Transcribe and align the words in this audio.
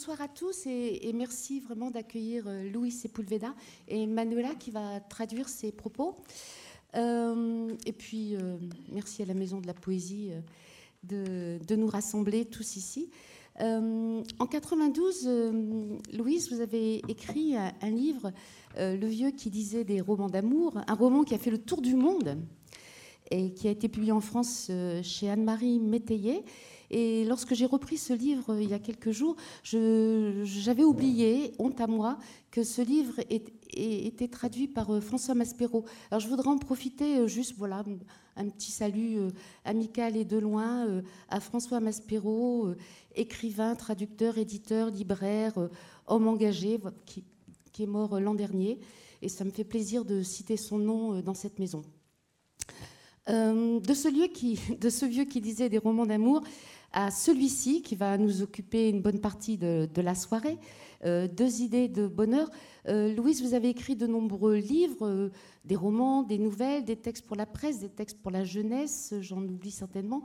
bonsoir 0.00 0.22
à 0.22 0.28
tous 0.28 0.64
et, 0.64 1.12
merci 1.12 1.60
vraiment 1.60 1.90
d'accueillir 1.90 2.44
euh, 2.46 2.70
Louis 2.70 2.90
Sepulveda 2.90 3.54
et 3.86 4.06
Manuela 4.06 4.54
qui 4.54 4.70
va 4.70 4.98
traduire 4.98 5.46
ses 5.46 5.72
propos. 5.72 6.16
Euh, 6.96 7.68
et 7.84 7.92
puis, 7.92 8.34
euh, 8.34 8.56
merci 8.90 9.20
à 9.20 9.26
la 9.26 9.34
Maison 9.34 9.60
de 9.60 9.66
la 9.66 9.74
Poésie 9.74 10.30
de, 11.02 11.58
nous 11.76 11.86
rassembler 11.86 12.46
tous 12.46 12.76
ici. 12.76 13.10
en 13.58 14.46
92, 14.50 15.28
Louise, 16.14 16.50
vous 16.50 16.62
avez 16.62 17.02
écrit 17.08 17.54
un, 17.56 17.90
livre, 17.90 18.32
Le 18.78 19.06
vieux 19.06 19.32
qui 19.32 19.50
disait 19.50 19.84
des 19.84 20.00
romans 20.00 20.30
d'amour, 20.30 20.80
un 20.86 20.94
roman 20.94 21.24
qui 21.24 21.34
a 21.34 21.38
fait 21.38 21.50
le 21.50 21.58
tour 21.58 21.82
du 21.82 21.94
monde 21.94 22.38
et 23.30 23.52
qui 23.52 23.68
a 23.68 23.70
été 23.70 23.90
publié 23.90 24.12
en 24.12 24.22
France 24.22 24.70
chez 25.02 25.28
Anne-Marie 25.28 25.78
Métayer 25.78 26.42
et 26.90 27.24
lorsque 27.24 27.54
j'ai 27.54 27.66
repris 27.66 27.96
ce 27.96 28.12
livre 28.12 28.52
euh, 28.52 28.62
il 28.62 28.68
y 28.68 28.74
a 28.74 28.78
quelques 28.78 29.12
jours, 29.12 29.36
j'avais 29.62 30.82
oublié, 30.82 31.52
honte 31.58 31.80
à 31.80 31.86
moi, 31.86 32.18
que 32.50 32.64
ce 32.64 32.82
livre 32.82 33.20
était 33.72 34.28
traduit 34.28 34.66
par 34.66 34.90
euh, 34.90 35.00
François 35.00 35.34
Maspero. 35.34 35.84
Alors 36.10 36.20
je 36.20 36.28
voudrais 36.28 36.48
en 36.48 36.58
profiter 36.58 37.18
euh, 37.18 37.28
juste, 37.28 37.54
voilà, 37.56 37.84
un 38.36 38.48
petit 38.48 38.72
salut 38.72 39.18
amical 39.64 40.16
et 40.16 40.24
de 40.24 40.38
loin 40.38 41.02
à 41.28 41.40
François 41.40 41.78
Maspero, 41.78 42.70
écrivain, 43.14 43.74
traducteur, 43.74 44.38
éditeur, 44.38 44.90
libraire, 44.90 45.68
homme 46.06 46.26
engagé, 46.26 46.78
qui, 47.04 47.24
est 47.80 47.86
mort 47.86 48.18
l'an 48.18 48.34
dernier. 48.34 48.78
Et 49.20 49.28
ça 49.28 49.44
me 49.44 49.50
fait 49.50 49.64
plaisir 49.64 50.04
de 50.04 50.22
citer 50.22 50.56
son 50.56 50.78
nom 50.78 51.20
dans 51.20 51.34
cette 51.34 51.58
maison. 51.58 51.82
de, 53.28 53.94
ce 53.94 54.08
lieu 54.08 54.28
qui, 54.28 54.58
de 54.80 54.88
ce 54.88 55.04
vieux 55.04 55.24
qui 55.24 55.42
disait 55.42 55.68
des 55.68 55.78
romans 55.78 56.06
d'amour, 56.06 56.42
à 56.92 57.10
celui-ci 57.10 57.82
qui 57.82 57.94
va 57.94 58.18
nous 58.18 58.42
occuper 58.42 58.88
une 58.88 59.00
bonne 59.00 59.20
partie 59.20 59.56
de, 59.56 59.88
la 59.96 60.14
soirée. 60.14 60.58
Euh, 61.04 61.28
deux 61.28 61.62
idées 61.62 61.88
de 61.88 62.06
bonheur. 62.06 62.50
Euh, 62.88 63.14
Louise, 63.14 63.42
vous 63.42 63.54
avez 63.54 63.70
écrit 63.70 63.96
de 63.96 64.06
nombreux 64.06 64.56
livres, 64.56 65.06
euh, 65.06 65.30
des 65.64 65.76
romans, 65.76 66.22
des 66.22 66.38
nouvelles, 66.38 66.84
des 66.84 66.96
textes 66.96 67.26
pour 67.26 67.36
la 67.36 67.46
presse, 67.46 67.80
des 67.80 67.88
textes 67.88 68.20
pour 68.20 68.30
la 68.30 68.44
jeunesse, 68.44 69.14
j'en 69.20 69.42
oublie 69.42 69.70
certainement. 69.70 70.24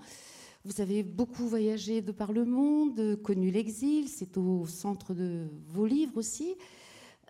Vous 0.65 0.81
avez 0.81 1.03
beaucoup 1.03 1.47
voyagé 1.47 2.01
de 2.01 2.11
par 2.11 2.33
le 2.33 2.43
monde, 2.43 3.21
connu 3.21 3.51
l'exil, 3.51 4.09
c'est 4.09 4.35
au 4.35 4.65
centre 4.65 5.13
de 5.13 5.47
vos 5.69 5.85
livres 5.85 6.17
aussi. 6.17 6.55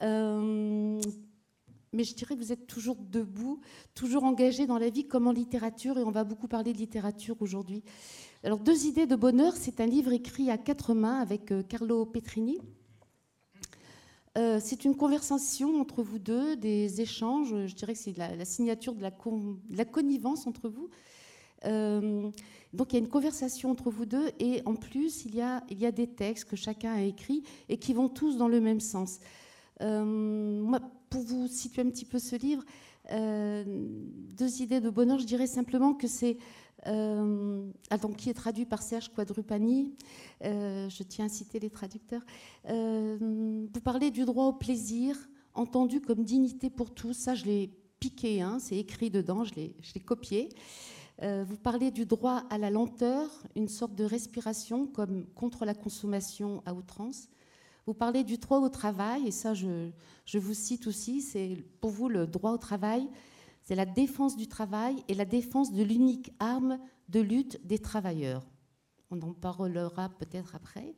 mais 0.01 2.03
je 2.03 2.15
dirais 2.15 2.35
que 2.35 2.39
vous 2.39 2.53
êtes 2.53 2.65
toujours 2.65 2.97
debout, 2.97 3.59
toujours 3.93 4.23
engagé 4.23 4.65
dans 4.65 4.77
la 4.77 4.89
vie 4.89 5.05
comme 5.05 5.27
en 5.27 5.33
littérature, 5.33 5.97
et 5.97 6.03
on 6.03 6.11
va 6.11 6.23
beaucoup 6.23 6.47
parler 6.47 6.71
de 6.71 6.77
littérature 6.77 7.35
aujourd'hui. 7.41 7.83
Alors, 8.45 8.59
Deux 8.59 8.85
idées 8.85 9.07
de 9.07 9.15
bonheur, 9.15 9.53
c'est 9.55 9.81
un 9.81 9.87
livre 9.87 10.13
écrit 10.13 10.51
à 10.51 10.59
quatre 10.59 10.93
mains 10.93 11.17
avec 11.17 11.51
euh, 11.51 11.63
Carlo 11.63 12.05
Petrini. 12.05 12.59
Euh, 14.37 14.59
c'est 14.61 14.85
une 14.85 14.95
conversation 14.95 15.81
entre 15.81 16.03
vous 16.03 16.19
deux, 16.19 16.55
des 16.55 17.01
échanges, 17.01 17.65
je 17.65 17.73
dirais 17.73 17.93
que 17.93 17.99
c'est 17.99 18.15
la, 18.15 18.45
signature 18.45 18.93
de 18.93 19.01
la, 19.01 19.85
connivence 19.85 20.45
entre 20.45 20.69
vous. 20.69 20.91
Euh, 21.65 22.29
donc 22.71 22.93
il 22.93 22.97
y 22.97 22.99
a 22.99 22.99
une 22.99 23.09
conversation 23.09 23.71
entre 23.71 23.89
vous 23.89 24.05
deux 24.05 24.29
et 24.39 24.61
en 24.65 24.75
plus 24.75 25.25
il 25.25 25.33
y, 25.33 25.41
a, 25.41 25.63
il 25.71 25.79
y 25.79 25.87
a 25.87 25.91
des 25.91 26.05
textes 26.05 26.45
que 26.45 26.55
chacun 26.55 26.93
a 26.93 27.01
écrits 27.01 27.41
et 27.67 27.77
qui 27.77 27.93
vont 27.93 28.09
tous 28.09 28.37
dans 28.37 28.47
le 28.47 28.61
même 28.61 28.79
sens. 28.79 29.21
moi, 29.81 30.81
pour 31.09 31.23
vous 31.23 31.47
situer 31.47 31.81
un 31.81 31.89
petit 31.89 32.05
peu 32.05 32.19
ce 32.19 32.35
livre, 32.35 32.63
deux 33.09 34.61
idées 34.61 34.81
de 34.81 34.91
bonheur, 34.91 35.17
je 35.17 35.25
dirais 35.25 35.47
simplement 35.47 35.95
que 35.95 36.07
c'est 36.07 36.37
euh, 36.87 37.71
qui 38.17 38.29
est 38.29 38.33
traduit 38.33 38.65
par 38.65 38.81
Serge 38.81 39.09
Quadrupani. 39.09 39.93
Euh, 40.43 40.89
je 40.89 41.03
tiens 41.03 41.25
à 41.25 41.29
citer 41.29 41.59
les 41.59 41.69
traducteurs. 41.69 42.21
Euh, 42.69 43.17
vous 43.19 43.81
parlez 43.81 44.11
du 44.11 44.25
droit 44.25 44.45
au 44.45 44.53
plaisir, 44.53 45.17
entendu 45.53 46.01
comme 46.01 46.23
dignité 46.23 46.69
pour 46.69 46.93
tous. 46.93 47.13
Ça, 47.13 47.35
je 47.35 47.45
l'ai 47.45 47.71
piqué, 47.99 48.41
hein, 48.41 48.57
c'est 48.59 48.77
écrit 48.77 49.09
dedans, 49.09 49.43
je 49.43 49.55
l'ai 49.55 50.01
copié. 50.05 50.49
vous 51.21 51.57
parlez 51.57 51.91
du 51.91 52.05
droit 52.05 52.43
à 52.49 52.57
la 52.57 52.69
lenteur, 52.69 53.29
une 53.55 53.69
sorte 53.69 53.95
de 53.95 54.03
respiration 54.03 54.85
comme 54.85 55.25
contre 55.33 55.65
la 55.65 55.73
consommation 55.73 56.61
à 56.65 56.73
outrance. 56.73 57.29
Vous 57.87 57.93
parlez 57.93 58.23
du 58.23 58.37
droit 58.37 58.59
au 58.59 58.69
travail, 58.69 59.27
et 59.27 59.31
ça, 59.31 59.53
je 59.53 60.37
vous 60.37 60.53
cite 60.53 60.87
aussi, 60.87 61.21
c'est 61.21 61.63
pour 61.79 61.89
vous 61.89 62.09
le 62.09 62.27
droit 62.27 62.51
au 62.51 62.57
travail, 62.57 63.07
c'est 63.65 63.75
la 63.75 63.85
défense 63.85 64.37
du 64.37 64.47
travail 64.47 65.03
et 65.07 65.15
la 65.15 65.25
défense 65.25 65.73
de 65.73 65.83
l'unique 65.83 66.31
arme 66.39 66.79
de 67.09 67.19
lutte 67.19 67.65
des 67.65 67.79
travailleurs. 67.79 68.45
On 69.09 69.19
en 69.21 69.33
parlera 69.33 70.09
peut-être 70.09 70.55
après. 70.55 70.95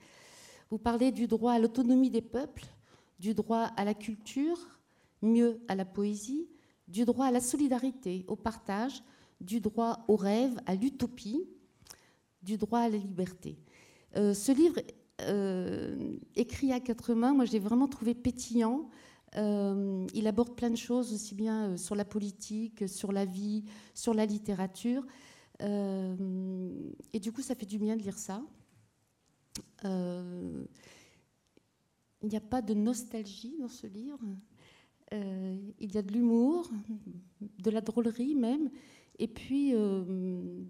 Vous 0.69 0.77
parlez 0.77 1.11
du 1.11 1.27
droit 1.27 1.53
à 1.53 1.59
l'autonomie 1.59 2.09
des 2.09 2.22
peuples, 2.22 2.66
du 3.19 3.33
droit 3.33 3.72
à 3.77 3.85
la 3.85 3.94
culture, 3.94 4.59
mieux 5.22 5.61
à 5.69 5.75
la 5.75 5.85
poésie, 5.85 6.50
du 6.89 7.06
droit 7.06 7.25
à 7.27 7.31
la 7.31 7.39
solidarité, 7.39 8.25
au 8.27 8.35
partage, 8.35 9.01
du 9.39 9.61
droit 9.61 10.03
au 10.09 10.17
rêve, 10.17 10.59
à 10.66 10.75
l'utopie, 10.75 11.47
du 12.44 12.57
droit 12.57 12.79
à 12.79 12.89
la 12.89 12.97
liberté. 12.97 13.57
Euh, 14.17 14.33
ce 14.33 14.51
livre, 14.51 14.81
euh, 15.22 16.17
écrit 16.35 16.73
à 16.73 16.81
quatre 16.81 17.13
mains, 17.13 17.33
moi 17.33 17.45
j'ai 17.45 17.59
vraiment 17.59 17.88
trouvé 17.88 18.13
pétillant. 18.13 18.89
Euh, 19.35 20.07
il 20.13 20.27
aborde 20.27 20.55
plein 20.55 20.69
de 20.69 20.77
choses, 20.77 21.13
aussi 21.13 21.35
bien 21.35 21.71
euh, 21.71 21.77
sur 21.77 21.95
la 21.95 22.05
politique, 22.05 22.88
sur 22.88 23.11
la 23.11 23.25
vie, 23.25 23.63
sur 23.93 24.13
la 24.13 24.25
littérature. 24.25 25.05
Euh, 25.61 26.91
et 27.13 27.19
du 27.19 27.31
coup, 27.31 27.41
ça 27.41 27.55
fait 27.55 27.65
du 27.65 27.77
bien 27.77 27.95
de 27.95 28.01
lire 28.01 28.17
ça. 28.17 28.41
il 29.83 30.67
n'y 32.23 32.38
a 32.38 32.41
pas 32.41 32.61
de 32.61 32.73
nostalgie 32.73 33.57
dans 33.59 33.67
ce 33.67 33.88
livre. 33.88 34.19
il 35.11 35.94
y 35.94 35.97
a 35.97 36.01
de 36.01 36.11
l'humour, 36.11 36.69
de 37.59 37.69
la 37.69 37.81
drôlerie 37.81 38.35
même, 38.35 38.69
et 39.19 39.27
puis 39.27 39.73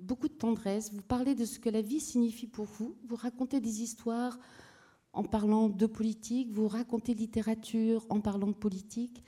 beaucoup 0.02 0.28
de 0.28 0.34
tendresse. 0.34 0.92
Vous 0.94 1.02
parlez 1.02 1.36
de 1.36 1.46
ce 1.46 1.60
que 1.60 1.70
la 1.70 1.82
vie 1.82 2.00
signifie 2.00 2.48
pour 2.48 2.66
vous. 2.66 2.96
Vous 3.08 3.16
racontez 3.16 3.60
des 3.60 3.82
histoires 3.82 4.40
en 5.18 5.24
parlant 5.24 5.68
de 5.68 5.88
politique, 5.88 6.52
vous 6.52 6.68
racontez 6.68 7.16
littérature 7.16 8.06
en 8.10 8.22
parlant 8.22 8.48
de 8.48 8.54
politique, 8.54 9.24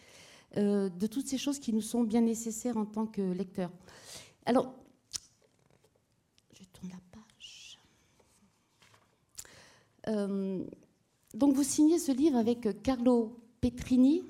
euh, 0.56 0.88
de 0.88 1.08
toutes 1.08 1.28
ces 1.28 1.40
choses 1.40 1.58
qui 1.58 1.74
nous 1.74 1.82
sont 1.82 2.04
bien 2.04 2.22
nécessaires 2.22 2.78
en 2.78 2.86
tant 2.86 3.08
que 3.08 3.22
lecteurs. 3.22 3.72
Alors, 4.46 4.76
je 6.54 6.64
tourne 6.72 6.92
la 6.92 7.00
page. 7.12 7.80
Euh, 10.08 10.64
donc, 11.34 11.56
vous 11.56 11.64
signez 11.64 11.98
ce 11.98 12.12
livre 12.12 12.38
avec 12.38 12.84
Carlo 12.84 13.40
Petrini, 13.60 14.22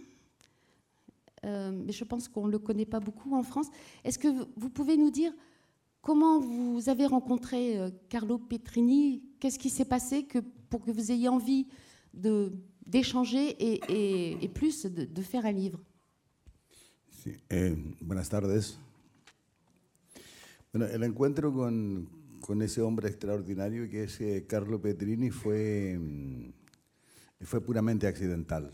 euh, 1.46 1.72
mais 1.72 1.92
je 1.92 2.06
pense 2.06 2.30
qu'on 2.30 2.48
ne 2.48 2.52
le 2.52 2.60
connaît 2.60 2.86
pas 2.86 3.02
beaucoup 3.02 3.36
en 3.36 3.44
France. 3.44 3.68
Est-ce 4.06 4.18
que 4.18 4.30
vous 4.56 4.70
pouvez 4.70 4.96
nous 4.96 5.12
dire 5.12 5.34
comment 6.02 6.40
vous 6.40 6.88
avez 6.88 7.06
rencontré 7.06 7.78
Carlo 8.08 8.38
Petrini? 8.38 9.24
Qu'est-ce 9.42 9.60
qui 9.60 9.70
s'est 9.70 9.86
passé 9.86 10.26
pour 10.70 10.84
que 10.84 10.92
vous 10.92 11.12
ayez 11.12 11.28
envie 11.28 11.68
d'échanger 12.14 13.50
et, 13.50 13.80
et, 13.90 14.44
et, 14.44 14.48
plus 14.50 14.86
de, 14.86 15.06
de, 15.06 15.22
faire 15.22 15.46
un 15.46 15.52
livre. 15.52 15.80
Sí. 17.10 17.34
Eh, 17.50 17.76
buenas 18.02 18.30
tardes. 18.30 18.80
Bueno, 20.72 20.86
el 20.88 21.04
encuentro 21.04 21.52
con, 21.52 22.08
con, 22.42 22.62
ese 22.62 22.82
hombre 22.82 23.10
extraordinario 23.10 23.90
que 23.90 24.04
es 24.04 24.22
eh, 24.22 24.46
Carlo 24.48 24.80
Petrini 24.80 25.32
fue, 25.32 25.98
mm, 25.98 26.54
fue 27.42 27.62
puramente 27.62 28.08
accidental. 28.08 28.72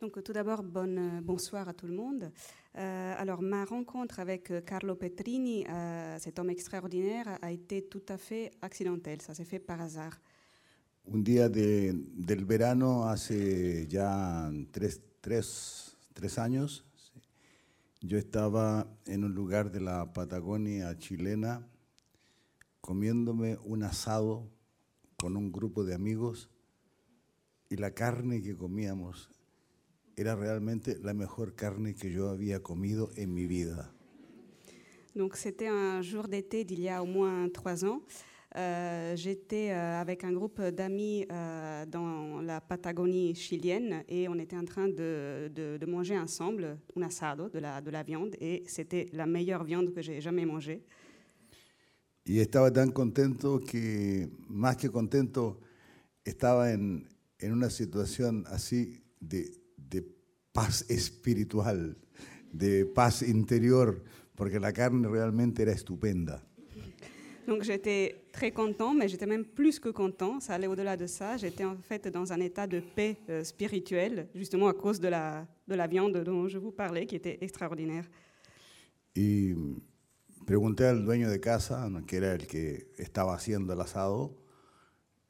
Donc 0.00 0.22
tout 0.22 0.32
d'abord, 0.32 0.62
bon, 0.62 1.20
bonsoir 1.22 1.68
à 1.68 1.74
tout 1.74 1.88
le 1.88 1.94
monde. 1.94 2.30
Euh, 2.78 3.14
alors 3.18 3.42
ma 3.42 3.64
rencontre 3.64 4.20
avec 4.20 4.52
euh, 4.52 4.60
Carlo 4.60 4.94
Petrini, 4.94 5.66
euh, 5.68 6.16
cet 6.20 6.38
homme 6.38 6.50
extraordinaire, 6.50 7.38
a 7.42 7.50
été 7.50 7.82
tout 7.82 8.02
à 8.08 8.18
fait 8.18 8.52
accidentelle. 8.62 9.20
Ça 9.20 9.34
s'est 9.34 9.44
fait 9.44 9.58
par 9.58 9.80
hasard. 9.80 10.20
un 11.12 11.22
día 11.22 11.48
de, 11.48 12.04
del 12.16 12.44
verano 12.44 13.08
hace 13.08 13.86
ya 13.88 14.50
tres, 14.70 15.00
tres, 15.20 15.96
tres 16.12 16.38
años, 16.38 16.84
yo 18.02 18.18
estaba 18.18 18.86
en 19.06 19.24
un 19.24 19.34
lugar 19.34 19.70
de 19.70 19.80
la 19.80 20.12
Patagonia 20.12 20.96
chilena 20.98 21.66
comiéndome 22.80 23.56
un 23.64 23.82
asado 23.82 24.46
con 25.16 25.36
un 25.36 25.50
grupo 25.50 25.82
de 25.82 25.94
amigos 25.94 26.50
y 27.70 27.76
la 27.76 27.92
carne 27.92 28.42
que 28.42 28.54
comíamos 28.56 29.30
era 30.18 30.34
realmente 30.34 30.98
la 31.02 31.14
mejor 31.14 31.54
carne 31.54 31.94
que 31.94 32.10
yo 32.10 32.28
había 32.28 32.60
comido 32.60 33.10
en 33.16 33.32
mi 33.32 33.46
vida. 33.46 33.94
Donc 35.14 35.36
c'était 35.36 35.68
un 35.68 36.02
jour 36.02 36.28
d'été 36.28 36.64
d'il 36.64 36.80
y 36.80 36.88
a 36.88 37.02
au 37.02 37.06
moins 37.06 37.48
trois 37.48 37.84
ans. 37.84 38.02
Euh, 38.56 39.14
j'étais 39.14 39.70
euh, 39.70 40.00
avec 40.00 40.24
un 40.24 40.32
groupe 40.32 40.60
d'amis 40.60 41.26
euh, 41.30 41.84
dans 41.86 42.40
la 42.40 42.60
Patagonie 42.60 43.34
chilienne 43.34 44.02
et 44.08 44.26
on 44.28 44.34
était 44.36 44.56
en 44.56 44.64
train 44.64 44.88
de, 44.88 45.50
de, 45.54 45.86
manger 45.86 46.18
ensemble 46.18 46.78
un 46.96 47.02
asado, 47.02 47.50
de 47.50 47.58
la, 47.58 47.80
de 47.80 47.90
la 47.90 48.02
viande, 48.02 48.34
et 48.40 48.64
c'était 48.66 49.06
la 49.12 49.26
meilleure 49.26 49.64
viande 49.64 49.92
que 49.92 50.00
j'ai 50.00 50.20
jamais 50.20 50.46
mangée. 50.46 50.82
Y 52.24 52.40
estaba 52.40 52.70
tan 52.70 52.90
contento 52.90 53.58
que, 53.58 54.28
más 54.48 54.76
que 54.76 54.90
contento, 54.90 55.60
estaba 56.24 56.72
en, 56.72 57.06
en 57.38 57.52
una 57.52 57.70
situación 57.70 58.44
así 58.48 59.02
de 59.20 59.57
paz 60.58 60.84
espiritual, 60.88 61.96
de 62.52 62.84
paz 62.84 63.22
interior, 63.22 64.02
porque 64.34 64.58
la 64.58 64.72
carne 64.72 65.04
realmente 65.08 65.62
era 65.62 65.72
estupenda. 65.72 66.42
Donc 67.46 67.62
j'étais 67.62 68.16
très 68.32 68.50
content, 68.50 68.92
mais 68.92 69.08
j'étais 69.08 69.26
même 69.26 69.44
plus 69.44 69.78
que 69.78 69.90
content. 69.90 70.40
Ça 70.40 70.54
allait 70.54 70.66
au-delà 70.66 70.96
de 70.96 71.06
ça. 71.06 71.36
J'étais 71.36 71.64
en 71.64 71.76
fait 71.76 72.08
dans 72.08 72.32
un 72.32 72.40
état 72.40 72.66
de 72.66 72.80
paix 72.80 73.16
euh, 73.28 73.44
spirituelle, 73.44 74.28
justement 74.34 74.68
à 74.68 74.74
cause 74.74 74.98
de 74.98 75.08
la, 75.08 75.46
de 75.68 75.74
la 75.76 75.86
viande 75.86 76.16
dont 76.24 76.48
je 76.48 76.58
vous 76.58 76.72
parlais, 76.72 77.06
qui 77.06 77.14
était 77.16 77.38
extraordinaire. 77.40 78.04
Y 79.14 79.54
pregunté 80.44 80.86
al 80.86 81.04
dueño 81.04 81.30
de 81.30 81.38
casa, 81.40 81.88
que 82.06 82.16
era 82.16 82.34
el 82.34 82.46
que 82.48 82.88
estaba 82.98 83.34
haciendo 83.34 83.72
el 83.74 83.80
asado, 83.80 84.36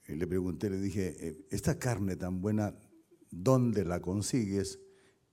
y 0.09 0.15
le 0.15 0.27
pregunté, 0.27 0.71
le 0.71 0.79
dije, 0.79 1.17
"Eh, 1.21 1.47
esta 1.51 1.79
carne 1.79 2.17
tan 2.17 2.41
buena, 2.41 2.75
¿dónde 3.31 3.85
la 3.85 4.01
consigues? 4.01 4.79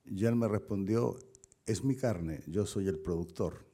Y 0.08 0.24
él 0.24 0.36
me 0.36 0.46
respondió, 0.48 1.16
es 1.66 1.82
mi 1.84 1.96
carne, 1.96 2.40
yo 2.46 2.64
soy 2.66 2.88
el 2.88 2.98
productor. 2.98 3.64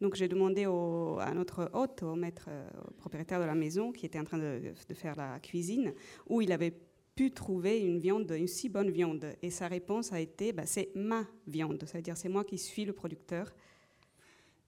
Donc 0.00 0.16
j'ai 0.16 0.28
demandé 0.28 0.66
au- 0.66 1.18
à 1.20 1.32
notre 1.32 1.70
hôte, 1.72 2.02
au 2.02 2.14
maître, 2.16 2.48
au 2.88 2.90
propriétaire 2.94 3.40
de 3.40 3.46
la 3.46 3.54
maison, 3.54 3.92
qui 3.92 4.06
était 4.06 4.18
en 4.18 4.24
train 4.24 4.38
de, 4.38 4.60
de 4.88 4.94
faire 4.94 5.14
la 5.16 5.38
cuisine, 5.40 5.94
où 6.28 6.40
il 6.42 6.50
avait 6.52 6.74
pu 7.14 7.30
trouver 7.30 7.80
une 7.80 8.00
viande, 8.00 8.30
une 8.36 8.48
si 8.48 8.68
bonne 8.68 8.90
viande. 8.90 9.24
Et 9.40 9.50
sa 9.50 9.68
réponse 9.68 10.12
a 10.12 10.18
été, 10.20 10.52
bah, 10.52 10.66
c'est 10.66 10.90
ma 10.96 11.26
viande, 11.46 11.84
ça 11.86 11.98
veut 11.98 12.02
dire 12.02 12.16
c'est 12.16 12.28
moi 12.28 12.44
qui 12.44 12.58
suis 12.58 12.84
le 12.84 12.92
producteur. 12.92 13.54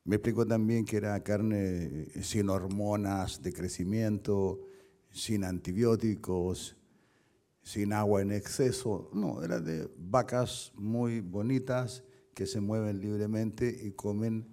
Me 0.04 0.14
explicó 0.14 0.46
también 0.46 0.84
que 0.84 0.98
era 0.98 1.18
carne 1.24 1.52
eh, 2.14 2.22
sin 2.22 2.48
hormonas 2.48 3.42
de 3.42 3.50
crecimiento, 3.50 4.60
sin 5.10 5.42
antibióticos, 5.42 6.76
sin 7.66 7.92
agua 7.92 8.22
en 8.22 8.30
exceso. 8.30 9.10
No, 9.12 9.42
era 9.42 9.58
de 9.58 9.90
vacas 9.98 10.72
muy 10.76 11.20
bonitas 11.20 12.04
que 12.32 12.46
se 12.46 12.60
mueven 12.60 13.00
libremente 13.00 13.68
y 13.82 13.90
comen 13.90 14.46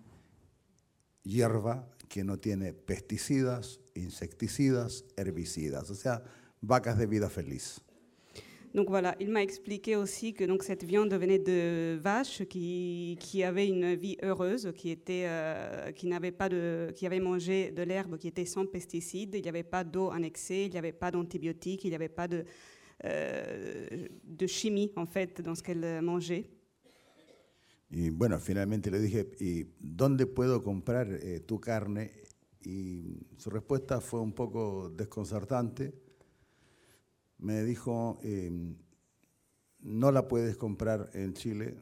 hierba 1.22 1.88
que 2.10 2.24
no 2.24 2.40
tiene 2.40 2.74
pesticidas, 2.74 3.80
insecticidas, 3.94 5.06
herbicidas. 5.16 5.92
O 5.92 5.96
sea, 5.96 6.24
vacas 6.62 6.98
de 6.98 7.06
vida 7.06 7.30
feliz. 7.30 7.82
Donc 8.74 8.90
voilà, 8.90 9.16
il 9.20 9.30
m'a 9.30 9.44
expliqué 9.44 9.96
aussi 9.96 10.34
que 10.34 10.46
donc 10.46 10.64
cette 10.64 10.84
viande 10.84 11.14
venait 11.14 11.38
de 11.38 12.00
vaches 12.02 12.44
qui, 12.50 13.20
qui 13.20 13.44
avaient 13.44 13.68
une 13.68 13.94
vie 13.94 14.18
heureuse, 14.24 14.74
qui 14.76 14.90
était, 14.90 15.26
euh, 15.28 15.92
qui 15.92 16.08
n'avaient 16.08 16.32
pas 16.32 16.50
de, 16.50 16.92
qui 16.96 17.06
avaient 17.06 17.20
mangé 17.20 17.70
de 17.70 17.84
l'herbe 17.84 18.18
qui 18.18 18.28
était 18.28 18.46
sans 18.46 18.66
pesticides. 18.66 19.36
Il 19.36 19.44
n'y 19.44 19.50
avait 19.50 19.62
pas 19.62 19.84
d'eau 19.84 20.10
en 20.10 20.24
excès, 20.24 20.66
il 20.66 20.72
n'y 20.72 20.80
avait 20.80 20.92
pas 20.92 21.12
d'antibiotiques, 21.12 21.84
il 21.84 21.90
n'y 21.90 21.96
avait 21.96 22.10
pas 22.10 22.28
de, 22.28 22.46
de 23.02 24.48
chimie 24.48 24.92
en 24.96 25.06
fait 25.06 25.42
dans 25.42 25.56
ce 25.56 25.64
qu'elles 25.64 26.02
mangeaient. 26.02 26.50
Y 27.96 28.10
bueno, 28.10 28.40
finalmente 28.40 28.90
le 28.90 29.00
dije, 29.00 29.30
¿y 29.40 29.68
dónde 29.80 30.26
puedo 30.26 30.64
comprar 30.64 31.08
eh, 31.12 31.42
tu 31.42 31.60
carne? 31.60 32.12
Y 32.66 33.20
su 33.38 33.52
respuesta 33.52 34.02
fue 34.02 34.20
un 34.20 34.34
poco 34.34 34.90
desconcertante. 34.90 35.94
Me 37.38 37.64
dijo, 37.64 38.18
eh, 38.24 38.50
no 39.82 40.12
la 40.12 40.28
puedes 40.28 40.58
comprar 40.58 41.12
en 41.14 41.36
Chile 41.36 41.78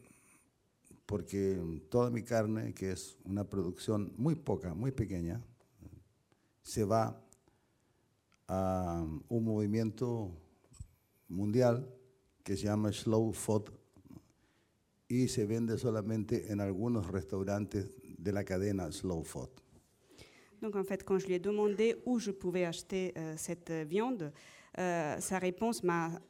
porque 1.06 1.62
toda 1.90 2.10
mi 2.10 2.24
carne, 2.24 2.74
que 2.74 2.92
es 2.92 3.18
una 3.24 3.50
producción 3.50 4.12
muy 4.18 4.36
poca, 4.36 4.74
muy 4.74 4.92
pequeña, 4.92 5.42
se 6.62 6.84
va 6.84 7.22
a 8.50 9.06
un 9.30 9.44
movimiento 9.46 10.38
mundial 11.31 11.88
que 12.44 12.56
se 12.56 12.66
llama 12.66 12.92
Slow 12.92 13.33
Food 13.33 13.72
y 15.07 15.28
se 15.28 15.45
vende 15.45 15.78
solamente 15.78 16.51
en 16.51 16.62
algunos 16.62 17.07
restaurantes 17.07 17.89
de 18.18 18.31
la 18.31 18.44
cadena 18.44 18.92
Slow 18.92 19.24
Food. 19.24 19.50
Donc 20.62 20.75
en 20.75 20.83
fait, 20.83 21.04
quand 21.04 21.18
je 21.18 21.28
lui 21.28 21.33
ai 21.33 21.39
demandé 21.39 21.95
où 22.06 22.19
je 22.19 22.31
pouvais 22.31 22.66
acheter 22.66 23.13
euh, 23.18 23.33
cette 23.36 23.72
viande, 23.72 24.31
euh, 24.78 25.19
sa 25.19 25.39
réponse 25.39 25.83
m'a 25.83 26.22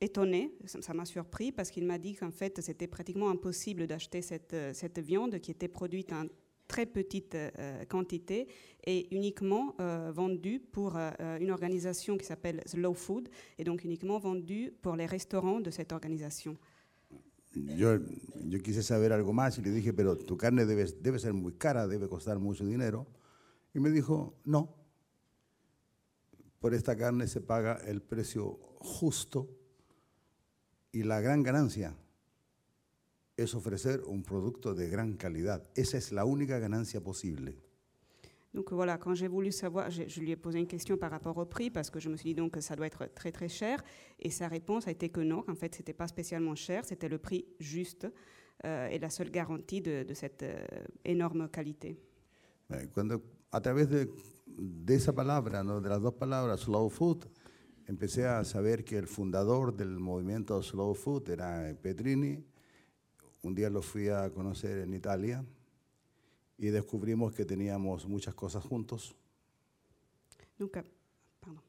étonnée, 0.00 0.52
ça 0.66 0.94
m'a 0.94 1.04
surpris 1.04 1.50
parce 1.50 1.70
qu'il 1.70 1.84
m'a 1.84 1.98
dit 1.98 2.14
qu'en 2.14 2.30
fait 2.30 2.60
c'était 2.60 2.86
pratiquement 2.86 3.30
impossible 3.30 3.86
d'acheter 3.86 4.22
cette, 4.22 4.54
euh, 4.54 4.72
cette 4.72 4.98
viande 4.98 5.38
qui 5.40 5.50
était 5.50 5.68
produite 5.68 6.12
en 6.12 6.26
très 6.66 6.86
petite 6.86 7.34
euh, 7.34 7.84
quantité 7.86 8.48
et 8.84 9.14
uniquement 9.14 9.74
euh, 9.80 10.12
vendue 10.12 10.60
pour 10.60 10.96
euh, 10.96 11.10
euh, 11.20 11.38
une 11.38 11.50
organisation 11.50 12.16
qui 12.16 12.24
s'appelle 12.24 12.62
Slow 12.66 12.94
Food 12.94 13.28
et 13.58 13.64
donc 13.64 13.84
uniquement 13.84 14.18
vendue 14.18 14.72
pour 14.82 14.96
les 14.96 15.06
restaurants 15.06 15.60
de 15.60 15.70
cette 15.70 15.92
organisation. 15.92 16.56
Yo, 17.54 18.00
yo 18.44 18.58
quise 18.60 18.82
saber 18.82 19.12
algo 19.12 19.32
más 19.32 19.58
y 19.58 19.62
le 19.62 19.70
dije, 19.70 19.92
pero 19.92 20.16
tu 20.16 20.36
carne 20.36 20.66
debe, 20.66 20.86
debe 21.00 21.20
ser 21.20 21.32
muy 21.32 21.52
cara, 21.52 21.86
debe 21.86 22.08
costar 22.08 22.38
mucho 22.40 22.66
dinero. 22.66 23.06
Y 23.72 23.78
me 23.78 23.90
dijo, 23.90 24.34
no, 24.44 24.74
por 26.58 26.74
esta 26.74 26.96
carne 26.96 27.28
se 27.28 27.40
paga 27.40 27.78
el 27.86 28.02
precio 28.02 28.58
justo 28.80 29.48
y 30.90 31.04
la 31.04 31.20
gran 31.20 31.44
ganancia 31.44 31.94
es 33.36 33.54
ofrecer 33.54 34.02
un 34.06 34.22
producto 34.22 34.74
de 34.74 34.88
gran 34.88 35.16
calidad. 35.16 35.62
Esa 35.74 35.98
es 35.98 36.12
la 36.12 36.24
única 36.24 36.58
ganancia 36.58 37.00
posible. 37.00 37.54
Donc 38.52 38.70
voilà, 38.70 38.98
quand 38.98 39.14
j'ai 39.16 39.26
voulu 39.26 39.50
savoir, 39.50 39.90
je, 39.90 40.04
je 40.06 40.20
lui 40.20 40.30
ai 40.30 40.36
posé 40.36 40.60
une 40.60 40.68
question 40.68 40.96
par 40.96 41.10
rapport 41.10 41.36
au 41.38 41.44
prix 41.44 41.70
parce 41.70 41.90
que 41.90 41.98
je 41.98 42.08
me 42.08 42.16
suis 42.16 42.30
dit 42.30 42.34
donc 42.36 42.52
que 42.52 42.60
ça 42.60 42.76
doit 42.76 42.86
être 42.86 43.12
très 43.12 43.32
très 43.32 43.48
cher 43.48 43.82
et 44.20 44.30
sa 44.30 44.46
réponse 44.46 44.86
a 44.86 44.92
été 44.92 45.08
que 45.08 45.20
non, 45.20 45.42
qu'en 45.42 45.56
fait 45.56 45.74
c'était 45.74 45.92
pas 45.92 46.06
spécialement 46.06 46.54
cher, 46.54 46.84
c'était 46.84 47.08
le 47.08 47.18
prix 47.18 47.46
juste 47.58 48.06
euh, 48.64 48.86
et 48.86 49.00
la 49.00 49.10
seule 49.10 49.30
garantie 49.32 49.80
de, 49.80 50.04
de 50.04 50.14
cette 50.14 50.44
euh, 50.44 50.64
énorme 51.04 51.48
qualité. 51.48 51.98
Eh, 52.70 52.86
Cuando 52.94 53.20
a 53.50 53.60
través 53.60 53.86
de, 53.86 54.08
de 54.46 54.94
esa 54.94 55.12
palabra, 55.12 55.64
¿no? 55.64 55.80
de 55.80 55.88
las 55.88 56.00
dos 56.00 56.14
palabras, 56.14 56.60
slow 56.60 56.88
food, 56.88 57.26
empecé 57.88 58.24
a 58.24 58.44
saber 58.44 58.84
que 58.84 58.96
el 58.96 59.08
fundador 59.08 59.74
del 59.74 59.98
movimiento 59.98 60.62
slow 60.62 60.94
food 60.94 61.28
era 61.28 61.74
Petrini. 61.82 62.44
Un 63.44 63.54
día 63.54 63.68
lo 63.68 63.82
fui 63.82 64.08
a 64.08 64.30
conocer 64.30 64.78
en 64.78 64.94
Italia 64.94 65.44
y 66.58 66.68
descubrimos 66.70 67.32
que 67.34 67.44
teníamos 67.44 68.06
muchas 68.08 68.34
cosas 68.34 68.64
juntos. 68.64 69.14
Donc, 70.58 70.72
pardon. 71.40 71.60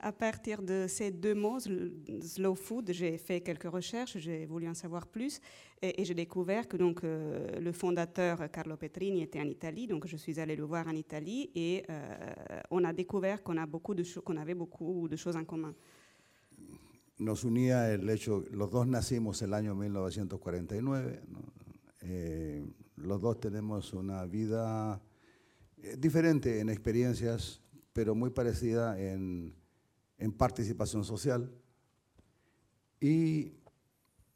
À 0.00 0.12
partir 0.12 0.62
de 0.62 0.86
ces 0.86 1.10
deux 1.10 1.34
mots, 1.34 1.58
sl- 1.58 2.22
slow 2.22 2.54
food, 2.54 2.92
j'ai 2.92 3.18
fait 3.18 3.40
quelques 3.40 3.68
recherches, 3.68 4.18
j'ai 4.18 4.46
voulu 4.46 4.68
en 4.68 4.74
savoir 4.74 5.08
plus 5.08 5.40
et, 5.82 6.00
et 6.00 6.04
j'ai 6.04 6.14
découvert 6.14 6.68
que 6.68 6.76
donc 6.76 7.02
euh, 7.02 7.58
le 7.58 7.72
fondateur 7.72 8.48
Carlo 8.52 8.76
Petrini 8.76 9.22
était 9.22 9.40
en 9.40 9.48
Italie, 9.48 9.88
donc 9.88 10.06
je 10.06 10.16
suis 10.16 10.38
allée 10.38 10.54
le 10.54 10.62
voir 10.62 10.86
en 10.86 10.94
Italie 10.94 11.50
et 11.56 11.82
euh, 11.90 12.34
on 12.70 12.84
a 12.84 12.92
découvert 12.92 13.42
qu'on 13.42 13.56
a 13.56 13.66
beaucoup 13.66 13.94
de 13.94 14.04
qu'on 14.20 14.36
avait 14.36 14.54
beaucoup 14.54 15.08
de 15.08 15.16
choses 15.16 15.34
en 15.34 15.44
commun. 15.44 15.74
Nos 17.18 17.44
unía 17.44 17.92
el 17.92 18.08
hecho, 18.08 18.44
los 18.50 18.70
dos 18.70 18.86
nacimos 18.86 19.42
el 19.42 19.52
año 19.52 19.74
1949, 19.74 21.22
¿no? 21.28 21.40
Eh, 22.02 22.64
los 22.96 23.20
dos 23.20 23.40
tenemos 23.40 23.92
una 23.92 24.24
vida 24.24 25.02
eh, 25.78 25.96
diferente 25.98 26.60
en 26.60 26.68
experiencias, 26.68 27.60
pero 27.92 28.14
muy 28.14 28.30
parecida 28.30 29.00
en, 29.00 29.54
en 30.18 30.32
participación 30.32 31.04
social. 31.04 31.50
Y 33.00 33.52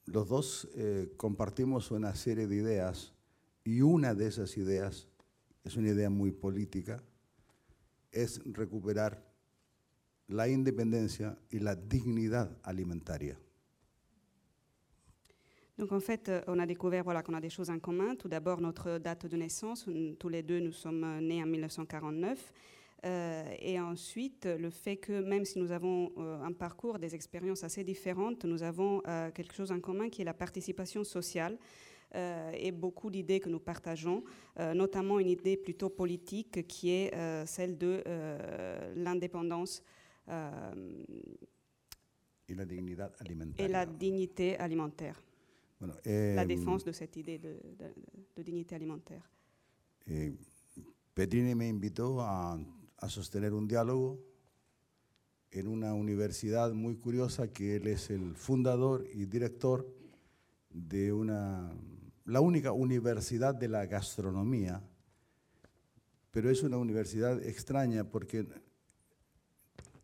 los 0.06 0.28
dos 0.28 0.68
eh, 0.74 1.12
compartimos 1.16 1.90
una 1.90 2.14
serie 2.14 2.46
de 2.46 2.56
ideas 2.56 3.12
y 3.64 3.80
una 3.80 4.14
de 4.14 4.26
esas 4.26 4.56
ideas 4.56 5.08
es 5.64 5.76
una 5.76 5.88
idea 5.88 6.10
muy 6.10 6.32
política, 6.32 7.02
es 8.10 8.40
recuperar 8.44 9.31
la 10.28 10.44
independencia 10.44 11.36
y 11.50 11.58
la 11.58 11.74
dignidad 11.74 12.58
alimentaria. 12.62 13.36
Donc 15.78 15.90
en 15.92 16.00
fait, 16.00 16.28
euh, 16.28 16.42
on 16.46 16.58
a 16.58 16.66
découvert 16.66 17.02
voilà, 17.02 17.22
qu'on 17.22 17.34
a 17.34 17.40
des 17.40 17.50
choses 17.50 17.70
en 17.70 17.78
commun. 17.78 18.14
Tout 18.14 18.28
d'abord, 18.28 18.60
notre 18.60 18.98
date 18.98 19.26
de 19.26 19.36
naissance. 19.36 19.88
Tous 20.18 20.28
les 20.28 20.42
deux, 20.42 20.60
nous 20.60 20.72
sommes 20.72 21.02
euh, 21.02 21.20
nés 21.20 21.42
en 21.42 21.46
1949. 21.46 22.52
Euh, 23.04 23.42
et 23.58 23.80
ensuite, 23.80 24.46
le 24.46 24.70
fait 24.70 24.96
que 24.96 25.20
même 25.22 25.44
si 25.44 25.58
nous 25.58 25.72
avons 25.72 26.12
un 26.16 26.52
parcours, 26.52 27.00
des 27.00 27.16
expériences 27.16 27.64
assez 27.64 27.82
différentes, 27.82 28.44
nous 28.44 28.62
avons 28.62 29.02
quelque 29.34 29.54
chose 29.54 29.72
en 29.72 29.80
commun 29.80 30.08
qui 30.08 30.22
est 30.22 30.24
la 30.24 30.34
participation 30.34 31.02
sociale 31.02 31.58
et 32.14 32.70
beaucoup 32.70 33.10
d'idées 33.10 33.40
que 33.40 33.48
nous 33.48 33.58
partageons, 33.58 34.22
notamment 34.56 35.18
une 35.18 35.30
idée 35.30 35.56
plutôt 35.56 35.88
politique 35.88 36.64
qui 36.68 36.90
est 36.90 37.10
celle 37.44 37.76
de 37.76 38.04
l'indépendance 38.94 39.82
y 42.48 42.54
la 42.54 42.64
dignidad 42.64 43.12
et 43.14 43.20
alimentaria. 43.22 43.68
la 43.68 43.86
dignité 43.86 44.56
alimentaire. 44.58 45.16
Bueno, 45.80 45.94
la 46.04 46.42
em, 46.42 46.46
défense 46.48 46.84
de 46.84 46.92
cette 46.92 47.16
idée 47.16 47.38
de, 47.38 47.54
de- 47.78 47.94
de 48.36 48.42
dignité 48.42 48.74
alimentaire. 48.74 49.22
eh, 50.06 50.32
Petrini 51.14 51.54
me 51.54 51.68
invitó 51.68 52.20
a, 52.20 52.58
a 52.98 53.08
sostener 53.08 53.52
un 53.52 53.66
diálogo 53.68 54.18
en 55.50 55.66
una 55.68 55.92
universidad 55.92 56.72
muy 56.72 56.96
curiosa 56.96 57.48
que 57.52 57.76
él 57.76 57.86
es 57.88 58.10
el 58.10 58.34
fundador 58.36 59.04
y 59.12 59.26
director 59.26 59.86
de 60.70 61.12
una, 61.12 61.70
la 62.24 62.40
única 62.40 62.72
universidad 62.72 63.54
de 63.54 63.68
la 63.68 63.84
gastronomía, 63.86 64.82
pero 66.30 66.48
es 66.48 66.62
una 66.62 66.78
universidad 66.78 67.42
extraña 67.44 68.04
porque 68.04 68.46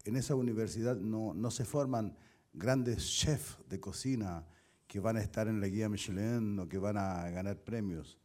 en 0.09 0.17
esa 0.17 0.35
universidad 0.35 0.97
no, 0.97 1.35
no 1.35 1.50
se 1.50 1.65
forman 1.65 2.17
grandes 2.55 3.03
chefs 3.03 3.59
de 3.69 3.79
cocina 3.79 4.47
que 4.87 5.00
van 5.00 5.19
a 5.19 5.21
estar 5.21 5.49
en 5.49 5.61
la 5.61 5.69
guía 5.69 5.88
Michelin 5.88 6.59
o 6.59 6.67
que 6.67 6.79
van 6.79 6.97
a 6.97 7.29
ganar 7.31 7.59
premios. 7.62 8.19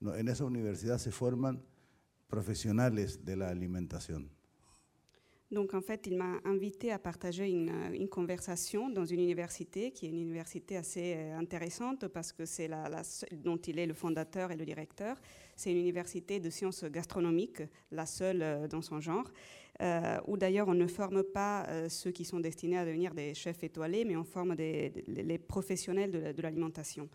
No, 0.00 0.14
en 0.14 0.28
esa 0.28 0.44
universidad 0.44 0.98
se 0.98 1.10
forman 1.10 1.60
professionnels 2.28 3.24
de 3.24 3.36
l'alimentation. 3.36 4.30
Donc 5.50 5.74
en 5.74 5.82
fait, 5.82 6.06
il 6.06 6.16
m'a 6.16 6.40
invité 6.44 6.90
à 6.90 6.98
partager 6.98 7.48
une, 7.48 7.70
une, 7.92 8.08
conversation 8.08 8.88
dans 8.88 9.04
une 9.04 9.20
université 9.20 9.92
qui 9.92 10.06
est 10.06 10.08
une 10.08 10.20
université 10.20 10.76
assez 10.76 11.14
euh, 11.16 11.38
intéressante 11.38 12.08
parce 12.08 12.32
que 12.32 12.44
c'est 12.44 12.66
la, 12.66 12.88
la, 12.88 13.02
dont 13.32 13.58
il 13.58 13.78
est 13.78 13.86
le 13.86 13.94
fondateur 13.94 14.50
et 14.50 14.56
le 14.56 14.64
directeur. 14.64 15.16
C'est 15.54 15.70
une 15.70 15.78
université 15.78 16.40
de 16.40 16.50
sciences 16.50 16.84
gastronomiques, 16.84 17.62
la 17.92 18.06
seule 18.06 18.42
euh, 18.42 18.66
dans 18.66 18.82
son 18.82 19.00
genre, 19.00 19.30
euh, 19.80 20.20
où 20.26 20.36
d'ailleurs 20.36 20.68
on 20.68 20.74
ne 20.74 20.86
forme 20.86 21.22
pas 21.24 21.66
euh, 21.68 21.88
ceux 21.88 22.12
qui 22.12 22.24
sont 22.24 22.40
destinés 22.40 22.78
à 22.78 22.84
devenir 22.84 23.14
des 23.14 23.34
chefs 23.34 23.62
étoilés, 23.64 24.04
mais 24.04 24.16
on 24.16 24.24
forme 24.24 24.54
des, 24.54 25.04
les 25.08 25.38
professionnels 25.38 26.34
de 26.34 26.42
l'alimentation. 26.42 27.08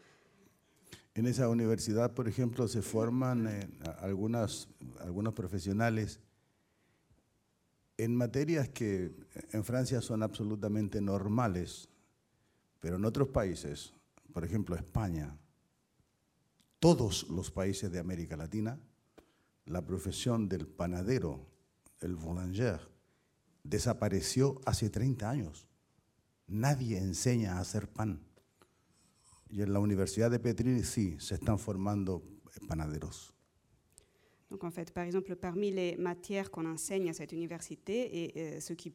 En 1.16 1.26
esa 1.26 1.50
universidad, 1.50 2.14
por 2.14 2.28
ejemplo, 2.28 2.68
se 2.68 2.82
forman 2.82 3.48
eh, 3.48 3.68
algunas, 4.00 4.70
algunos 5.00 5.34
profesionales 5.34 6.20
en 7.98 8.16
materias 8.16 8.70
que 8.70 9.12
en 9.52 9.66
Francia 9.66 10.02
son 10.02 10.24
absolutamente 10.24 11.02
normales, 11.02 11.90
pero 12.80 12.96
en 12.96 13.04
otros 13.04 13.28
países, 13.30 13.94
por 14.32 14.46
ejemplo 14.46 14.76
España, 14.78 15.36
todos 16.80 17.28
los 17.30 17.52
países 17.52 17.92
de 17.92 18.00
América 18.00 18.38
Latina, 18.38 18.80
la 19.66 19.86
profesión 19.86 20.48
del 20.48 20.68
panadero, 20.68 21.46
el 22.02 22.16
boulanger, 22.16 22.80
desapareció 23.64 24.60
hace 24.66 24.90
30 24.90 25.30
años. 25.30 25.68
Nadie 26.48 26.98
enseña 26.98 27.58
a 27.58 27.60
hacer 27.60 27.88
pan. 27.88 28.22
Y 29.50 29.62
en 29.62 29.74
la 29.74 29.80
Universidad 29.80 30.30
de 30.30 30.40
Petrini, 30.40 30.84
sí, 30.84 31.18
se 31.20 31.36
están 31.36 31.58
formando 31.58 32.24
panaderos. 32.68 33.34
Donc 34.50 34.64
en 34.64 34.72
fait, 34.72 34.92
par 34.92 35.04
exemple, 35.04 35.36
parmi 35.36 35.72
les 35.72 35.96
matières 35.98 36.50
qu'on 36.50 36.66
enseigne 36.66 37.10
à 37.10 37.14
cette 37.14 37.32
université, 37.34 38.24
et 38.24 38.34
euh, 38.36 38.60
ce 38.60 38.74
qui 38.74 38.94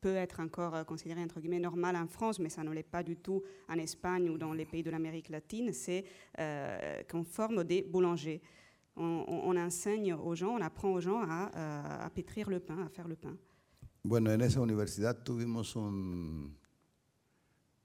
peut 0.00 0.16
être 0.16 0.40
encore 0.40 0.74
euh, 0.74 0.84
considéré 0.84 1.22
entre 1.22 1.40
guillemets 1.40 1.58
normal 1.60 1.96
en 1.96 2.06
France, 2.06 2.38
mais 2.38 2.48
ça 2.48 2.62
ne 2.62 2.70
l'est 2.70 2.82
pas 2.82 3.02
du 3.02 3.16
tout 3.16 3.42
en 3.68 3.78
Espagne 3.78 4.30
ou 4.30 4.38
dans 4.38 4.52
les 4.52 4.64
pays 4.64 4.82
de 4.82 4.90
l'Amérique 4.90 5.28
latine, 5.28 5.72
c'est 5.72 6.04
euh, 6.38 7.02
qu'on 7.10 7.24
forme 7.24 7.64
des 7.64 7.82
boulangers. 7.82 8.40
On, 8.96 9.24
on, 9.26 9.56
enseigne 9.56 10.14
aux 10.14 10.34
gens, 10.36 10.54
on 10.56 10.60
apprend 10.60 10.92
aux 10.92 11.00
gens 11.00 11.20
à, 11.22 11.50
euh, 11.54 12.06
à, 12.06 12.10
pétrir 12.10 12.48
le 12.48 12.60
pain, 12.60 12.78
à 12.84 12.88
faire 12.88 13.08
le 13.08 13.16
pain. 13.16 13.36
Bueno, 14.04 14.30
en 14.30 14.40
esa 14.40 14.60
universidad 14.60 15.24
tuvimos 15.24 15.74
un, 15.76 16.54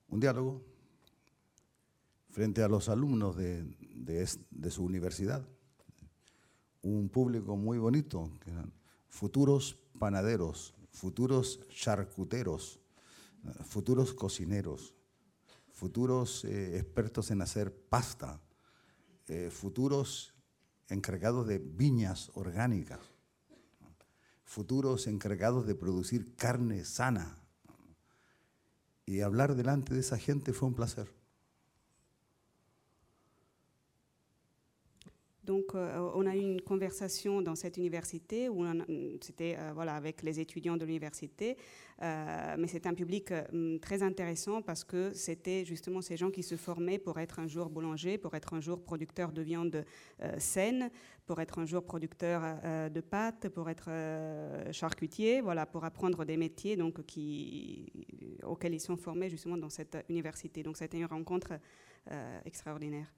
un 0.10 0.20
diálogo 0.20 0.62
frente 2.30 2.62
a 2.62 2.68
los 2.68 2.90
alumnos 2.90 3.36
de, 3.38 3.64
de, 3.96 4.30
de, 4.52 4.72
su 4.72 4.84
universidad. 4.84 5.48
Un 6.84 7.10
público 7.10 7.56
muy 7.56 7.78
bonito, 7.78 8.32
que 8.42 8.52
eran 8.52 8.72
futuros 9.08 9.78
panaderos, 9.98 10.76
futuros 10.92 11.60
charcuteros, 11.70 12.80
futuros 13.66 14.14
cocineros, 14.14 14.94
futuros 15.72 16.46
eh, 16.46 16.78
expertos 16.78 17.32
en 17.32 17.42
hacer 17.42 17.74
pasta, 17.74 18.42
eh, 19.28 19.50
futuros 19.52 20.34
encargados 20.90 21.48
de 21.48 21.60
viñas 21.60 22.32
orgánicas, 22.34 23.00
futuros 24.44 25.08
encargados 25.08 25.66
de 25.68 25.76
producir 25.76 26.36
carne 26.36 26.84
sana. 26.86 27.38
Y 29.06 29.22
hablar 29.22 29.56
delante 29.56 29.94
de 29.94 30.02
esa 30.02 30.18
gente 30.18 30.54
fue 30.54 30.68
un 30.68 30.76
placer. 30.76 31.19
Donc, 35.50 35.74
euh, 35.74 36.12
on 36.14 36.28
a 36.28 36.36
eu 36.36 36.42
une 36.42 36.62
conversation 36.62 37.42
dans 37.42 37.56
cette 37.56 37.78
université 37.78 38.50
où 38.50 38.64
c'était 39.20 39.56
euh, 39.58 39.72
voilà, 39.74 39.96
avec 39.96 40.22
les 40.22 40.40
étudiants 40.40 40.78
de 40.78 40.86
l'université, 40.86 41.58
euh, 42.04 42.56
mais 42.60 42.68
c'était 42.68 42.88
un 42.88 42.94
public 42.94 43.32
euh, 43.32 43.80
très 43.80 44.04
intéressant 44.04 44.62
parce 44.62 44.84
que 44.84 45.12
c'était 45.12 45.66
justement 45.66 46.02
ces 46.04 46.18
gens 46.18 46.30
qui 46.30 46.44
se 46.44 46.56
formaient 46.56 47.00
pour 47.00 47.20
être 47.20 47.40
un 47.40 47.48
jour 47.48 47.72
boulanger, 47.72 48.20
pour 48.20 48.36
être 48.36 48.54
un 48.54 48.62
jour 48.62 48.84
producteur 48.84 49.32
de 49.32 49.42
viande 49.42 49.84
saine, 50.38 50.92
pour 51.26 51.42
être 51.42 51.58
un 51.58 51.66
jour 51.66 51.84
producteur 51.84 52.42
de 52.92 53.02
pâtes, 53.02 53.50
pour 53.50 53.72
être 53.72 53.90
charcutier, 54.72 55.42
voilà, 55.42 55.66
pour 55.66 55.84
apprendre 55.84 56.26
des 56.26 56.38
métiers 56.38 56.76
donc, 56.76 57.04
qui, 57.08 57.92
auxquels 58.44 58.76
ils 58.76 58.80
sont 58.80 58.98
formés 58.98 59.30
justement 59.32 59.58
dans 59.58 59.70
cette 59.70 59.98
université. 60.10 60.62
Donc, 60.62 60.78
c'était 60.78 61.00
une 61.00 61.06
rencontre 61.06 61.54
extraordinaire. 62.46 63.12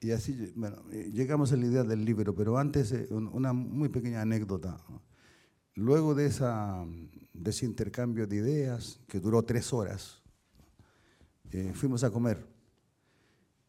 Y 0.00 0.12
así, 0.12 0.52
bueno, 0.54 0.82
llegamos 0.90 1.52
a 1.52 1.56
la 1.56 1.66
idea 1.66 1.82
del 1.82 2.04
libro, 2.04 2.34
pero 2.34 2.56
antes 2.56 2.92
eh, 2.92 3.08
una 3.10 3.52
muy 3.52 3.88
pequeña 3.88 4.22
anécdota. 4.22 4.78
Luego 5.74 6.14
de, 6.14 6.26
esa, 6.26 6.84
de 7.32 7.50
ese 7.50 7.66
intercambio 7.66 8.26
de 8.26 8.36
ideas, 8.36 9.00
que 9.08 9.18
duró 9.18 9.42
tres 9.44 9.72
horas, 9.72 10.22
eh, 11.50 11.72
fuimos 11.74 12.04
a 12.04 12.10
comer. 12.10 12.46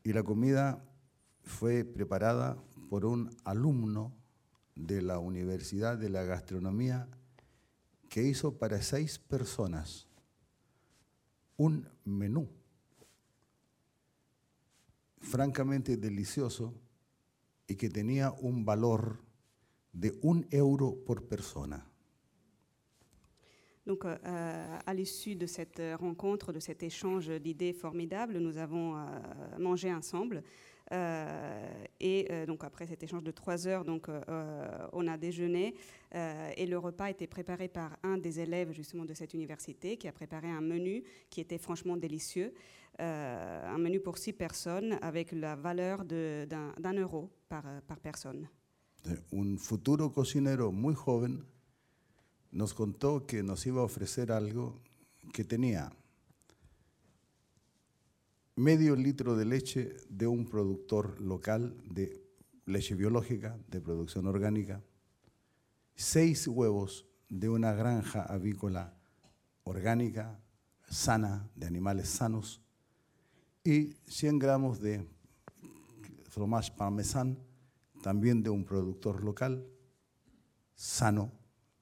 Y 0.03 0.13
la 0.13 0.23
comida 0.23 0.83
fue 1.41 1.83
preparada 1.83 2.57
por 2.89 3.05
un 3.05 3.35
alumno 3.43 4.15
de 4.75 5.01
la 5.01 5.19
Universidad 5.19 5.97
de 5.97 6.09
la 6.09 6.23
Gastronomía 6.23 7.07
que 8.07 8.23
hizo 8.23 8.57
para 8.57 8.81
seis 8.81 9.19
personas 9.19 10.07
un 11.57 11.87
menú 12.05 12.49
francamente 15.19 15.97
delicioso 15.97 16.73
y 17.67 17.75
que 17.75 17.89
tenía 17.89 18.31
un 18.41 18.65
valor 18.65 19.19
de 19.93 20.17
un 20.21 20.47
euro 20.51 20.95
por 21.05 21.27
persona. 21.27 21.85
Donc, 23.85 24.05
euh, 24.05 24.79
à 24.85 24.93
l'issue 24.93 25.35
de 25.35 25.47
cette 25.47 25.81
rencontre, 25.99 26.53
de 26.53 26.59
cet 26.59 26.83
échange 26.83 27.29
d'idées 27.41 27.73
formidables, 27.73 28.37
nous 28.37 28.57
avons 28.57 28.95
euh, 28.95 28.99
mangé 29.57 29.91
ensemble. 29.91 30.43
Euh, 30.91 31.83
et 31.99 32.27
euh, 32.31 32.45
donc 32.47 32.63
après 32.63 32.87
cet 32.87 33.03
échange 33.03 33.23
de 33.23 33.31
trois 33.31 33.67
heures, 33.67 33.85
donc 33.85 34.09
euh, 34.09 34.87
on 34.93 35.07
a 35.07 35.17
déjeuné 35.17 35.75
et 36.11 36.65
le 36.65 36.77
repas 36.79 37.11
était 37.11 37.27
préparé 37.27 37.67
par 37.67 37.97
un 38.01 38.17
des 38.17 38.39
élèves 38.39 38.71
justement 38.71 39.05
de 39.05 39.13
cette 39.13 39.35
université 39.35 39.95
qui 39.97 40.07
a 40.07 40.11
préparé 40.11 40.49
un 40.49 40.61
menu 40.61 41.03
qui 41.29 41.39
était 41.39 41.59
franchement 41.59 41.97
délicieux. 41.97 42.53
Un 42.97 43.77
menu 43.77 43.99
pour 43.99 44.17
six 44.17 44.33
personnes 44.33 44.97
avec 45.01 45.31
la 45.31 45.55
valeur 45.55 46.03
d'un 46.03 46.93
euro 46.93 47.29
par, 47.47 47.63
par 47.87 47.99
personne. 47.99 48.49
Un 49.31 49.57
futuro 49.57 50.09
cocinero 50.09 50.71
muy 50.71 50.95
joven 50.95 51.45
nos 52.51 52.73
contó 52.73 53.25
que 53.25 53.43
nos 53.43 53.65
iba 53.67 53.81
a 53.81 53.85
ofrecer 53.85 54.31
algo 54.31 54.81
que 55.31 55.43
tenía 55.43 55.91
medio 58.59 58.93
litro 58.93 59.37
de 59.37 59.45
leche 59.45 59.95
de 60.09 60.27
un 60.27 60.45
productor 60.45 61.21
local 61.21 61.77
de 61.85 62.21
leche 62.65 62.93
biológica, 62.93 63.57
de 63.69 63.79
producción 63.79 64.27
orgánica, 64.27 64.83
seis 65.95 66.45
huevos 66.45 67.07
de 67.29 67.47
una 67.47 67.71
granja 67.71 68.21
avícola 68.23 68.97
orgánica, 69.63 70.41
sana, 70.89 71.49
de 71.55 71.67
animales 71.67 72.09
sanos, 72.09 72.61
y 73.63 73.95
100 74.07 74.39
gramos 74.39 74.81
de 74.81 75.07
fromage 76.27 76.73
parmesan, 76.75 77.39
también 78.03 78.43
de 78.43 78.49
un 78.49 78.65
productor 78.65 79.23
local, 79.23 79.65
sano, 80.75 81.31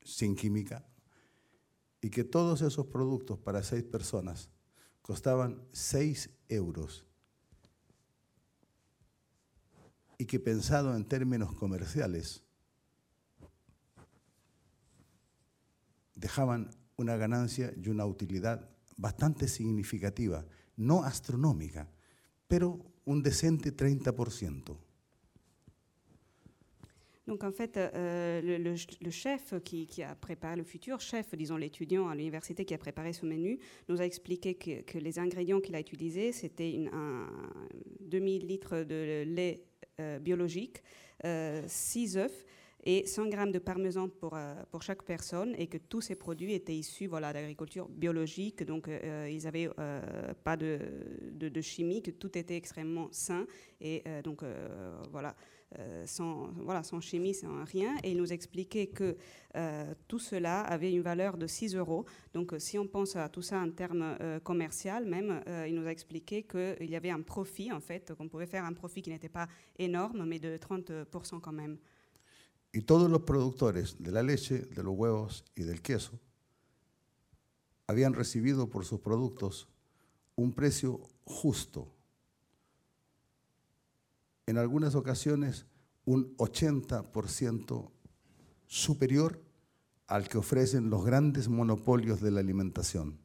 sin 0.04 0.36
química, 0.36 0.86
y 2.02 2.12
que 2.12 2.24
todos 2.24 2.62
esos 2.62 2.86
productos 2.86 3.40
para 3.40 3.64
seis 3.64 3.84
personas 3.84 4.52
costaban 5.08 5.66
6 5.72 6.30
euros 6.50 7.06
y 10.18 10.26
que 10.26 10.38
pensado 10.38 10.94
en 10.98 11.06
términos 11.06 11.54
comerciales 11.54 12.44
dejaban 16.14 16.72
una 16.98 17.16
ganancia 17.16 17.74
y 17.82 17.88
una 17.88 18.06
utilidad 18.06 18.70
bastante 18.98 19.48
significativa, 19.48 20.46
no 20.76 21.04
astronómica, 21.04 21.90
pero 22.50 22.78
un 23.06 23.24
decente 23.24 23.74
30%. 23.74 24.78
Donc 27.28 27.44
en 27.44 27.52
fait, 27.52 27.78
euh, 27.78 28.42
le, 28.42 29.12
chef 29.12 29.54
qui, 29.64 29.88
a 30.02 30.16
préparé 30.16 30.56
le 30.56 30.64
futur 30.64 31.02
chef, 31.02 31.36
disons 31.36 31.58
l'étudiant 31.58 32.08
à 32.08 32.16
l'université 32.16 32.64
qui 32.64 32.74
a 32.74 32.78
préparé 32.78 33.12
ce 33.12 33.26
menu, 33.26 33.60
nous 33.90 34.02
a 34.02 34.06
expliqué 34.06 34.56
que, 34.56 34.98
les 34.98 35.20
ingrédients 35.20 35.60
qu'il 35.60 35.76
a 35.76 35.80
utilisés, 35.80 36.32
c'était 36.32 36.88
un 36.94 37.28
demi-litre 38.00 38.84
de 38.84 39.24
lait 39.28 39.64
euh, 40.00 40.20
biologique, 40.20 40.82
6 41.24 42.18
œufs 42.18 42.46
et 42.88 43.06
100 43.06 43.28
grammes 43.28 43.52
de 43.52 43.60
parmesan 43.60 44.08
pour, 44.08 44.34
euh, 44.34 44.56
pour 44.72 44.82
chaque 44.82 45.04
personne 45.04 45.54
et 45.58 45.68
que 45.68 45.78
tous 45.78 46.00
ces 46.00 46.16
produits 46.16 46.54
étaient 46.54 46.76
issus 46.76 47.08
voilà, 47.08 47.34
d'agriculture 47.34 47.90
biologique, 47.90 48.64
donc 48.64 48.88
euh, 48.88 49.28
ils 49.30 49.44
n'avaient 49.44 49.70
euh, 49.78 50.34
pas 50.46 50.56
de, 50.56 50.80
de, 51.34 51.62
chimie, 51.62 52.02
que 52.02 52.12
tout 52.12 52.38
était 52.38 52.56
extrêmement 52.56 53.10
sain 53.12 53.46
et 53.82 54.04
donc 54.24 54.44
voilà. 55.12 55.36
Sans, 56.06 56.52
voilà, 56.64 56.84
sans 56.84 57.02
chimie, 57.02 57.34
sans 57.34 57.64
rien. 57.66 57.98
Et 58.04 58.12
il 58.12 58.18
nous 58.18 58.32
expliquait 58.32 58.88
que 58.88 59.18
tout 60.08 60.20
cela 60.20 60.62
avait 60.62 60.92
une 60.92 61.02
valeur 61.02 61.38
de 61.38 61.48
6 61.48 61.76
euros. 61.76 62.06
Donc, 62.34 62.56
si 62.58 62.78
on 62.78 62.88
pense 62.88 63.16
à 63.16 63.30
tout 63.30 63.42
ça 63.42 63.60
en 63.60 63.72
termes 63.72 64.18
commerciaux, 64.44 65.06
même, 65.06 65.42
il 65.68 65.76
nous 65.76 65.86
a 65.88 65.92
expliqué 65.92 66.44
qu'il 66.44 66.90
y 66.90 66.96
avait 66.96 67.10
un 67.10 67.22
profit, 67.22 67.72
en 67.72 67.82
fait, 67.82 68.14
qu'on 68.14 68.30
pouvait 68.30 68.48
faire 68.48 68.66
un 68.66 68.74
profit 68.74 69.02
qui 69.02 69.10
n'était 69.10 69.30
pas 69.30 69.48
énorme, 69.78 70.26
mais 70.26 70.40
de 70.40 70.58
30% 70.58 71.42
quand 71.42 71.54
même. 71.54 71.78
Y 72.74 72.82
todos 72.82 73.10
los 73.10 73.24
productores 73.24 73.96
de 73.98 74.12
la 74.12 74.22
leche, 74.22 74.52
de 74.52 74.84
los 74.84 74.94
huevos 74.94 75.44
y 75.56 75.64
del 75.64 75.82
queso 75.82 76.20
habían 77.88 78.14
recibido 78.14 78.70
por 78.70 78.86
sus 78.86 79.00
productos 79.00 79.70
un 80.36 80.52
precio 80.52 81.00
justo. 81.26 81.97
En 84.48 84.58
algunas 84.58 84.96
ocasiones 84.96 85.66
un 86.06 86.36
80% 86.38 87.92
superior 88.66 89.44
al 90.08 90.30
que 90.30 90.38
ofrecen 90.38 90.90
los 90.90 91.06
grandes 91.06 91.50
monopolios 91.50 92.22
de 92.22 92.32
la 92.32 92.40
alimentación 92.40 93.20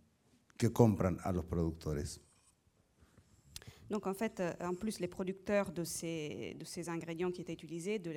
que 0.56 0.72
compran 0.72 1.18
a 1.22 1.30
los 1.30 1.44
productores. 1.44 2.20
Donc 3.92 4.06
en 4.06 4.14
fait, 4.14 4.40
euh, 4.40 4.54
en 4.62 4.74
plus, 4.74 5.00
les 5.00 5.06
producteurs 5.06 5.70
de 5.70 5.84
ces, 5.84 6.56
de 6.58 6.64
ces 6.64 6.88
ingrédients 6.88 7.30
qui 7.30 7.42
étaient 7.42 7.52
utilisés, 7.52 7.98
de, 7.98 8.10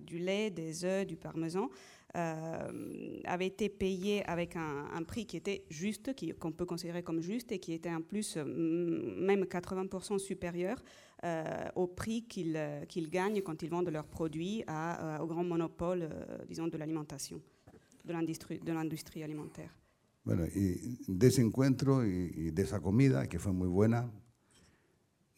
du 0.00 0.18
lait, 0.18 0.50
des 0.50 0.84
œufs, 0.84 1.06
du 1.06 1.16
parmesan, 1.16 1.70
euh, 2.16 3.20
avaient 3.24 3.46
été 3.46 3.68
payés 3.68 4.24
avec 4.26 4.56
un, 4.56 5.02
prix 5.06 5.24
qui 5.24 5.36
était 5.36 5.64
juste, 5.70 6.10
qu'on 6.40 6.50
peut 6.50 6.64
considérer 6.66 7.04
comme 7.04 7.20
juste, 7.20 7.52
et 7.52 7.60
qui 7.60 7.74
était 7.74 7.92
en 7.92 8.02
plus 8.02 8.36
euh, 8.36 8.44
même 8.44 9.44
80% 9.44 10.18
supérieur 10.18 10.82
au 11.74 11.88
prix 11.88 12.22
qu'ils 12.28 13.10
gagnent 13.10 13.42
quand 13.42 13.62
ils 13.62 13.70
vendent 13.70 13.90
leurs 13.90 14.06
produits 14.06 14.62
au 15.20 15.26
grand 15.26 15.42
monopole, 15.42 16.08
disons, 16.48 16.68
de 16.68 16.76
l'alimentation, 16.76 17.40
de 18.04 18.72
l'industrie 18.72 19.22
alimentaire. 19.24 19.74
Bueno, 20.24 20.44
y 20.54 20.98
de 21.08 21.26
ese 21.26 21.42
encuentro 21.42 22.04
y, 22.04 22.30
y 22.36 22.50
de 22.52 22.62
esa 22.62 22.78
comida, 22.78 23.26
que 23.26 23.38
fue 23.38 23.52
muy 23.52 23.66
buena, 23.66 24.08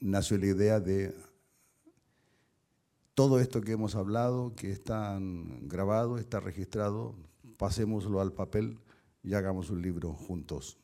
nació 0.00 0.38
la 0.38 0.46
idea 0.46 0.80
de 0.80 1.14
todo 3.14 3.38
esto 3.38 3.60
que 3.60 3.72
hemos 3.72 3.94
hablado, 3.94 4.54
que 4.56 4.70
está 4.70 5.18
grabado, 5.20 6.18
está 6.18 6.40
registrado, 6.40 7.14
pasémoslo 7.58 8.20
al 8.20 8.32
papel 8.32 8.78
y 9.22 9.34
hagamos 9.34 9.68
un 9.70 9.82
libro 9.82 10.14
juntos, 10.14 10.78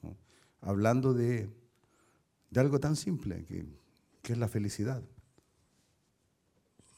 hablando 0.60 1.14
de, 1.14 1.48
de, 2.50 2.60
algo 2.60 2.78
tan 2.78 2.96
simple 2.96 3.44
que, 3.46 3.66
que 4.22 4.34
es 4.34 4.38
la 4.38 4.48
felicidad, 4.48 5.02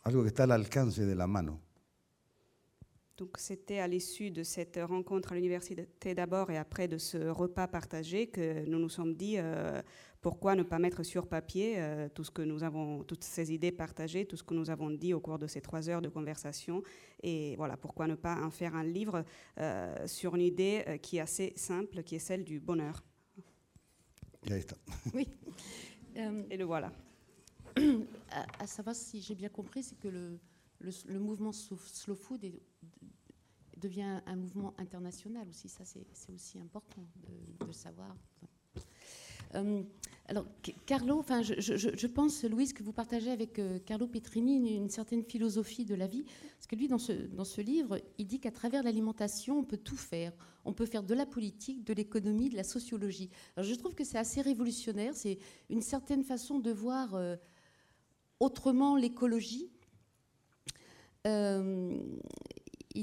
algo 0.03 0.23
que 0.23 0.29
está 0.29 0.45
al 0.45 0.53
alcance 0.53 1.07
de 1.07 1.15
la 1.15 1.29
mano. 1.29 1.61
Donc 3.19 3.37
c'était 3.37 3.81
à 3.81 3.89
l'issue 3.89 4.31
de 4.31 4.45
cette 4.45 4.79
rencontre 4.81 5.33
à 5.33 5.35
l'université 5.35 6.15
d'abord 6.15 6.53
et 6.53 6.57
après 6.57 6.87
de 6.87 6.99
ce 6.99 7.19
repas 7.29 7.67
partagé 7.67 8.29
que 8.29 8.65
nous 8.65 8.79
nous 8.79 8.89
sommes 8.89 9.17
dit 9.17 9.39
euh, 9.39 9.83
pourquoi 10.21 10.55
ne 10.55 10.63
pas 10.63 10.79
mettre 10.79 11.03
sur 11.03 11.27
papier 11.27 11.75
euh, 11.79 12.09
tout 12.09 12.23
ce 12.23 12.31
que 12.31 12.43
nous 12.43 12.63
avons, 12.63 13.03
toutes 13.03 13.25
ces 13.25 13.53
idées 13.53 13.73
partagées, 13.73 14.25
tout 14.25 14.37
ce 14.37 14.45
que 14.45 14.55
nous 14.55 14.71
avons 14.71 14.91
dit 14.91 15.15
au 15.15 15.21
cours 15.21 15.41
de 15.41 15.49
ces 15.49 15.61
trois 15.61 15.91
heures 15.91 16.01
de 16.01 16.09
conversation 16.09 16.81
et 17.21 17.57
voilà 17.57 17.77
pourquoi 17.77 18.07
ne 18.07 18.15
pas 18.15 18.41
en 18.41 18.53
faire 18.53 18.77
un 18.77 18.85
livre 18.85 19.25
euh, 19.59 20.07
sur 20.07 20.37
une 20.37 20.43
idée 20.43 21.01
qui 21.03 21.17
est 21.17 21.21
assez 21.21 21.55
simple, 21.57 22.05
qui 22.05 22.15
est 22.15 22.21
celle 22.21 22.45
du 22.45 22.61
bonheur. 22.61 23.03
Oui. 25.13 25.29
et 26.15 26.57
le 26.57 26.65
voilà. 26.65 26.93
À, 28.61 28.67
savoir 28.69 28.95
si 28.95 29.21
j'ai 29.21 29.35
bien 29.35 29.49
compris, 29.49 29.83
c'est 29.83 29.99
que 29.99 30.09
le, 30.09 30.39
le, 30.81 31.19
mouvement 31.19 31.53
Slow 31.53 32.15
Food 32.15 32.45
est 32.45 32.63
devient 33.79 34.21
un 34.27 34.37
mouvement 34.37 34.75
international 34.79 35.49
aussi. 35.49 35.69
Ça, 35.69 35.85
c'est 35.85 36.33
aussi 36.33 36.59
important 36.59 37.07
de, 37.27 37.67
le 37.67 37.73
savoir. 37.73 38.15
Euh, 39.55 39.83
alors, 40.27 40.45
Carlo, 40.85 41.25
je, 41.43 41.77
je, 41.77 42.07
pense, 42.07 42.45
Louise, 42.45 42.75
que 42.75 42.83
vous 42.83 42.93
partagez 42.93 43.31
avec 43.31 43.59
euh, 43.59 43.79
Carlo 43.79 44.07
Petrini 44.07 44.77
une, 44.77 44.91
certaine 44.91 45.23
philosophie 45.23 45.87
de 45.87 45.95
la 45.95 46.07
vie. 46.07 46.25
Parce 46.57 46.67
que 46.67 46.77
lui, 46.77 46.87
dans 46.87 46.99
ce, 46.99 47.13
dans 47.13 47.45
ce 47.45 47.63
livre, 47.63 47.99
il 48.19 48.27
dit 48.27 48.39
qu'à 48.41 48.51
travers 48.51 48.83
l'alimentation, 48.83 49.61
on 49.61 49.65
peut 49.65 49.79
tout 49.79 49.97
faire. 49.97 50.33
On 50.67 50.75
peut 50.75 50.85
faire 50.85 51.03
de 51.03 51.15
la 51.15 51.25
politique, 51.25 51.83
de 51.85 51.95
l'économie, 51.95 52.51
de 52.51 52.57
la 52.57 52.65
sociologie. 52.65 53.31
Alors, 53.57 53.69
je 53.69 53.75
trouve 53.75 53.95
que 53.95 54.05
c'est 54.05 54.19
assez 54.19 54.43
révolutionnaire. 54.43 55.15
C'est 55.15 55.39
une 55.71 55.81
certaine 55.81 56.25
façon 56.25 56.59
de 56.59 56.71
voir 56.71 57.15
euh, 57.15 57.37
autrement 58.39 58.97
l'écologie. 58.97 59.71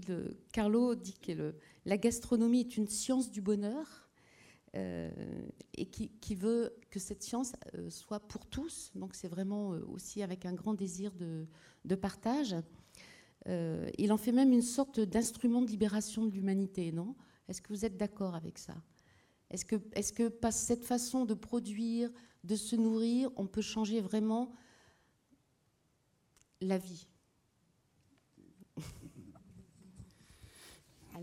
Euh, 0.10 0.30
Carlo 0.52 0.96
dit 0.96 1.18
que 1.20 1.56
la 1.86 1.98
gastronomie 1.98 2.62
est 2.62 2.78
une 2.78 2.88
science 2.88 3.32
du 3.32 3.42
bonheur 3.42 4.10
euh, 4.76 5.10
et 5.76 5.86
qui, 5.86 6.36
veut 6.36 6.76
que 6.90 7.00
cette 7.00 7.24
science 7.24 7.54
euh, 7.76 7.90
soit 7.90 8.20
pour 8.20 8.46
tous. 8.46 8.92
Donc 8.96 9.16
c'est 9.16 9.28
vraiment 9.28 9.70
aussi 9.70 10.22
avec 10.22 10.46
un 10.46 10.54
grand 10.54 10.74
désir 10.74 11.12
de, 11.14 11.96
partage. 11.96 12.56
il 13.48 14.12
en 14.12 14.18
fait 14.18 14.32
même 14.32 14.52
une 14.52 14.62
sorte 14.62 15.00
d'instrument 15.00 15.62
de 15.62 15.68
libération 15.68 16.26
de 16.26 16.32
l'humanité, 16.32 16.92
non? 16.92 17.16
Est-ce 17.48 17.62
que 17.62 17.72
vous 17.72 17.86
êtes 17.86 17.96
d'accord 17.96 18.34
avec 18.34 18.58
ça? 18.58 18.76
Est 19.52 19.64
que 19.66 20.28
par 20.28 20.52
cette 20.52 20.84
façon 20.84 21.26
de 21.26 21.36
produire, 21.36 22.10
de 22.44 22.56
se 22.56 22.76
nourrir, 22.76 23.30
on 23.36 23.46
peut 23.46 23.62
changer 23.62 24.02
vraiment 24.02 24.52
la 26.60 26.80
vie? 26.80 27.08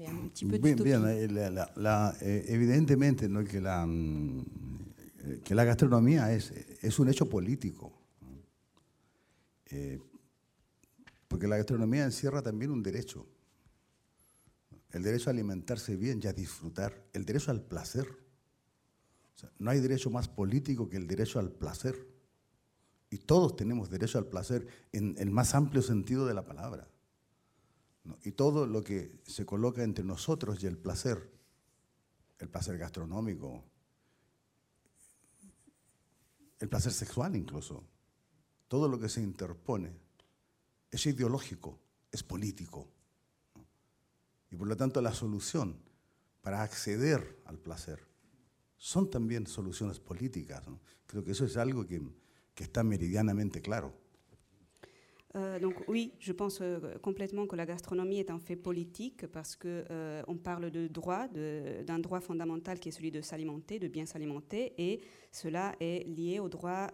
Bien, 0.03 0.77
bien 0.83 1.05
eh, 1.07 1.51
la, 1.77 2.17
eh, 2.21 2.45
evidentemente 2.49 3.29
¿no? 3.29 3.45
que, 3.45 3.61
la, 3.61 3.87
mm, 3.87 4.45
que 5.45 5.55
la 5.55 5.65
gastronomía 5.65 6.33
es, 6.33 6.53
es 6.81 6.99
un 6.99 7.09
hecho 7.09 7.29
político. 7.29 7.93
Eh, 9.67 9.99
porque 11.29 11.49
la 11.49 11.57
gastronomía 11.57 12.05
encierra 12.05 12.43
también 12.43 12.71
un 12.71 12.83
derecho. 12.83 13.27
El 14.91 15.03
derecho 15.03 15.31
a 15.31 15.33
alimentarse 15.33 15.97
bien 15.97 16.21
y 16.23 16.27
a 16.27 16.33
disfrutar. 16.33 17.07
El 17.13 17.25
derecho 17.25 17.51
al 17.51 17.63
placer. 17.63 18.07
no 19.59 19.71
hay 19.71 19.81
derecho 19.81 20.11
más 20.11 20.29
político 20.29 20.89
que 20.89 20.99
el 20.99 21.07
derecho 21.07 21.39
al 21.39 21.51
placer. 21.51 21.97
Y 23.09 23.19
todos 23.19 23.57
tenemos 23.57 23.89
derecho 23.89 24.19
al 24.19 24.27
placer 24.27 24.67
en 24.93 25.15
el 25.19 25.31
más 25.31 25.55
amplio 25.55 25.83
sentido 25.83 26.27
de 26.27 26.35
la 26.35 26.45
palabra. 26.45 26.92
Y 28.25 28.33
todo 28.33 28.67
lo 28.67 28.83
que 28.83 29.21
se 29.25 29.47
coloca 29.47 29.83
entre 29.83 30.05
nosotros 30.05 30.63
y 30.63 30.67
el 30.67 30.77
placer, 30.77 31.31
el 32.39 32.49
placer 32.49 32.77
gastronómico, 32.79 33.65
el 36.59 36.69
placer 36.69 36.93
sexual 36.93 37.37
incluso, 37.37 37.85
todo 38.69 38.89
lo 38.89 38.99
que 38.99 39.09
se 39.09 39.21
interpone 39.21 39.93
es 40.91 41.07
ideológico, 41.07 41.79
es 42.11 42.23
político. 42.23 42.89
Y 44.51 44.57
por 44.57 44.67
lo 44.67 44.77
tanto 44.77 45.01
la 45.01 45.13
solución 45.13 45.77
para 46.41 46.63
acceder 46.63 47.41
al 47.47 47.59
placer 47.59 48.07
son 48.77 49.09
también 49.11 49.47
soluciones 49.47 50.01
políticas. 50.01 50.65
Creo 51.07 51.23
que 51.23 51.31
eso 51.31 51.45
es 51.45 51.57
algo 51.57 51.87
que, 51.87 52.03
que 52.55 52.65
está 52.65 52.83
meridianamente 52.83 53.63
claro. 53.63 54.02
Euh, 55.35 55.59
donc 55.59 55.75
oui, 55.89 56.13
je 56.19 56.33
pense 56.33 56.59
euh, 56.61 56.79
complètement 57.01 57.47
que 57.47 57.57
la 57.57 57.65
gastronomie 57.65 58.19
est 58.19 58.31
un 58.31 58.39
fait 58.39 58.57
politique 58.57 59.27
parce 59.27 59.57
que 59.57 59.85
euh, 59.91 60.23
parle 60.45 60.71
de 60.71 60.89
droit, 60.89 61.29
d'un 61.29 61.99
droit 61.99 62.21
fondamental 62.21 62.81
qui 62.81 62.89
est 62.89 62.93
celui 62.93 63.11
de 63.11 63.21
s'alimenter, 63.21 63.79
de 63.79 63.89
bien 63.89 64.07
s'alimenter, 64.07 64.73
et 64.77 65.01
cela 65.31 65.75
est 65.81 66.07
lié 66.09 66.41
au 66.41 66.49
droit 66.49 66.89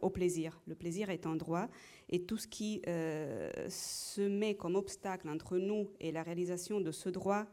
au 0.00 0.08
plaisir. 0.08 0.58
Le 0.66 0.74
plaisir 0.74 1.10
est 1.10 1.26
un 1.26 1.36
droit, 1.36 1.68
et 2.08 2.22
tout 2.22 2.38
ce 2.38 2.46
qui 2.46 2.80
se 2.86 4.26
met 4.26 4.54
comme 4.54 4.76
obstacle 4.76 5.28
entre 5.28 5.58
nous 5.58 5.90
et 6.00 6.10
la 6.10 6.22
réalisation 6.22 6.80
de 6.80 6.90
ce 6.90 7.10
droit 7.10 7.44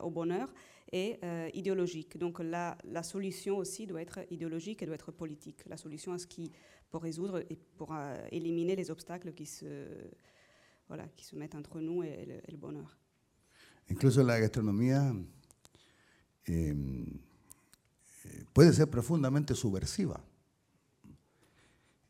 au 0.00 0.10
bonheur 0.10 0.52
est 0.92 1.18
idéologique. 1.54 2.16
Donc 2.18 2.38
la, 2.40 2.76
solution 3.02 3.58
aussi 3.58 3.86
doit 3.86 4.02
être 4.02 4.20
idéologique 4.30 4.82
et 4.82 4.86
doit 4.86 4.94
être 4.94 5.12
politique. 5.12 5.62
La 5.66 5.76
solution 5.76 6.12
à 6.12 6.18
ce 6.18 6.26
qui 6.26 6.52
pour 6.90 7.02
résoudre 7.02 7.40
et 7.50 7.58
pour 7.76 7.92
euh, 7.92 8.16
éliminer 8.30 8.76
les 8.76 8.90
obstacles 8.90 9.32
qui 9.32 9.46
se, 9.46 9.66
voilà, 10.88 11.06
qui 11.16 11.24
se 11.24 11.36
mettent 11.36 11.54
entre 11.54 11.80
nous 11.80 12.02
et 12.02 12.24
le, 12.26 12.52
et 12.52 12.56
bonheur. 12.56 12.96
Incluso 13.88 14.24
la 14.24 14.40
gastronomía 14.40 15.14
eh, 16.46 16.74
puede 18.52 18.72
ser 18.72 18.88
profundamente 18.90 19.54
subversiva. 19.54 20.24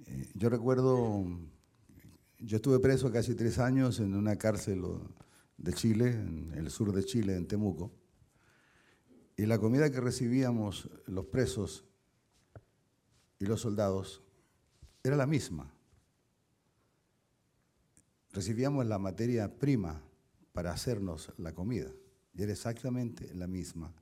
Eh, 0.06 0.30
yo 0.34 0.48
recuerdo, 0.48 1.26
yo 2.38 2.56
estuve 2.56 2.78
preso 2.80 3.12
casi 3.12 3.34
tres 3.34 3.58
años 3.58 4.00
en 4.00 4.14
una 4.14 4.36
cárcel 4.36 4.82
de 5.58 5.72
Chile, 5.74 6.12
en 6.12 6.54
el 6.54 6.70
sur 6.70 6.92
de 6.92 7.04
Chile, 7.04 7.36
en 7.36 7.46
Temuco, 7.46 7.92
y 9.36 9.46
la 9.46 9.58
comida 9.58 9.90
que 9.90 10.00
recibíamos 10.00 10.88
los 11.06 11.26
presos 11.26 11.84
y 13.38 13.46
los 13.46 13.60
soldados 13.60 14.22
era 15.02 15.16
la 15.16 15.26
misma. 15.26 15.72
Recibíamos 18.32 18.86
la 18.86 18.98
materia 18.98 19.58
prima 19.58 20.02
para 20.52 20.72
hacernos 20.72 21.32
la 21.36 21.54
comida 21.54 21.90
y 22.34 22.42
era 22.42 22.52
exactamente 22.52 23.34
la 23.34 23.46
misma. 23.46 23.92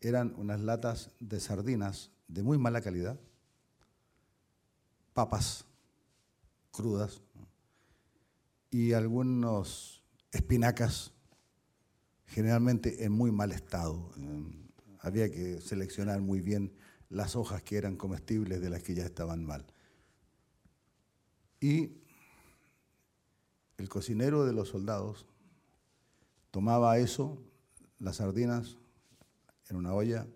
Eran 0.00 0.34
unas 0.36 0.60
latas 0.60 1.10
de 1.20 1.40
sardinas 1.40 2.10
de 2.28 2.42
muy 2.42 2.58
mala 2.58 2.80
calidad, 2.80 3.18
papas 5.12 5.64
crudas 6.70 7.22
y 8.70 8.92
algunos 8.92 10.02
espinacas, 10.32 11.13
generalmente 12.34 13.04
en 13.04 13.12
muy 13.12 13.30
mal 13.30 13.52
estado. 13.52 14.10
había 14.98 15.30
que 15.30 15.60
seleccionar 15.60 16.20
muy 16.20 16.40
bien 16.40 16.72
las 17.08 17.36
hojas 17.36 17.62
que 17.62 17.76
eran 17.76 17.96
comestibles 17.96 18.60
de 18.60 18.70
las 18.70 18.82
que 18.82 18.96
ya 18.96 19.04
estaban 19.04 19.44
mal. 19.44 19.64
Y 21.60 21.92
el 23.76 23.88
cocinero 23.88 24.44
de 24.44 24.52
los 24.52 24.70
soldados 24.70 25.26
tomaba 26.50 26.98
eso, 26.98 27.38
las 28.00 28.16
sardinas 28.16 28.78
en 29.68 29.76
una 29.76 29.94
olla, 29.94 30.26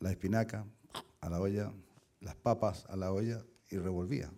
la 0.00 0.10
espinaca 0.10 0.66
a 1.20 1.30
la 1.30 1.40
olla, 1.40 1.72
las 2.20 2.34
papas 2.34 2.86
a 2.88 2.96
la 2.96 3.12
olla 3.12 3.44
y 3.70 3.78
revolvía. 3.78 4.32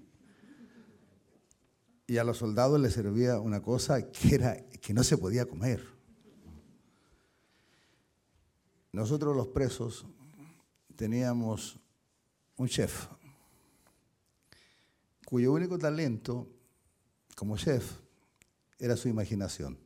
Y 2.06 2.18
a 2.18 2.24
los 2.24 2.38
soldados 2.38 2.80
les 2.80 2.92
servía 2.94 3.40
una 3.40 3.62
cosa 3.62 4.10
que, 4.10 4.34
era, 4.34 4.56
que 4.80 4.94
no 4.94 5.02
se 5.02 5.18
podía 5.18 5.46
comer. 5.46 5.84
Nosotros 8.92 9.36
los 9.36 9.48
presos 9.48 10.06
teníamos 10.96 11.78
un 12.56 12.68
chef 12.68 13.08
cuyo 15.26 15.52
único 15.52 15.76
talento 15.76 16.48
como 17.34 17.58
chef 17.58 17.98
era 18.78 18.96
su 18.96 19.08
imaginación. 19.08 19.76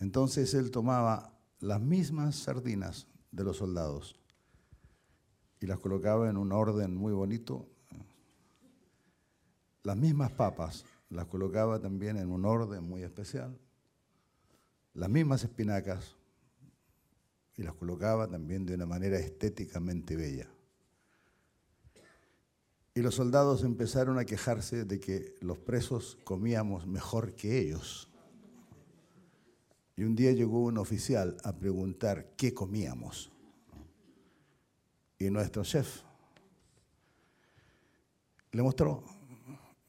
Entonces 0.00 0.52
él 0.54 0.72
tomaba 0.72 1.38
las 1.60 1.80
mismas 1.80 2.34
sardinas 2.34 3.06
de 3.30 3.44
los 3.44 3.58
soldados 3.58 4.16
y 5.60 5.66
las 5.66 5.78
colocaba 5.78 6.28
en 6.28 6.36
un 6.36 6.50
orden 6.50 6.96
muy 6.96 7.12
bonito. 7.12 7.68
Las 9.84 9.98
mismas 9.98 10.32
papas 10.32 10.86
las 11.10 11.26
colocaba 11.26 11.78
también 11.78 12.16
en 12.16 12.32
un 12.32 12.46
orden 12.46 12.82
muy 12.82 13.02
especial. 13.02 13.56
Las 14.94 15.10
mismas 15.10 15.44
espinacas 15.44 16.16
y 17.54 17.62
las 17.62 17.74
colocaba 17.74 18.26
también 18.26 18.64
de 18.64 18.74
una 18.74 18.86
manera 18.86 19.18
estéticamente 19.18 20.16
bella. 20.16 20.48
Y 22.94 23.02
los 23.02 23.14
soldados 23.14 23.62
empezaron 23.62 24.18
a 24.18 24.24
quejarse 24.24 24.86
de 24.86 24.98
que 25.00 25.36
los 25.40 25.58
presos 25.58 26.16
comíamos 26.24 26.86
mejor 26.86 27.34
que 27.34 27.58
ellos. 27.58 28.08
Y 29.96 30.04
un 30.04 30.16
día 30.16 30.32
llegó 30.32 30.60
un 30.60 30.78
oficial 30.78 31.36
a 31.44 31.52
preguntar 31.52 32.32
qué 32.38 32.54
comíamos. 32.54 33.30
Y 35.18 35.28
nuestro 35.28 35.62
chef 35.62 36.02
le 38.50 38.62
mostró 38.62 39.13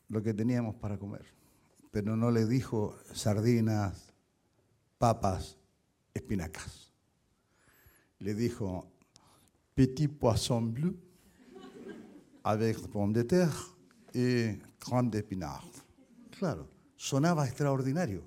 lo 0.09 0.21
que 0.21 0.33
teníamos 0.33 0.75
para 0.75 0.97
comer, 0.97 1.25
pero 1.91 2.15
no 2.15 2.31
le 2.31 2.45
dijo 2.45 2.97
sardinas, 3.13 4.13
papas, 4.97 5.57
espinacas. 6.13 6.93
Le 8.19 8.33
dijo 8.33 8.91
petit 9.73 10.07
poisson 10.07 10.73
bleu 10.73 10.95
avec 12.43 12.77
pommes 12.87 13.13
de 13.13 13.23
terre 13.23 13.75
y 14.13 14.57
crème 14.79 15.09
d'épinard. 15.09 15.69
Claro, 16.37 16.69
sonaba 16.95 17.45
extraordinario 17.45 18.23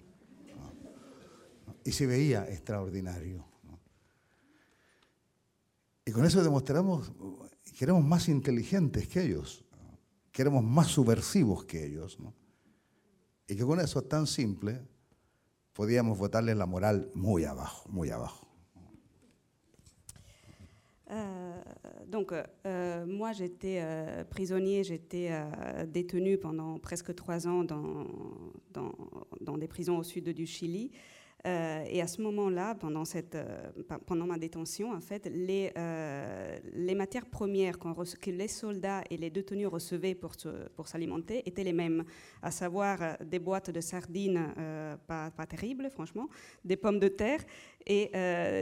y 1.85 1.93
se 1.93 2.07
veía 2.07 2.49
extraordinario. 2.49 3.45
Y 6.05 6.11
con 6.11 6.25
eso 6.25 6.43
demostramos 6.43 7.13
que 7.77 7.85
éramos 7.85 8.05
más 8.05 8.29
inteligentes 8.29 9.09
que 9.09 9.23
ellos, 9.23 9.65
que 10.39 10.43
éramos 10.43 10.63
más 10.63 10.87
subversivos 10.87 11.65
que 11.65 11.85
ellos. 11.85 12.17
Y 13.49 13.57
que 13.57 13.65
con 13.65 13.81
eso 13.81 14.03
tan 14.03 14.25
simple 14.29 14.81
podíamos 15.73 16.17
votarle 16.17 16.55
la 16.55 16.65
moral 16.65 17.11
muy 17.13 17.43
abajo, 17.43 17.89
muy 17.89 18.11
abajo. 18.11 18.47
donc, 22.07 22.33
euh, 22.33 23.05
moi, 23.05 23.33
j'étais 23.33 23.81
euh, 23.83 24.23
prisonnier, 24.25 24.85
j'étais 24.85 25.31
euh, 25.33 25.87
détenu 25.87 26.39
pendant 26.39 26.79
presque 26.79 27.13
trois 27.17 27.49
ans 27.49 27.65
dans, 27.65 28.07
dans, 28.71 28.93
dans, 29.41 29.59
des 29.59 29.67
prisons 29.67 29.99
au 29.99 30.05
sud 30.05 30.29
du 30.29 30.47
Chili. 30.47 30.93
Euh, 31.49 31.85
et 31.89 32.03
à 32.03 32.07
ce 32.07 32.21
moment-là, 32.23 32.75
pendant, 32.75 33.05
euh, 33.15 33.59
pendant 34.07 34.27
ma 34.27 34.39
détention, 34.39 34.93
en 34.93 35.01
fait, 35.01 35.31
les, 35.33 35.73
euh, 35.77 36.59
matières 36.95 37.27
premières 37.27 37.79
que 37.79 38.31
les 38.31 38.49
soldats 38.49 39.03
et 39.09 39.17
les 39.17 39.31
détenus 39.31 39.69
recevaient 39.69 40.15
pour, 40.15 40.33
pour 40.75 40.89
s'alimenter 40.89 41.43
étaient 41.47 41.65
les 41.65 41.73
mêmes, 41.73 42.05
à 42.43 42.51
savoir 42.51 43.17
des 43.25 43.39
boîtes 43.39 43.71
de 43.71 43.81
sardines 43.81 44.53
pas, 45.07 45.31
pas, 45.31 45.47
terribles, 45.47 45.89
franchement, 45.91 46.29
des 46.65 46.77
pommes 46.77 46.99
de 46.99 47.09
terre 47.09 47.41
et 47.87 48.11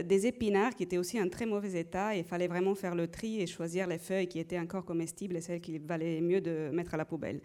des 0.03 0.27
épinards 0.27 0.75
qui 0.75 0.83
étaient 0.83 0.99
aussi 0.99 1.19
en 1.19 1.27
très 1.27 1.47
mauvais 1.47 1.79
état. 1.79 2.15
Il 2.15 2.23
fallait 2.23 2.47
vraiment 2.47 2.75
faire 2.75 2.93
le 2.93 3.07
tri 3.07 3.41
et 3.41 3.47
choisir 3.47 3.87
les 3.87 3.97
feuilles 3.97 4.27
qui 4.27 4.39
étaient 4.39 4.59
encore 4.59 4.85
comestibles 4.85 5.35
et 5.35 5.41
celles 5.41 5.61
qu'il 5.61 5.81
valait 5.81 6.21
mieux 6.21 6.41
de 6.41 6.69
mettre 6.71 6.93
à 6.93 6.97
la 6.97 7.05
poubelle. 7.05 7.41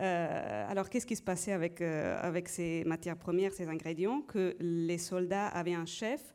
Euh, 0.00 0.66
alors, 0.68 0.90
qu'est-ce 0.90 1.06
qui 1.06 1.16
se 1.16 1.22
passait 1.22 1.52
avec, 1.52 1.80
euh, 1.80 2.18
avec 2.20 2.48
ces 2.48 2.84
matières 2.84 3.16
premières, 3.16 3.52
ces 3.52 3.68
ingrédients? 3.68 4.20
Que 4.22 4.54
les 4.60 4.98
soldats 4.98 5.48
avaient 5.48 5.74
un 5.74 5.86
chef 5.86 6.32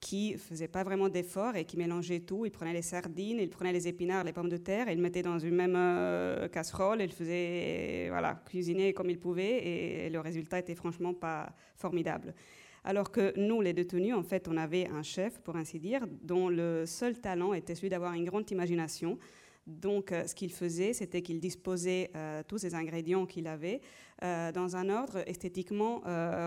qui 0.00 0.36
faisait 0.36 0.68
pas 0.68 0.82
vraiment 0.82 1.08
d'efforts 1.08 1.54
et 1.54 1.64
qui 1.64 1.76
mélangeait 1.76 2.20
tout. 2.20 2.44
Il 2.44 2.50
prenait 2.50 2.72
les 2.72 2.82
sardines, 2.82 3.38
il 3.38 3.48
prenait 3.48 3.72
les 3.72 3.86
épinards, 3.86 4.24
les 4.24 4.32
pommes 4.32 4.48
de 4.48 4.56
terre, 4.56 4.88
et 4.88 4.92
il 4.94 5.00
mettait 5.00 5.22
dans 5.22 5.38
une 5.38 5.54
même 5.54 5.76
euh, 5.76 6.48
casserole, 6.48 7.02
il 7.02 7.12
faisait 7.12 8.08
voilà, 8.08 8.42
cuisiner 8.46 8.92
comme 8.94 9.10
il 9.10 9.18
pouvait, 9.20 10.06
et 10.06 10.10
le 10.10 10.18
résultat 10.18 10.58
était 10.58 10.74
franchement 10.74 11.14
pas 11.14 11.54
formidable. 11.76 12.34
Alors 12.82 13.12
que 13.12 13.32
nous, 13.38 13.60
les 13.60 13.72
détenus, 13.72 14.14
en 14.14 14.24
fait, 14.24 14.48
on 14.48 14.56
avait 14.56 14.88
un 14.88 15.04
chef, 15.04 15.38
pour 15.38 15.54
ainsi 15.54 15.78
dire, 15.78 16.04
dont 16.22 16.48
le 16.48 16.84
seul 16.84 17.20
talent 17.20 17.54
était 17.54 17.76
celui 17.76 17.88
d'avoir 17.90 18.14
une 18.14 18.24
grande 18.24 18.50
imagination, 18.50 19.18
donc, 19.66 20.10
euh, 20.10 20.26
ce 20.26 20.34
qu'il 20.34 20.52
faisait, 20.52 20.92
c'était 20.92 21.22
qu'il 21.22 21.38
disposait 21.38 22.10
euh, 22.16 22.42
tous 22.46 22.58
ces 22.58 22.74
ingrédients 22.74 23.26
qu'il 23.26 23.46
avait 23.46 23.80
euh, 24.24 24.50
dans 24.50 24.76
un 24.76 24.88
ordre 24.88 25.22
esthétiquement 25.28 26.00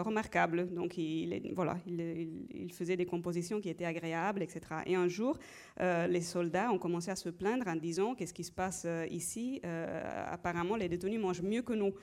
remarquable. 0.03 0.73
Donc, 0.73 0.97
il, 0.97 1.53
voilà, 1.55 1.77
il, 1.87 2.71
faisait 2.73 2.97
des 2.97 3.05
compositions 3.05 3.61
qui 3.61 3.69
étaient 3.69 3.85
agréables, 3.85 4.43
etc. 4.43 4.61
Et 4.85 4.95
un 4.95 5.07
jour, 5.07 5.37
les 5.79 6.21
soldats 6.21 6.71
ont 6.71 6.77
commencé 6.77 7.11
à 7.11 7.15
se 7.15 7.29
plaindre 7.29 7.67
en 7.67 7.75
disant 7.75 8.15
Qu'est-ce 8.15 8.33
qui 8.33 8.43
se 8.43 8.51
passe 8.51 8.87
ici 9.09 9.61
Apparemment, 9.63 10.75
les 10.75 10.87
détenus 10.87 11.19
mangent 11.19 11.41
mieux 11.41 11.61
que 11.61 11.73
nous. 11.73 11.93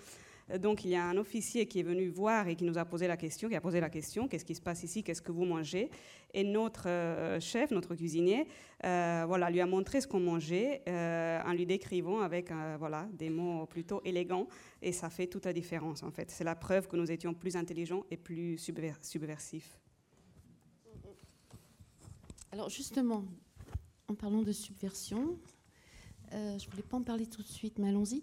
Donc 0.59 0.85
il 0.85 0.90
y 0.90 0.96
a 0.96 1.05
un 1.05 1.16
officier 1.16 1.66
qui 1.66 1.81
est 1.81 1.85
venu 1.85 2.09
voir 2.09 2.48
et 2.48 2.57
qui 2.57 2.64
nous 2.64 2.76
a 2.76 2.85
posé 2.85 3.07
la 3.07 3.16
question, 3.16 3.48
qui 3.48 3.55
a 3.55 3.61
posé 3.61 3.81
la 3.81 3.88
question, 3.88 4.28
qu'est-ce 4.28 4.44
qui 4.44 4.55
se 4.55 4.61
passe 4.61 4.83
ici, 4.83 5.02
qu'est-ce 5.02 5.22
que 5.22 5.33
vous 5.33 5.44
mangez? 5.44 5.90
Et 6.35 6.44
notre 6.44 6.88
euh, 6.88 7.40
chef, 7.40 7.70
notre 7.70 7.94
cuisinier, 7.94 8.46
euh, 8.85 9.24
voilà, 9.26 9.50
lui 9.50 9.61
a 9.61 9.66
montré 9.66 10.00
ce 10.00 10.07
qu'on 10.07 10.20
mangeait 10.20 10.83
euh, 10.88 11.40
en 11.44 11.52
lui 11.52 11.66
décrivant 11.66 12.20
avec 12.20 12.50
voilà, 12.78 13.09
des 13.12 13.31
mots 13.31 13.66
plutôt 13.66 14.00
élégants 14.05 14.46
et 14.81 14.92
ça 14.92 15.11
fait 15.11 15.26
toute 15.26 15.44
la 15.46 15.52
différence 15.52 16.02
en 16.02 16.11
fait. 16.11 16.31
C'est 16.31 16.44
la 16.44 16.57
preuve 16.57 16.88
que 16.88 16.96
nous 16.96 17.11
étions 17.11 17.35
plus 17.35 17.57
intelligents 17.57 18.05
et 18.11 18.16
plus 18.16 18.59
subversifs. 18.59 19.78
Alors 22.50 22.68
justement, 22.68 23.24
en 24.09 24.14
parlant 24.14 24.42
de 24.42 24.52
subversion, 24.52 25.38
je 26.31 26.37
ne 26.37 26.70
voulais 26.70 26.83
pas 26.83 26.96
en 26.96 27.02
parler 27.02 27.26
tout 27.26 27.42
de 27.42 27.48
suite, 27.48 27.78
mais 27.78 27.88
allons-y. 27.88 28.22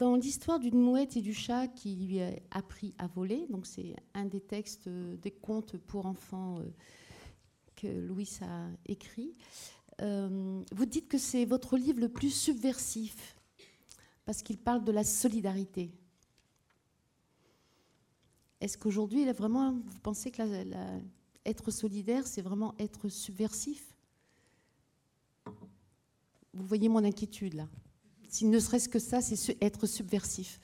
Dans 0.00 0.16
l'histoire 0.16 0.58
d'une 0.58 0.80
mouette 0.80 1.18
et 1.18 1.20
du 1.20 1.34
chat 1.34 1.68
qui 1.68 1.94
lui 1.94 2.22
a 2.22 2.30
appris 2.52 2.94
à 2.96 3.06
voler, 3.06 3.46
donc 3.50 3.66
c'est 3.66 3.94
un 4.14 4.24
des 4.24 4.40
textes 4.40 4.86
euh, 4.86 5.14
des 5.18 5.30
contes 5.30 5.76
pour 5.76 6.06
enfants 6.06 6.58
euh, 6.60 6.70
que 7.76 7.86
Louis 7.86 8.30
a 8.40 8.70
écrit, 8.86 9.34
euh, 10.00 10.64
vous 10.72 10.86
dites 10.86 11.06
que 11.06 11.18
c'est 11.18 11.44
votre 11.44 11.76
livre 11.76 12.00
le 12.00 12.08
plus 12.08 12.30
subversif. 12.30 13.38
parce 14.24 14.40
qu'il 14.40 14.56
parle 14.56 14.84
de 14.84 14.92
la 14.92 15.04
solidarité. 15.04 15.92
Est-ce 18.62 18.78
qu'aujourd'hui, 18.78 19.30
vraiment, 19.32 19.72
vous 19.72 20.00
pensez 20.02 20.30
que 20.30 20.42
être 21.44 21.70
solidaire, 21.70 22.26
c'est 22.26 22.40
vraiment 22.40 22.74
être 22.78 23.10
subversif? 23.10 23.94
Vous 26.54 26.64
voyez 26.64 26.88
mon 26.88 27.04
inquiétude 27.04 27.52
là. 27.52 27.68
Si 28.30 28.46
ne 28.46 28.60
serait-ce 28.60 28.88
que 28.88 29.00
ça, 29.00 29.20
c'est 29.20 29.56
être 29.60 29.86
subversif. 29.86 30.60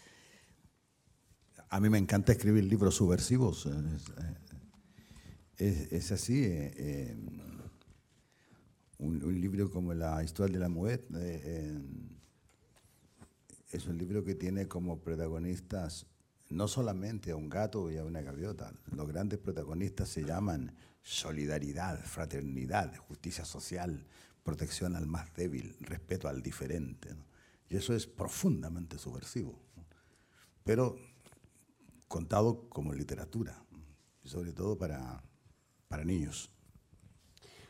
A 1.68 1.80
mí 1.80 1.88
me 1.88 1.98
encanta 1.98 2.32
escribir 2.32 2.62
libros 2.62 2.94
subversivos. 2.94 3.68
Es, 5.58 5.92
es 5.92 6.12
así. 6.12 6.44
Eh, 6.44 6.72
eh, 6.76 7.16
un, 8.98 9.40
libro 9.40 9.70
como 9.70 9.92
La 9.94 10.22
historia 10.22 10.54
de 10.54 10.60
la 10.60 10.68
mujer 10.68 11.06
eh, 11.16 11.42
eh, 11.44 11.78
es 13.72 13.86
un 13.86 13.98
libro 13.98 14.24
que 14.24 14.34
tiene 14.34 14.68
como 14.68 15.00
protagonistas 15.00 16.06
no 16.48 16.68
solamente 16.68 17.32
a 17.32 17.36
un 17.36 17.48
gato 17.48 17.90
y 17.90 17.96
a 17.98 18.04
una 18.04 18.22
gaviota. 18.22 18.72
Los 18.92 19.08
grandes 19.08 19.40
protagonistas 19.40 20.08
se 20.08 20.22
llaman 20.22 20.72
solidaridad, 21.02 22.00
fraternidad, 22.04 22.96
justicia 22.96 23.44
social, 23.44 24.06
protección 24.44 24.94
al 24.94 25.06
más 25.06 25.34
débil, 25.34 25.76
respeto 25.80 26.28
al 26.28 26.42
diferente. 26.42 27.16
Y 27.68 27.76
eso 27.76 27.94
es 27.94 28.06
profundamente 28.06 28.98
subversivo, 28.98 29.60
¿no? 29.76 29.84
pero 30.62 30.96
contado 32.08 32.68
como 32.68 32.92
literatura, 32.92 33.64
y 34.22 34.28
sobre 34.28 34.52
todo 34.52 34.78
para. 34.78 35.22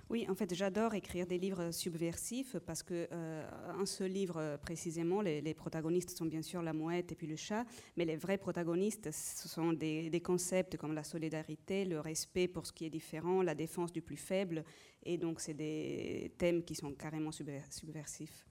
Oui, 0.08 0.24
en 0.28 0.36
fait, 0.36 0.54
j'adore 0.54 0.94
écrire 0.94 1.26
des 1.26 1.38
livres 1.38 1.72
subversifs 1.72 2.56
parce 2.64 2.82
que 2.82 3.08
euh, 3.10 3.44
un 3.76 3.86
seul 3.86 4.12
livre 4.12 4.56
précisément, 4.62 5.20
les, 5.20 5.54
protagonistes 5.54 6.16
sont 6.16 6.26
bien 6.26 6.42
sûr 6.42 6.62
la 6.62 6.72
mouette 6.72 7.10
et 7.12 7.14
puis 7.16 7.26
le 7.26 7.36
chat, 7.36 7.66
mais 7.96 8.04
les 8.04 8.16
vrais 8.16 8.38
protagonistes, 8.38 9.10
ce 9.10 9.48
sont 9.48 9.72
des, 9.72 10.22
concepts 10.24 10.76
comme 10.76 10.94
la 10.94 11.02
solidarité, 11.02 11.84
le 11.84 12.00
respect 12.00 12.46
pour 12.46 12.66
ce 12.66 12.72
qui 12.72 12.84
est 12.84 12.90
différent, 12.90 13.42
la 13.42 13.54
défense 13.54 13.92
du 13.92 14.00
plus 14.00 14.16
faible, 14.16 14.64
et 15.02 15.18
donc 15.18 15.40
c'est 15.40 15.54
des 15.54 16.32
thèmes 16.38 16.62
qui 16.62 16.76
sont 16.76 16.92
carrément 16.94 17.32
subversifs. 17.32 18.46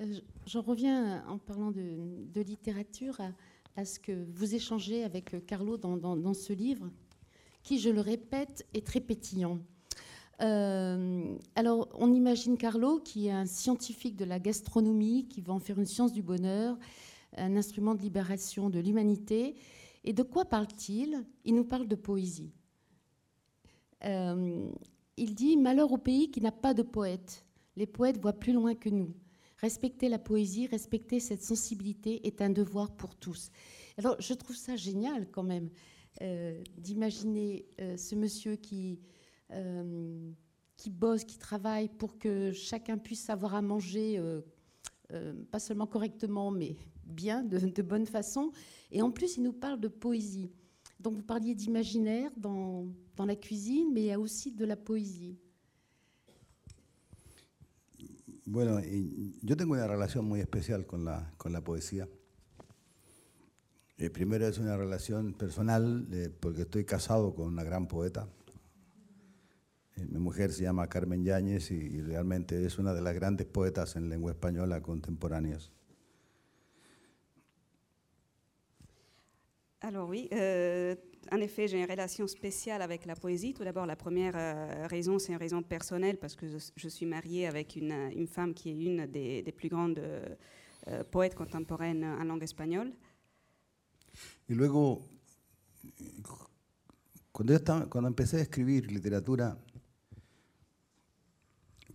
Euh, 0.00 0.20
J'en 0.46 0.62
reviens 0.62 1.24
en 1.26 1.38
parlant 1.38 1.70
de, 1.70 2.40
littérature 2.40 3.20
à, 3.76 3.84
ce 3.84 3.98
que 3.98 4.26
vous 4.34 4.54
échangez 4.54 5.02
avec 5.02 5.44
Carlo 5.46 5.76
dans, 5.76 6.34
ce 6.34 6.52
livre, 6.52 6.88
qui, 7.62 7.78
je 7.78 7.90
le 7.90 8.00
répète, 8.00 8.66
est 8.74 8.86
très 8.86 9.00
pétillant. 9.00 9.58
Euh, 10.42 11.36
alors, 11.54 11.88
on 11.94 12.12
imagine 12.12 12.56
Carlo, 12.56 13.00
qui 13.00 13.26
est 13.26 13.32
un 13.32 13.46
scientifique 13.46 14.16
de 14.16 14.24
la 14.24 14.38
gastronomie, 14.38 15.26
qui 15.28 15.40
va 15.40 15.52
en 15.52 15.58
faire 15.58 15.78
une 15.78 15.86
science 15.86 16.12
du 16.12 16.22
bonheur, 16.22 16.78
un 17.36 17.56
instrument 17.56 17.94
de 17.94 18.02
libération 18.02 18.70
de 18.70 18.78
l'humanité. 18.78 19.56
Et 20.04 20.12
de 20.12 20.22
quoi 20.22 20.44
parle-t-il? 20.44 21.24
Il 21.44 21.54
nous 21.54 21.64
parle 21.64 21.88
de 21.88 21.96
poésie. 21.96 22.52
Euh, 24.04 24.68
il 25.16 25.34
dit 25.34 25.56
Malheur 25.56 25.90
au 25.90 25.98
pays 25.98 26.30
qui 26.30 26.40
n'a 26.40 26.52
pas 26.52 26.74
de 26.74 26.82
poète. 26.82 27.44
Les 27.76 27.86
poètes 27.86 28.20
voient 28.20 28.32
plus 28.32 28.52
loin 28.52 28.74
que 28.74 28.90
nous. 28.90 29.12
Respecter 29.58 30.08
la 30.08 30.18
poésie, 30.18 30.66
respecter 30.66 31.18
cette 31.18 31.42
sensibilité 31.42 32.26
est 32.26 32.42
un 32.42 32.50
devoir 32.50 32.94
pour 32.94 33.14
tous. 33.16 33.50
Alors, 33.96 34.16
je 34.20 34.34
trouve 34.34 34.56
ça 34.56 34.76
génial 34.76 35.30
quand 35.30 35.42
même 35.42 35.70
euh, 36.20 36.62
d'imaginer 36.76 37.66
euh, 37.80 37.96
ce 37.96 38.14
monsieur 38.14 38.56
qui 38.56 39.00
euh, 39.52 40.30
qui 40.76 40.90
bossent, 40.90 41.24
qui 41.24 41.38
travaillent 41.38 41.88
pour 41.88 42.18
que 42.18 42.52
chacun 42.52 42.98
puisse 42.98 43.30
avoir 43.30 43.54
à 43.54 43.62
manger, 43.62 44.20
pas 45.50 45.58
seulement 45.58 45.86
correctement, 45.86 46.50
mais 46.50 46.76
bien, 47.06 47.42
de, 47.42 47.58
de, 47.58 47.82
bonne 47.82 48.04
façon. 48.04 48.52
Et 48.90 49.00
en 49.00 49.10
plus, 49.10 49.38
il 49.38 49.42
nous 49.42 49.54
parle 49.54 49.80
de 49.80 49.88
poésie. 49.88 50.50
Donc 51.00 51.14
vous 51.14 51.22
parliez 51.22 51.54
d'imaginaire 51.54 52.30
dans, 52.36 52.86
dans, 53.16 53.24
la 53.24 53.36
cuisine, 53.36 53.88
mais 53.92 54.02
il 54.02 54.06
y 54.06 54.12
a 54.12 54.20
aussi 54.20 54.52
de 54.52 54.64
la 54.64 54.76
poésie. 54.76 55.38
Bueno, 58.48 58.80
yo 59.42 59.56
tengo 59.56 59.72
una 59.72 59.88
relación 59.88 60.24
muy 60.24 60.38
especial 60.38 60.86
con 60.86 61.04
la, 61.04 61.34
con 61.36 61.52
la 61.52 61.64
poesía. 61.64 62.08
Eh, 63.98 64.08
primero 64.08 64.46
es 64.46 64.58
una 64.58 64.76
relación 64.76 65.34
personal, 65.34 66.06
eh, 66.12 66.30
porque 66.38 66.62
estoy 66.62 66.84
casado 66.84 67.34
con 67.34 67.48
una 67.48 67.64
gran 67.64 67.88
poeta, 67.88 68.28
Eh, 69.96 70.06
mi 70.10 70.18
mujer 70.18 70.52
se 70.52 70.62
llama 70.62 70.88
Carmen 70.88 71.24
Yáñez 71.24 71.70
y, 71.70 71.76
y, 71.76 72.02
realmente 72.02 72.66
es 72.66 72.78
una 72.78 72.92
de 72.92 73.00
las 73.00 73.14
grandes 73.14 73.46
poetas 73.46 73.96
en 73.96 74.10
lengua 74.10 74.30
española 74.30 74.82
contemporáneas. 74.82 75.72
Alors 79.86 80.08
oui, 80.08 80.28
euh, 80.32 80.96
en 81.30 81.40
effet, 81.40 81.68
j'ai 81.68 81.78
une 81.80 81.88
relation 81.88 82.26
spéciale 82.26 82.82
avec 82.82 83.06
la 83.06 83.14
poésie. 83.14 83.54
Tout 83.54 83.62
d'abord, 83.62 83.86
la 83.86 83.94
première 83.94 84.34
euh, 84.34 84.88
raison, 84.88 85.20
c'est 85.20 85.30
une 85.30 85.38
raison 85.38 85.62
personnelle 85.62 86.18
parce 86.18 86.34
que 86.34 86.58
je, 86.74 86.88
suis 86.88 87.06
mariée 87.06 87.46
avec 87.46 87.76
une, 87.76 87.92
une, 87.92 88.26
femme 88.26 88.52
qui 88.52 88.70
est 88.70 88.84
une 88.84 89.06
des, 89.06 89.54
plus 89.56 89.68
grandes 89.68 90.00
euh, 90.00 91.04
poètes 91.12 91.36
contemporaines 91.36 92.02
en 92.02 92.24
langue 92.24 92.42
espagnole. 92.42 92.92
Y 94.48 94.54
luego, 94.54 95.06
cuando, 97.30 97.52
yo 97.52 97.58
estaba, 97.58 97.86
cuando 97.88 98.08
empecé 98.08 98.38
a 98.38 98.40
escribir 98.40 98.90
literatura, 98.90 99.56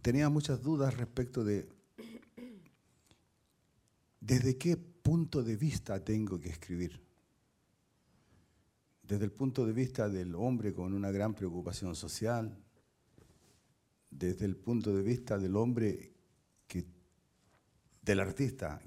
tenía 0.01 0.29
muchas 0.29 0.61
dudas 0.61 0.95
respecto 0.95 1.43
de 1.43 1.67
desde 4.21 4.57
qué 4.57 4.77
punto 4.77 5.43
de 5.43 5.57
vista 5.57 6.01
tengo 6.01 6.39
que 6.39 6.47
escribir. 6.47 7.10
Desde 9.11 9.25
el 9.25 9.33
punto 9.33 9.65
de 9.65 9.73
vista 9.73 10.07
del 10.07 10.33
hombre 10.35 10.73
con 10.73 10.93
una 10.93 11.11
gran 11.11 11.33
preocupación 11.33 11.95
social, 11.97 12.57
desde 14.09 14.45
el 14.45 14.55
punto 14.55 14.95
de 14.95 15.03
vista 15.03 15.37
del 15.37 15.57
hombre 15.57 16.13
que, 16.65 16.85
del 18.01 18.21
artista 18.21 18.81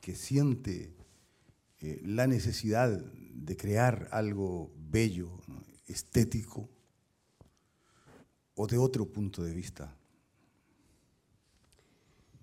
que 0.00 0.16
siente 0.16 0.96
eh, 1.78 2.02
la 2.04 2.26
necesidad 2.26 2.90
de 2.90 3.56
crear 3.56 4.08
algo 4.10 4.72
bello, 4.76 5.38
estético, 5.86 6.68
o 8.56 8.66
de 8.66 8.78
otro 8.78 9.06
punto 9.06 9.44
de 9.44 9.54
vista. 9.54 9.96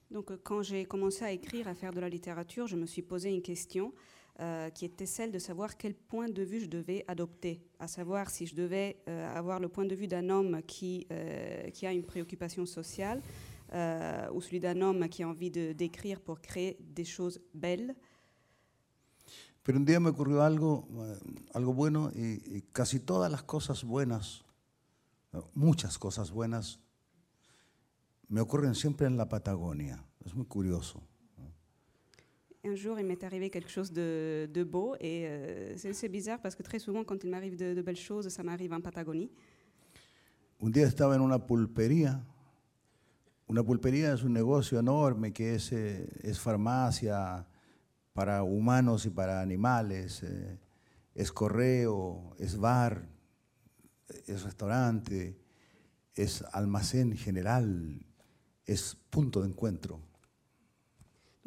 Donc, 0.10 0.32
quand 0.42 0.64
j'ai 0.64 0.86
commencé 0.86 1.26
à 1.26 1.32
écrire, 1.34 1.68
à 1.68 1.76
faire 1.76 1.92
de 1.92 2.00
la 2.00 2.08
littérature, 2.08 2.68
je 2.68 2.78
me 2.78 2.86
suis 2.86 3.02
posé 3.02 3.30
une 3.30 3.42
question 3.42 3.94
euh, 4.42 4.70
qui 4.70 4.86
était 4.86 5.06
celle 5.06 5.32
de 5.32 5.40
savoir 5.40 5.78
quel 5.78 5.94
point 5.94 6.28
de 6.28 6.44
vue 6.44 6.60
je 6.60 6.68
devais 6.68 7.06
adopter, 7.08 7.62
à 7.80 7.88
savoir 7.88 8.30
si 8.30 8.46
je 8.46 8.56
devais 8.56 9.02
euh, 9.08 9.34
avoir 9.34 9.60
le 9.60 9.70
point 9.70 9.86
de 9.86 9.96
vue 9.96 10.08
d'un 10.08 10.30
homme 10.30 10.62
qui, 10.64 11.08
euh, 11.12 11.70
qui 11.70 11.86
a 11.86 11.94
une 11.94 12.04
préoccupation 12.04 12.66
sociale 12.66 13.22
euh, 13.74 14.28
ou 14.34 14.42
celui 14.42 14.60
d'un 14.60 14.82
homme 14.82 15.08
qui 15.08 15.24
a 15.24 15.30
envie 15.30 15.52
d'écrire 15.52 16.20
pour 16.20 16.42
créer 16.42 16.78
des 16.82 17.06
choses 17.06 17.40
belles. 17.54 17.96
Pero 19.64 19.80
un 19.80 19.86
día 19.86 20.00
me 20.00 20.10
ocurrió 20.10 20.44
algo, 20.44 20.88
algo 21.54 21.74
bueno 21.74 22.12
y, 22.14 22.58
y 22.58 22.62
casi 22.72 23.00
todas 23.00 23.32
las 23.32 23.42
cosas 23.42 23.84
buenas, 23.84 24.44
muchas 25.56 25.98
cosas 25.98 26.30
buenas, 26.30 26.80
me 28.28 28.42
ocurren 28.42 28.76
siempre 28.76 29.08
en 29.08 29.18
la 29.18 29.28
Patagonia. 29.28 30.04
Es 30.26 30.36
muy 30.36 30.46
curioso. 30.46 31.02
Un 32.66 32.74
jour, 32.74 33.00
il 33.00 33.06
m'est 33.06 33.24
arrivé 33.24 33.52
quelque 33.52 33.70
chose 33.70 33.92
de, 33.92 34.50
de 34.52 34.64
beau 34.64 34.96
et 35.00 35.28
euh, 35.28 35.78
c'est 35.78 36.10
bizarre 36.10 36.40
parce 36.42 36.56
que 36.56 36.64
très 36.64 36.80
souvent, 36.80 37.04
quand 37.04 37.24
il 37.24 37.30
m'arrive 37.30 37.56
de, 37.56 37.76
de, 37.76 37.82
belles 37.84 37.96
choses, 37.96 38.28
ça 38.30 38.42
m'arrive 38.42 38.74
en 38.74 38.82
Patagonie. 38.82 39.30
Un 40.60 40.72
día 40.72 40.88
estaba 40.88 41.16
en 41.16 41.22
una 41.22 41.38
pulpería. 41.38 42.24
Una 43.48 43.64
pulpería 43.64 44.14
es 44.14 44.24
un 44.24 44.34
negocio 44.34 44.80
enorme 44.80 45.32
que 45.32 45.54
es, 45.54 45.72
eh, 45.74 46.08
es 46.24 46.40
farmacia 46.40 47.46
para 48.14 48.42
humanos 48.42 49.06
y 49.06 49.12
para 49.12 49.42
animales, 49.42 50.24
eh, 50.24 50.58
es 51.14 51.32
correo, 51.32 52.36
es 52.40 52.58
bar, 52.58 53.08
es 54.26 54.42
restaurante, 54.42 55.38
es 56.16 56.42
almacén 56.52 57.16
general, 57.16 58.04
es 58.66 58.98
punto 59.12 59.42
de 59.42 59.50
encuentro. 59.50 60.15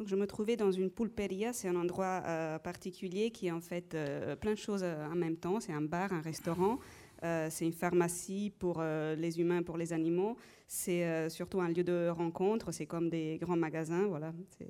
Je 0.05 0.15
me 0.15 0.25
trouvais 0.25 0.55
dans 0.55 0.71
une 0.71 0.89
pulperia, 0.89 1.51
c'est 1.51 1.67
un 1.67 1.75
endroit 1.75 2.23
euh, 2.25 2.57
particulier 2.57 3.31
qui 3.31 3.47
est 3.47 3.51
en 3.51 3.59
fait 3.59 3.93
euh, 3.93 4.35
plein 4.37 4.51
de 4.51 4.57
choses 4.57 4.81
euh, 4.81 5.05
en 5.05 5.15
même 5.15 5.35
temps. 5.35 5.59
C'est 5.59 5.73
un 5.73 5.81
bar, 5.81 6.13
un 6.13 6.21
restaurant, 6.21 6.79
c'est 7.21 7.65
une 7.65 7.73
pharmacie 7.73 8.53
pour 8.57 8.81
les 8.81 9.41
humains, 9.41 9.61
pour 9.61 9.75
les 9.77 9.91
animaux. 9.91 10.37
C'est 10.67 11.29
surtout 11.29 11.59
un 11.59 11.67
lieu 11.67 11.83
de 11.83 12.07
rencontre. 12.07 12.71
C'est 12.71 12.85
comme 12.85 13.09
des 13.09 13.37
grands 13.41 13.57
magasins, 13.57 14.07
voilà. 14.07 14.31
C'est 14.57 14.69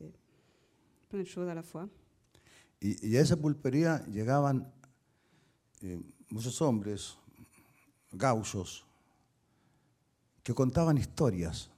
plein 1.09 1.19
de 1.19 1.27
choses 1.27 1.47
à 1.47 1.53
la 1.53 1.61
fois. 1.61 1.87
Y, 2.81 3.07
y 3.07 3.17
a 3.17 3.21
esa 3.21 3.35
pulpería 3.35 4.03
llegaban 4.07 4.65
eh, 5.81 5.99
muchos 6.29 6.61
hombres, 6.61 7.19
gauchos, 8.13 8.85
que 10.43 10.53
contaban 10.53 10.97
historias 10.97 11.69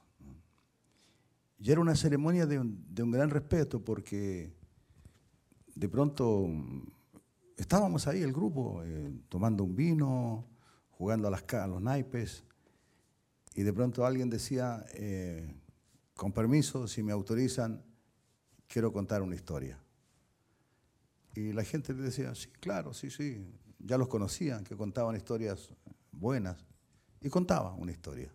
Y 1.62 1.70
era 1.70 1.80
una 1.80 1.94
ceremonia 1.94 2.44
de 2.44 2.58
un, 2.58 3.12
gran 3.12 3.30
respeto 3.30 3.84
porque 3.84 4.52
de 5.76 5.88
pronto 5.88 6.48
estábamos 7.56 8.08
ahí, 8.08 8.20
el 8.20 8.32
grupo, 8.32 8.82
eh, 8.82 9.12
tomando 9.28 9.62
un 9.62 9.76
vino, 9.76 10.44
jugando 10.90 11.28
a, 11.28 11.30
las, 11.30 11.44
los 11.68 11.80
naipes, 11.80 12.44
y 13.54 13.62
de 13.62 13.72
pronto 13.72 14.04
alguien 14.04 14.28
decía, 14.28 14.84
eh, 14.94 15.54
con 16.16 16.32
permiso, 16.32 16.88
si 16.88 17.04
me 17.04 17.12
autorizan, 17.12 17.80
quiero 18.66 18.92
contar 18.92 19.22
una 19.22 19.36
historia. 19.36 19.78
Y 21.36 21.52
la 21.52 21.62
gente 21.62 21.94
le 21.94 22.02
decía, 22.02 22.34
sí, 22.34 22.48
claro, 22.58 22.92
sí, 22.92 23.08
sí, 23.08 23.46
ya 23.78 23.96
los 23.98 24.08
conocían, 24.08 24.64
que 24.64 24.76
contaban 24.76 25.14
historias 25.14 25.72
buenas, 26.10 26.66
y 27.20 27.28
contaba 27.28 27.72
una 27.74 27.92
historia. 27.92 28.32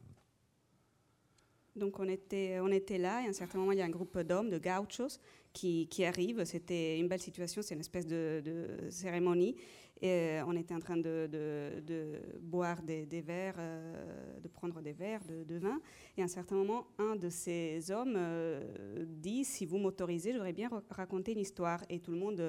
Donc 1.77 1.99
on 1.99 2.07
était, 2.07 2.59
on 2.61 2.71
était 2.71 2.97
là 2.97 3.21
et 3.21 3.25
à 3.25 3.29
un 3.29 3.33
certain 3.33 3.57
moment 3.59 3.71
il 3.71 3.77
y 3.77 3.81
a 3.81 3.85
un 3.85 3.89
groupe 3.89 4.17
d'hommes, 4.19 4.49
de 4.49 4.57
gauchos, 4.59 5.19
qui, 5.53 5.87
qui 5.87 6.05
arrivent. 6.05 6.43
C'était 6.45 6.99
une 6.99 7.07
belle 7.07 7.21
situation, 7.21 7.61
c'est 7.61 7.73
une 7.73 7.79
espèce 7.81 8.05
de, 8.07 8.41
de 8.43 8.89
cérémonie. 8.89 9.55
Et 9.99 10.09
euh, 10.11 10.43
on 10.45 10.55
était 10.55 10.75
en 10.75 10.79
train 10.79 10.97
de, 10.97 11.27
de- 11.31 12.21
boire 12.39 12.83
des, 12.83 13.05
verres, 13.21 13.55
euh, 13.57 14.39
de 14.39 14.47
prendre 14.47 14.79
des 14.79 14.93
verres 14.93 15.23
de, 15.25 15.57
vin. 15.57 15.81
Et 16.15 16.21
à 16.21 16.25
un 16.25 16.27
certain 16.27 16.53
moment, 16.55 16.85
un 16.99 17.15
de 17.15 17.29
ces 17.29 17.89
hommes 17.89 18.13
euh, 18.15 19.05
dit 19.07 19.43
Si 19.43 19.65
vous 19.65 19.79
m'autorisez, 19.79 20.33
j'aurais 20.33 20.53
bien 20.53 20.69
ra- 20.69 20.83
raconter 20.91 21.31
une 21.31 21.39
histoire. 21.39 21.81
Et 21.89 21.99
tout 21.99 22.11
le 22.11 22.19
monde 22.19 22.39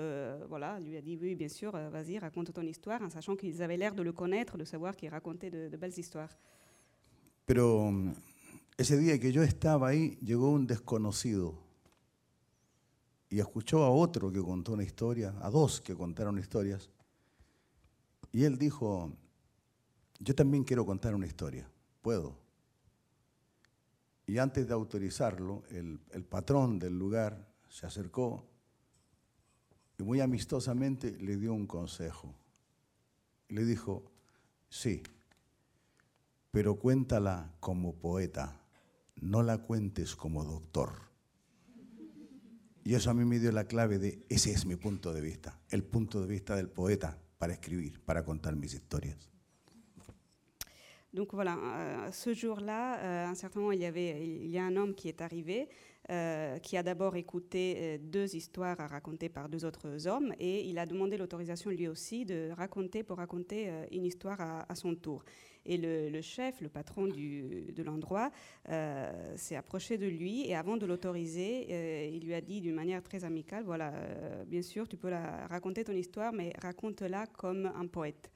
voilà, 0.46 0.78
lui 0.80 0.94
a 0.98 1.00
dit 1.00 1.16
Oui, 1.18 1.34
bien 1.34 1.48
sûr, 1.48 1.72
vas-y, 1.72 2.18
raconte 2.18 2.52
ton 2.52 2.62
histoire, 2.66 3.00
en 3.00 3.08
sachant 3.08 3.34
qu'ils 3.34 3.62
avaient 3.62 3.78
l'air 3.78 3.94
de 3.94 4.02
le 4.02 4.12
connaître, 4.12 4.58
de 4.58 4.64
savoir 4.64 4.94
qu'il 4.94 5.08
racontait 5.08 5.50
de- 5.50 5.74
belles 5.78 5.98
histoires. 5.98 6.36
Ese 8.78 8.96
día 8.96 9.18
que 9.18 9.32
yo 9.32 9.42
estaba 9.42 9.88
ahí, 9.88 10.16
llegó 10.22 10.50
un 10.50 10.66
desconocido 10.66 11.58
y 13.28 13.40
escuchó 13.40 13.84
a 13.84 13.90
otro 13.90 14.32
que 14.32 14.40
contó 14.40 14.72
una 14.72 14.84
historia, 14.84 15.34
a 15.42 15.50
dos 15.50 15.80
que 15.80 15.96
contaron 15.96 16.38
historias, 16.38 16.88
y 18.32 18.44
él 18.44 18.56
dijo, 18.56 19.12
yo 20.20 20.34
también 20.34 20.62
quiero 20.62 20.86
contar 20.86 21.14
una 21.14 21.26
historia, 21.26 21.68
¿puedo? 22.02 22.36
Y 24.26 24.38
antes 24.38 24.68
de 24.68 24.74
autorizarlo, 24.74 25.64
el, 25.70 25.98
patrón 26.28 26.78
del 26.78 26.96
lugar 26.96 27.48
se 27.68 27.84
acercó 27.86 28.44
y 29.98 30.04
muy 30.04 30.20
amistosamente 30.20 31.10
le 31.18 31.36
dio 31.36 31.52
un 31.52 31.66
consejo. 31.66 32.32
Le 33.48 33.64
dijo, 33.64 34.04
sí, 34.68 35.02
pero 36.52 36.78
cuéntala 36.78 37.50
como 37.58 37.94
poeta, 37.94 38.57
no 39.20 39.42
la 39.42 39.58
cuentes 39.58 40.16
como 40.16 40.44
doctor. 40.44 41.08
Y 42.84 42.94
eso 42.94 43.10
a 43.10 43.14
mí 43.14 43.24
me 43.24 43.38
dio 43.38 43.52
la 43.52 43.64
clave 43.64 43.98
de 43.98 44.24
ese 44.28 44.50
es 44.50 44.64
mi 44.64 44.76
punto 44.76 45.12
de 45.12 45.20
vista, 45.20 45.60
el 45.70 45.84
punto 45.84 46.20
de 46.22 46.26
vista 46.26 46.56
del 46.56 46.68
poeta 46.68 47.18
para 47.36 47.52
escribir, 47.52 48.00
para 48.00 48.24
contar 48.24 48.56
mis 48.56 48.72
historias. 48.72 49.28
Donc 51.12 51.32
voilà, 51.32 51.56
euh, 51.56 52.12
ce 52.12 52.34
jour-là, 52.34 52.98
euh, 52.98 53.26
un 53.28 53.34
certain 53.34 53.60
moment, 53.60 53.72
il 53.72 53.80
y, 53.80 53.86
avait, 53.86 54.22
il 54.24 54.50
y 54.50 54.58
a 54.58 54.64
un 54.64 54.76
homme 54.76 54.94
qui 54.94 55.08
est 55.08 55.22
arrivé, 55.22 55.68
euh, 56.10 56.58
qui 56.58 56.76
a 56.76 56.82
d'abord 56.82 57.16
écouté 57.16 57.76
euh, 57.78 57.98
deux 57.98 58.36
histoires 58.36 58.78
à 58.78 58.86
raconter 58.86 59.30
par 59.30 59.48
deux 59.48 59.64
autres 59.64 60.06
hommes, 60.06 60.34
et 60.38 60.68
il 60.68 60.78
a 60.78 60.84
demandé 60.84 61.16
l'autorisation 61.16 61.70
lui 61.70 61.88
aussi 61.88 62.26
de 62.26 62.50
raconter 62.54 63.02
pour 63.04 63.16
raconter 63.16 63.70
une 63.90 64.04
histoire 64.04 64.64
à 64.68 64.74
son 64.74 64.94
tour. 64.94 65.24
Et 65.68 65.76
le, 65.76 66.20
chef, 66.22 66.62
le 66.62 66.70
patron 66.70 67.06
du- 67.06 67.72
de 67.76 67.82
l'endroit, 67.82 68.30
euh, 68.70 69.36
s'est 69.36 69.54
approché 69.54 69.98
de 69.98 70.06
lui 70.06 70.48
et 70.48 70.54
avant 70.54 70.78
de 70.78 70.86
l'autoriser, 70.86 71.66
euh, 71.70 72.10
il 72.10 72.24
lui 72.24 72.32
a 72.32 72.40
dit 72.40 72.62
d'une 72.62 72.74
manière 72.74 73.02
très 73.02 73.22
amicale, 73.22 73.64
voilà, 73.64 73.92
euh, 73.92 74.44
bien 74.46 74.62
sûr, 74.62 74.88
tu 74.88 74.96
peux 74.96 75.10
raconter 75.10 75.84
ton 75.84 75.92
histoire, 75.92 76.32
mais 76.32 76.54
raconte-la 76.62 77.26
comme 77.26 77.66
un 77.66 77.86
poète. 77.86 78.30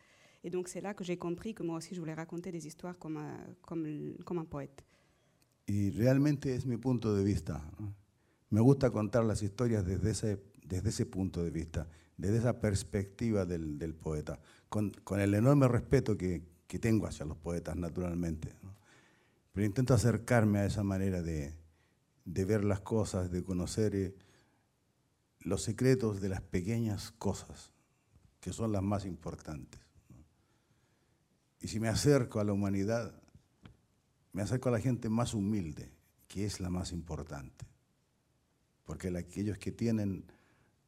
Et 0.45 0.51
donc 0.51 0.69
c'est 0.69 0.83
là 0.83 0.93
que 0.93 1.05
j'ai 1.05 1.17
compris 1.17 1.55
que 1.55 1.63
moi 1.63 1.77
aussi 1.79 1.95
je 1.95 2.01
voulais 2.01 2.15
raconter 2.15 2.53
des 2.53 2.67
histoires 2.67 2.99
comme 2.99 3.17
un, 3.17 4.45
poète. 4.45 4.85
Y 5.67 5.91
realmente 5.91 6.55
es 6.55 6.67
mi 6.67 6.77
punto 6.77 7.15
de 7.15 7.25
vista. 7.25 7.63
Me 8.51 8.61
gusta 8.61 8.91
contar 8.91 9.25
las 9.25 9.43
historias 9.43 9.87
desde 9.87 10.11
ese, 10.11 10.43
desde 10.67 10.91
ese 10.91 11.07
de 11.07 11.51
vista, 11.51 11.89
desde 12.19 12.39
esa 12.39 12.61
perspectiva 12.61 13.47
del, 13.47 13.79
del 13.79 13.95
poeta, 13.95 14.39
con, 14.69 14.91
con 15.05 15.21
que, 16.19 16.43
que 16.73 16.79
tengo 16.79 17.07
hacia 17.07 17.27
los 17.27 17.37
poetas, 17.37 17.77
naturalmente. 17.77 18.55
Pero 19.53 19.67
intento 19.67 19.93
acercarme 19.93 20.61
a 20.61 20.65
esa 20.65 20.83
manera 20.83 21.21
de, 21.21 21.55
ver 22.25 22.65
las 22.65 22.81
cosas, 22.81 23.31
de 23.31 23.45
conocer 23.45 23.95
eh, 23.95 24.15
los 25.41 25.63
secretos 25.63 26.23
de 26.23 26.31
las 26.31 26.41
pequeñas 26.41 27.13
cosas, 27.19 27.73
que 28.41 28.55
son 28.55 28.73
las 28.73 28.83
más 28.83 29.05
importantes. 29.05 29.83
¿no? 30.09 30.25
Y 31.61 31.69
si 31.69 31.79
me 31.79 31.89
acerco 31.89 32.41
a 32.41 32.45
la 32.45 32.55
humanidad, 32.55 33.21
me 34.33 34.41
acerco 34.41 34.71
a 34.71 34.73
la 34.73 34.81
gente 34.81 35.11
más 35.11 35.35
humilde, 35.35 35.93
que 36.27 36.47
es 36.47 36.59
la 36.59 36.71
más 36.71 36.91
importante. 36.93 37.67
Porque 38.85 39.09
aquellos 39.09 39.59
que 39.59 39.73
tienen 39.73 40.25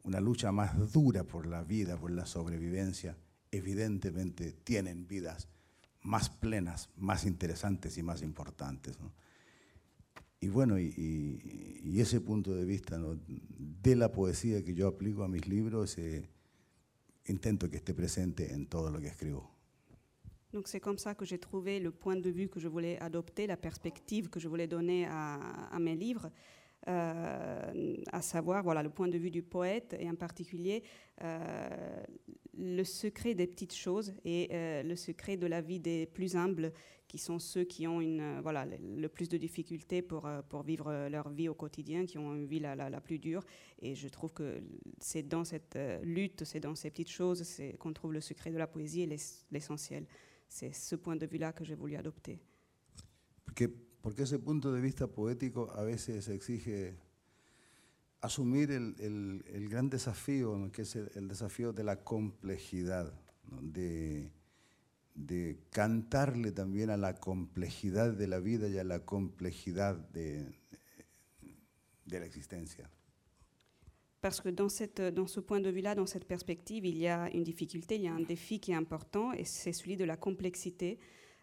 una 0.03 0.20
lucha 0.20 0.51
más 0.51 0.94
dura 0.94 1.25
por 1.25 1.44
la 1.44 1.62
vida, 1.62 1.99
por 1.99 2.11
la 2.11 2.25
sobrevivencia, 2.25 3.18
evidentemente 3.51 4.55
tienen 4.64 5.07
vidas 5.07 5.51
más 6.05 6.29
plenas, 6.31 6.88
más 6.97 7.25
interesantes 7.27 7.99
y 7.99 8.03
más 8.03 8.23
importantes. 8.23 9.01
¿no? 9.01 9.11
Y 10.40 10.49
bueno, 10.49 10.79
y, 10.79 10.85
y- 10.97 11.81
y 11.83 12.01
ese 12.01 12.21
punto 12.21 12.55
de 12.55 12.64
vista 12.64 12.97
¿no? 12.99 13.19
de 13.27 13.97
la 13.97 14.12
poesía 14.12 14.62
que 14.64 14.75
yo 14.75 14.87
aplico 14.87 15.25
a 15.25 15.29
mis 15.29 15.49
libros, 15.49 15.99
eh, 15.99 16.29
intento 17.27 17.69
que 17.71 17.79
esté 17.79 17.95
presente 17.95 18.53
en 18.53 18.67
todo 18.67 18.90
lo 18.90 19.01
que 19.01 19.09
escribo. 19.09 19.51
Donc 20.53 20.69
c'est 20.69 20.81
comme 20.81 20.99
ça 20.99 21.17
que 21.17 21.25
j'ai 21.25 21.38
trouvé 21.40 21.81
le 21.81 21.90
point 21.90 22.14
de 22.21 22.31
vue 22.31 22.49
que 22.49 22.61
je 22.61 22.69
voulais 22.69 22.97
adopter, 23.01 23.49
la 23.49 23.57
perspective 23.57 24.29
que 24.29 24.38
je 24.38 24.47
voulais 24.47 24.69
donner 24.69 25.05
à, 25.07 25.35
à 25.73 25.79
mes 25.81 25.97
livres, 25.97 26.31
à 26.87 28.23
savoir 28.23 28.62
voilà, 28.62 28.83
le 28.83 28.90
point 28.90 29.09
de 29.09 29.18
vue 29.18 29.31
du 29.31 29.42
poète 29.42 29.97
et 29.99 30.09
en 30.09 30.14
particulier 30.14 30.83
euh, 31.23 32.03
le 32.57 32.85
secret 32.85 33.35
des 33.35 33.47
petites 33.47 33.75
choses 33.75 34.14
et 34.25 34.49
euh, 34.53 34.83
le 34.83 34.97
secret 34.97 35.37
de 35.37 35.47
la 35.47 35.61
vie 35.61 35.81
des 35.81 36.07
plus 36.07 36.37
humbles 36.37 36.73
qui 37.09 37.18
sont 37.18 37.38
ceux 37.38 37.64
qui 37.64 37.87
ont 37.87 38.01
une, 38.01 38.20
euh, 38.20 38.40
voilà, 38.42 38.66
le, 38.66 39.09
plus 39.09 39.29
de 39.29 39.37
difficultés 39.37 40.03
pour, 40.03 40.27
euh, 40.27 40.42
pour 40.42 40.62
vivre 40.62 40.88
euh, 40.88 41.09
leur 41.09 41.29
vie 41.31 41.49
au 41.49 41.55
quotidien, 41.55 42.07
qui 42.07 42.18
ont 42.18 42.35
une 42.35 42.47
vie 42.47 42.61
la, 42.61 42.75
la, 42.75 43.01
plus 43.01 43.18
dure. 43.18 43.44
Et 43.81 43.94
je 43.94 44.09
trouve 44.09 44.33
que 44.33 44.61
c'est 44.99 45.23
dans 45.23 45.44
cette 45.44 45.77
euh, 45.77 46.01
lutte, 46.03 46.44
c'est 46.44 46.61
dans 46.61 46.75
ces 46.75 46.90
petites 46.90 47.11
choses 47.11 47.44
qu'on 47.79 47.92
trouve 47.92 48.12
le 48.12 48.20
secret 48.20 48.51
de 48.51 48.59
la 48.59 48.66
poésie 48.66 49.03
et 49.03 49.07
l'ess- 49.07 49.47
l'essentiel. 49.53 50.07
C'est 50.49 50.75
ce 50.75 50.97
point 50.97 51.16
de 51.16 51.27
vue-là 51.27 51.53
que 51.53 51.64
j'ai 51.64 51.75
voulu 51.75 51.94
adopter. 51.97 52.40
Porque 54.05 54.25
ese 54.25 54.38
punto 54.38 54.71
de 54.71 54.83
vista 54.83 55.07
poético 55.07 55.71
a 55.73 55.83
veces 55.83 56.29
exige 56.29 56.95
asumir 58.21 58.71
el, 58.71 58.95
el- 58.99 59.43
el 59.49 59.69
gran 59.71 59.88
desafío, 59.88 60.59
¿no? 60.59 60.71
que 60.71 60.83
es 60.83 60.95
el, 60.95 61.11
el 61.14 61.27
desafío 61.27 61.73
de 61.73 61.85
la 61.85 62.05
complejidad, 62.05 63.14
¿no? 63.51 63.62
de, 63.62 64.31
de 65.14 65.57
cantarle 65.71 66.53
también 66.53 66.90
a 66.90 66.99
la 66.99 67.14
complejidad 67.14 68.12
de 68.12 68.27
la 68.29 68.40
vida 68.40 68.69
y 68.69 68.77
a 68.77 68.85
la 68.85 69.07
complejidad 69.07 69.97
de, 70.12 70.53
de 72.05 72.21
la 72.21 72.27
existencia. 72.27 72.90
Parce 74.21 74.43
que 74.43 74.51
dans, 74.51 74.69
cette, 74.71 75.01
dans 75.01 75.27
ce 75.27 75.40
point 75.40 75.61
de 75.61 75.71
vue-là, 75.71 75.95
dans 75.95 76.07
cette 76.07 76.27
perspective, 76.27 76.85
il 76.85 76.99
y 76.99 77.07
a 77.09 77.31
une 77.35 77.43
difficulté, 77.45 77.95
il 77.97 78.03
y 78.03 78.09
a 78.09 78.14
un 78.14 78.21
défi 78.23 78.61
qui 78.61 78.73
est 78.73 78.75
important, 78.75 79.33
et 79.33 79.45
c'est 79.47 79.73
celui 79.73 79.97
de 79.97 80.05
la 80.05 80.17
complexité. 80.19 80.99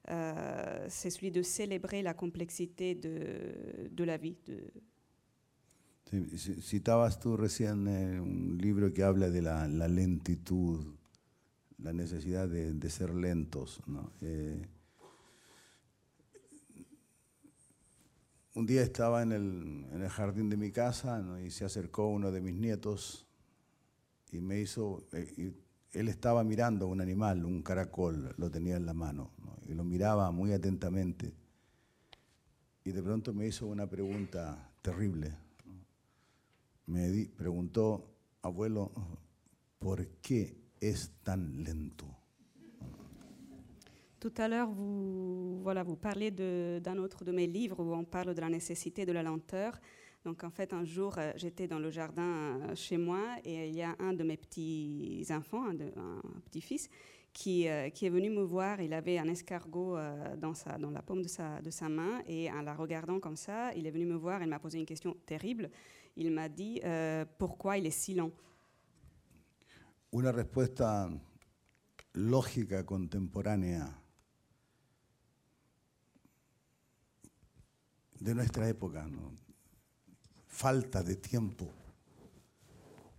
Euh, 0.10 0.86
c'est 0.90 1.12
celui 1.12 1.32
de 1.32 1.44
célébrer 1.44 2.02
la 2.02 2.14
complexité 2.16 2.96
de, 2.96 3.88
de 3.92 4.04
la 4.04 4.18
vie. 4.18 4.38
De, 4.48 4.58
Sí, 6.10 6.38
ci- 6.38 6.62
Citabas 6.62 7.20
tú 7.20 7.38
recién 7.38 7.88
eh, 7.88 8.20
un 8.20 8.58
libro 8.58 8.92
que 8.92 9.02
habla 9.04 9.30
de 9.30 9.42
la, 9.42 9.66
la 9.68 9.88
lentitud, 9.88 10.84
la 11.78 11.94
necesidad 11.94 12.50
de, 12.50 12.74
de 12.74 12.90
ser 12.90 13.14
lentos. 13.14 13.80
¿no? 13.88 14.12
Eh, 14.22 14.62
un 18.56 18.66
día 18.66 18.82
estaba 18.82 19.22
en 19.22 19.32
el, 19.32 19.86
en 19.94 20.02
el 20.02 20.10
jardín 20.10 20.50
de 20.50 20.58
mi 20.58 20.72
casa 20.72 21.20
¿no? 21.22 21.40
y 21.40 21.50
se 21.50 21.64
acercó 21.64 22.08
uno 22.08 22.32
de 22.32 22.42
mis 22.42 22.56
nietos 22.56 23.26
y 24.34 24.42
me 24.42 24.60
hizo, 24.60 25.08
eh, 25.14 25.34
y 25.38 25.54
él 25.94 26.08
estaba 26.08 26.44
mirando 26.44 26.88
un 26.88 27.02
animal, 27.02 27.46
un 27.46 27.62
caracol, 27.62 28.34
lo 28.38 28.50
tenía 28.50 28.78
en 28.78 28.86
la 28.86 28.94
mano, 28.94 29.32
¿no? 29.44 29.58
y 29.68 29.74
lo 29.74 29.84
miraba 29.84 30.32
muy 30.32 30.54
atentamente. 30.54 31.34
Y 32.84 32.92
de 32.92 33.04
pronto 33.04 33.34
me 33.34 33.48
hizo 33.48 33.68
una 33.68 33.88
pregunta 33.88 34.72
terrible. 34.82 35.36
Me 36.88 37.10
di- 37.10 37.28
preguntó, 37.28 38.10
abuelo, 38.42 38.92
¿por 39.80 40.08
qué 40.22 40.56
es 40.80 41.12
tan 41.24 41.64
lento? 41.64 42.06
Tout 44.20 44.34
à 44.38 44.48
l'heure, 44.48 44.70
vous, 44.70 45.62
voilà, 45.64 45.82
vous 45.84 45.96
parlez 45.96 46.30
d'un 46.32 46.98
autre 47.00 47.24
de 47.24 47.32
mes 47.32 47.48
livres 47.48 47.80
où 47.80 47.92
on 47.94 48.04
parle 48.06 48.36
de 48.36 48.42
la 48.42 48.50
nécessité 48.50 49.04
de 49.04 49.12
la 49.14 49.24
lenteur. 49.24 49.80
Donc 50.24 50.44
en 50.44 50.52
fait, 50.52 50.72
un 50.74 50.84
jour, 50.84 51.16
euh, 51.18 51.32
j'étais 51.36 51.68
dans 51.68 51.80
le 51.80 51.90
jardin 51.90 52.22
euh, 52.24 52.76
chez 52.76 52.98
moi 52.98 53.38
et 53.44 53.70
il 53.70 53.74
y 53.74 53.82
a 53.82 53.96
un 54.00 54.14
de 54.14 54.24
mes 54.24 54.38
petits-enfants, 54.38 55.70
un, 55.70 56.22
petit-fils, 56.46 56.90
qui, 57.34 57.68
euh, 57.68 57.90
qui, 57.90 58.06
est 58.06 58.10
venu 58.10 58.30
me 58.30 58.44
voir. 58.44 58.82
Il 58.82 58.94
avait 58.94 59.18
un 59.18 59.28
escargot 59.28 59.98
dans, 60.38 60.54
la 60.92 61.02
paume 61.02 61.24
de 61.24 61.28
sa, 61.72 61.90
main 61.90 62.22
et 62.28 62.52
en 62.52 62.62
la 62.62 62.76
regardant 62.76 63.20
comme 63.20 63.36
ça, 63.36 63.74
il 63.74 63.88
est 63.88 63.92
venu 63.92 64.06
me 64.06 64.16
voir. 64.16 64.44
Il 64.44 64.50
m'a 64.50 64.60
posé 64.60 64.78
une 64.78 64.86
question 64.86 65.18
terrible. 65.26 65.72
Il 66.16 66.30
m'a 66.32 66.50
dit 66.50 66.82
pourquoi 67.38 67.78
il 67.78 67.86
est 67.86 67.92
si 67.92 68.14
lent? 68.14 68.32
Une 70.14 70.28
respuesta 70.28 71.10
lógica 72.16 72.86
contemporánea 72.86 73.98
de 78.20 78.36
nuestra 78.36 78.68
época, 78.68 79.08
¿no? 79.08 79.32
Falta 80.52 81.02
de 81.02 81.16
tiempo 81.16 81.68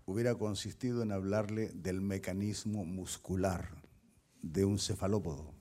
hubiera 0.05 0.35
consistido 0.35 1.03
en 1.03 1.12
hablarle 1.12 1.70
del 1.70 2.01
mecanismo 2.01 2.85
muscular 2.85 3.83
de 4.43 4.64
un 4.64 4.78
cefalópodo 4.78 5.53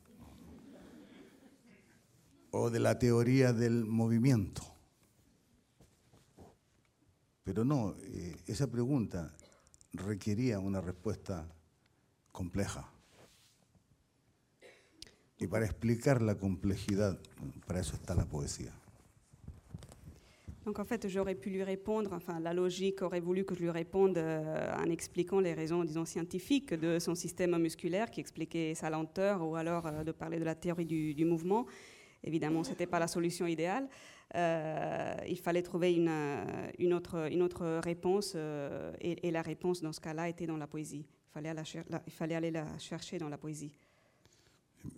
o 2.51 2.69
de 2.69 2.79
la 2.79 2.99
teoría 2.99 3.53
del 3.53 3.85
movimiento. 3.85 4.61
Pero 7.43 7.63
no, 7.63 7.95
eh, 8.01 8.35
esa 8.47 8.67
pregunta 8.67 9.33
requería 9.93 10.59
una 10.59 10.81
respuesta 10.81 11.47
compleja. 12.31 12.91
Y 15.37 15.47
para 15.47 15.65
explicar 15.65 16.21
la 16.21 16.35
complejidad, 16.35 17.17
para 17.65 17.79
eso 17.79 17.95
está 17.95 18.13
la 18.13 18.25
poesía. 18.25 18.80
Donc 20.65 20.77
en 20.77 20.85
fait, 20.85 21.07
j'aurais 21.07 21.33
pu 21.33 21.49
lui 21.49 21.63
répondre, 21.63 22.11
enfin 22.13 22.39
la 22.39 22.53
logique 22.53 23.01
aurait 23.01 23.19
voulu 23.19 23.43
que 23.45 23.55
je 23.55 23.61
lui 23.61 23.71
réponde 23.71 24.17
euh, 24.17 24.71
en 24.77 24.89
expliquant 24.91 25.39
les 25.39 25.53
raisons, 25.53 25.83
disons, 25.83 26.05
scientifiques 26.05 26.73
de 26.75 26.99
son 26.99 27.15
système 27.15 27.57
musculaire 27.57 28.11
qui 28.11 28.19
expliquait 28.19 28.75
sa 28.75 28.91
lenteur, 28.91 29.41
ou 29.41 29.55
alors 29.55 29.87
euh, 29.87 30.03
de 30.03 30.11
parler 30.11 30.37
de 30.37 30.43
la 30.43 30.53
théorie 30.53 30.85
du, 30.85 31.25
mouvement. 31.25 31.65
Évidemment, 32.23 32.63
ce 32.63 32.69
n'était 32.69 32.85
pas 32.85 32.99
la 32.99 33.07
solution 33.07 33.47
idéale. 33.47 33.89
Euh, 34.35 35.15
il 35.27 35.39
fallait 35.39 35.63
trouver 35.63 35.93
une, 35.93 36.93
autre, 36.93 37.79
réponse, 37.79 38.37
et, 39.01 39.31
la 39.31 39.41
réponse 39.41 39.81
dans 39.81 39.93
ce 39.93 39.99
cas-là 39.99 40.29
était 40.29 40.45
dans 40.45 40.57
la 40.57 40.67
poésie. 40.67 41.07
Il 41.09 41.33
fallait, 41.33 41.53
il 42.05 42.13
fallait 42.13 42.35
aller 42.35 42.51
la 42.51 42.77
chercher 42.77 43.17
dans 43.17 43.29
la 43.29 43.39
poésie. 43.39 43.73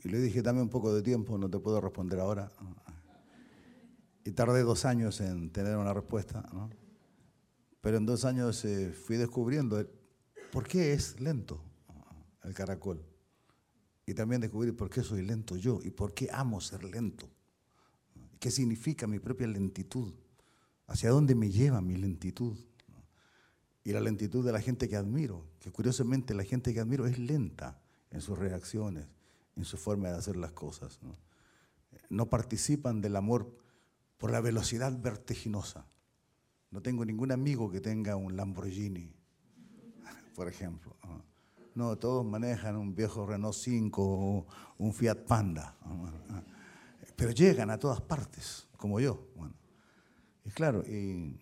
Y 0.06 0.10
le 0.10 0.22
dije, 0.22 0.42
dame 0.42 0.60
un 0.60 0.70
poco 0.70 0.94
de 0.94 1.02
tiempo, 1.02 1.38
no 1.38 1.50
te 1.50 1.60
puedo 1.60 1.82
responder 1.82 2.20
ahora. 2.20 2.52
Y 4.26 4.32
tardé 4.32 4.64
dos 4.64 4.86
años 4.86 5.20
en 5.22 5.52
tener 5.52 5.76
una 5.78 5.94
respuesta, 5.94 6.48
¿no? 6.54 6.70
Pero 7.82 7.98
en 7.98 8.06
dos 8.06 8.24
años 8.24 8.64
eh, 8.64 8.94
fui 8.94 9.18
descubriendo 9.18 9.86
por 10.52 10.66
qué 10.66 10.94
es 10.94 11.20
lento 11.20 11.62
el 12.44 12.54
caracol. 12.54 13.06
Y 14.06 14.14
también 14.14 14.40
descubrí 14.40 14.72
por 14.72 14.90
qué 14.90 15.04
soy 15.04 15.22
lento 15.22 15.58
yo 15.58 15.80
y 15.84 15.92
por 15.92 16.14
qué 16.14 16.30
amo 16.32 16.62
ser 16.62 16.84
lento. 16.86 17.30
¿Qué 18.40 18.52
significa 18.52 19.08
mi 19.08 19.20
propia 19.20 19.48
lentitud? 19.48 20.14
¿Hacia 20.88 21.10
dónde 21.10 21.36
me 21.36 21.50
lleva 21.50 21.82
mi 21.82 21.98
lentitud? 21.98 22.58
Y 23.84 23.92
la 23.92 24.00
lentitud 24.00 24.46
de 24.46 24.54
la 24.54 24.62
gente 24.62 24.88
que 24.88 24.96
admiro, 24.96 25.46
que 25.60 25.72
curiosamente 25.72 26.34
la 26.34 26.44
gente 26.44 26.74
que 26.74 26.80
admiro 26.80 27.06
es 27.06 27.20
lenta 27.20 27.82
en 28.12 28.22
sus 28.22 28.38
reacciones, 28.38 29.08
en 29.58 29.66
su 29.66 29.78
forma 29.78 30.10
de 30.10 30.18
hacer 30.18 30.38
las 30.38 30.54
cosas. 30.54 31.00
No, 31.02 31.18
no 32.10 32.30
participan 32.30 33.02
del 33.02 33.18
amor 33.18 33.63
por 34.24 34.32
la 34.32 34.40
velocidad 34.40 34.98
vertiginosa. 35.02 35.86
No 36.72 36.82
tengo 36.82 37.04
ningún 37.04 37.34
amigo 37.34 37.70
que 37.70 37.82
tenga 37.82 38.16
un 38.16 38.38
Lamborghini, 38.38 39.14
por 40.34 40.48
ejemplo. 40.48 40.96
No, 41.76 41.98
todos 41.98 42.26
manejan 42.26 42.78
un 42.78 42.96
viejo 42.96 43.26
Renault 43.26 43.54
5 43.54 44.02
o 44.02 44.48
un 44.78 44.94
Fiat 44.94 45.26
Panda. 45.28 45.76
Pero 47.18 47.32
llegan 47.32 47.70
a 47.70 47.78
todas 47.78 48.00
partes, 48.00 48.66
como 48.78 49.02
yo. 49.02 49.28
Y 50.46 50.52
claro, 50.52 50.84
y, 50.88 51.38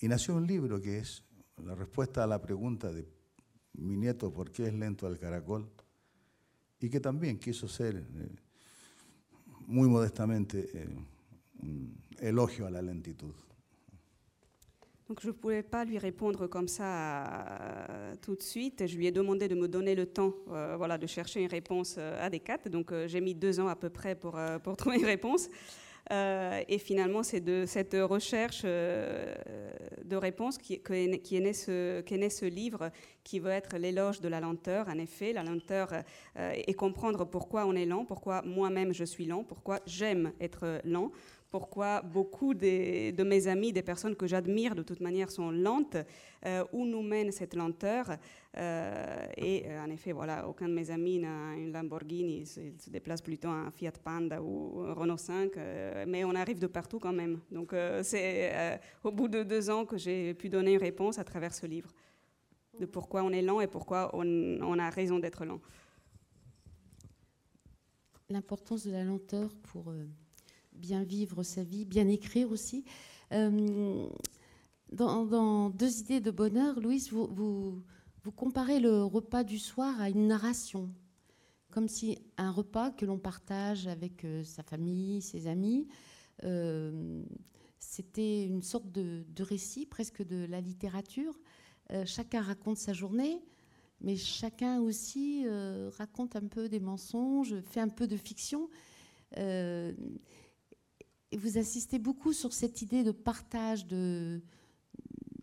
nació 0.00 0.36
un 0.36 0.46
libro 0.46 0.80
que 0.80 1.00
es 1.00 1.22
la 1.58 1.74
respuesta 1.74 2.24
a 2.24 2.26
la 2.26 2.40
pregunta 2.40 2.90
de 2.90 3.06
mi 3.74 3.98
nieto, 3.98 4.32
¿por 4.32 4.50
qué 4.50 4.68
es 4.68 4.72
lento 4.72 5.06
el 5.06 5.18
caracol? 5.18 5.70
Y 6.80 6.88
que 6.88 7.00
también 7.00 7.38
quiso 7.38 7.68
ser, 7.68 7.96
eh, 7.96 8.30
muy 9.66 9.90
modestamente, 9.90 10.70
eh, 10.72 10.88
elogio 12.20 12.66
à 12.66 12.70
la 12.70 12.82
lentitud. 12.82 13.34
Donc 15.10 15.18
je 15.22 15.26
ne 15.26 15.32
pouvais 15.32 15.64
pas 15.64 15.84
lui 15.84 15.98
répondre 15.98 16.46
comme 16.46 16.68
ça 16.68 17.24
euh, 17.24 18.14
tout 18.22 18.36
de 18.36 18.42
suite. 18.42 18.86
Je 18.86 18.96
lui 18.96 19.08
ai 19.08 19.10
demandé 19.10 19.48
de 19.48 19.56
me 19.56 19.66
donner 19.66 19.96
le 19.96 20.06
temps 20.06 20.32
euh, 20.52 20.76
voilà, 20.76 20.98
de 20.98 21.06
chercher 21.08 21.40
une 21.40 21.48
réponse 21.48 21.96
euh, 21.98 22.24
adéquate. 22.24 22.68
Donc 22.68 22.94
j'ai 23.06 23.20
mis 23.20 23.34
deux 23.34 23.58
ans 23.58 23.66
à 23.66 23.74
peu 23.74 23.90
près 23.90 24.14
pour, 24.14 24.38
pour 24.62 24.76
trouver 24.76 24.98
une 24.98 25.06
réponse. 25.06 25.48
et 26.12 26.78
finalement, 26.78 27.24
c'est 27.24 27.40
de 27.40 27.64
cette 27.66 27.96
recherche 28.00 28.62
de 28.62 30.16
réponse 30.16 30.58
qui, 30.58 30.80
qui, 30.80 31.36
est 31.36 31.40
né 31.40 31.52
ce, 31.54 32.02
qui 32.02 32.14
est 32.14 32.18
né 32.18 32.30
ce 32.30 32.44
livre 32.44 32.90
qui 33.24 33.40
veut 33.40 33.50
être 33.50 33.78
l'éloge 33.78 34.20
de 34.20 34.28
la 34.28 34.38
lenteur. 34.38 34.88
En 34.88 34.98
effet, 34.98 35.32
la 35.32 35.42
lenteur 35.42 35.88
et 36.36 36.74
comprendre 36.74 37.24
pourquoi 37.24 37.66
on 37.66 37.74
est 37.74 37.86
lent, 37.86 38.04
pourquoi 38.04 38.42
moi-même 38.42 38.92
je 38.92 39.04
suis 39.04 39.26
lent, 39.26 39.42
pourquoi 39.42 39.80
j'aime 39.86 40.32
être 40.40 40.80
lent 40.84 41.10
pourquoi 41.50 42.00
beaucoup 42.02 42.54
de, 42.54 43.22
mes 43.22 43.48
amis, 43.48 43.72
des 43.72 43.82
personnes 43.82 44.14
que 44.14 44.26
j'admire 44.26 44.74
de 44.74 44.82
toute 44.82 45.00
manière, 45.00 45.30
sont 45.30 45.50
lentes, 45.50 45.96
euh, 46.46 46.64
où 46.72 46.86
nous 46.86 47.02
mène 47.02 47.32
cette 47.32 47.54
lenteur. 47.54 48.06
Euh, 48.56 49.26
et 49.36 49.64
euh, 49.66 49.84
en 49.84 49.90
effet, 49.90 50.12
voilà, 50.12 50.48
aucun 50.48 50.68
de 50.68 50.74
mes 50.74 50.90
amis 50.90 51.18
n'a 51.18 51.54
une 51.56 51.72
Lamborghini, 51.72 52.40
il 52.40 52.46
se, 52.46 52.90
déplace 52.90 53.20
plutôt 53.20 53.48
un 53.48 53.70
Fiat 53.70 53.92
Panda 53.92 54.40
ou 54.40 54.80
un 54.80 54.94
Renault 54.94 55.16
5, 55.16 55.52
mais 56.06 56.24
on 56.24 56.34
arrive 56.34 56.58
de 56.58 56.66
partout 56.68 56.98
quand 56.98 57.12
même. 57.12 57.40
Donc 57.50 57.74
c'est 58.02 58.80
au 59.02 59.10
bout 59.10 59.28
de 59.28 59.42
deux 59.42 59.70
ans 59.70 59.84
que 59.84 59.96
j'ai 59.96 60.34
pu 60.34 60.48
donner 60.48 60.74
une 60.74 60.80
réponse 60.80 61.18
à 61.18 61.24
travers 61.24 61.52
ce 61.52 61.66
livre, 61.66 61.92
de 62.78 62.86
pourquoi 62.86 63.22
on 63.22 63.30
est 63.30 63.42
lent 63.42 63.60
et 63.60 63.66
pourquoi 63.66 64.10
on, 64.14 64.24
on 64.62 64.78
a 64.78 64.90
raison 64.90 65.18
d'être 65.18 65.44
lent. 65.44 65.60
L'importance 68.28 68.86
de 68.86 68.92
la 68.92 69.02
lenteur 69.02 69.50
pour 69.62 69.92
bien 70.80 71.04
vivre 71.04 71.42
sa 71.42 71.62
vie, 71.62 71.84
bien 71.84 72.08
écrire 72.08 72.50
aussi. 72.50 72.84
Euh, 73.32 74.08
dans, 74.90 75.70
Deux 75.70 76.00
idées 76.00 76.20
de 76.20 76.30
bonheur, 76.30 76.80
Louise, 76.80 77.12
vous, 77.12 77.84
comparez 78.34 78.80
le 78.80 79.04
repas 79.04 79.44
du 79.44 79.58
soir 79.58 80.00
à 80.00 80.08
une 80.08 80.26
narration, 80.26 80.90
comme 81.70 81.88
si 81.88 82.18
un 82.38 82.50
repas 82.50 82.90
que 82.90 83.06
l'on 83.06 83.18
partage 83.18 83.86
avec 83.86 84.24
euh, 84.24 84.42
sa 84.42 84.62
famille, 84.62 85.22
ses 85.22 85.46
amis, 85.46 85.86
euh, 86.42 87.22
c'était 87.78 88.44
une 88.44 88.62
sorte 88.62 88.90
de, 88.90 89.24
récit, 89.38 89.86
presque 89.86 90.22
de 90.26 90.46
la 90.46 90.60
littérature. 90.60 91.38
chacun 92.04 92.42
raconte 92.42 92.76
sa 92.76 92.92
journée, 92.92 93.42
mais 94.00 94.16
chacun 94.16 94.80
aussi 94.80 95.46
raconte 95.96 96.36
un 96.36 96.46
peu 96.46 96.68
des 96.68 96.78
mensonges, 96.78 97.58
fait 97.62 97.80
un 97.80 97.88
peu 97.88 98.06
de 98.06 98.16
fiction 98.16 98.68
vous 101.36 101.58
insistez 101.58 101.98
beaucoup 101.98 102.32
sur 102.32 102.52
cette 102.52 102.82
idée 102.82 103.04
de 103.04 103.12
partage 103.12 103.86
de, 103.86 104.42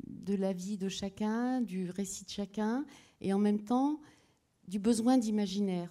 de 0.08 0.36
la 0.36 0.54
vie 0.54 0.78
de 0.78 0.90
chacun, 0.90 1.62
du 1.62 1.90
récit 1.90 2.26
de 2.26 2.30
chacun, 2.30 2.86
et 3.22 3.34
en 3.34 3.40
même 3.40 3.64
temps 3.64 4.00
du 4.68 4.80
besoin 4.80 5.18
d'imaginaire 5.18 5.90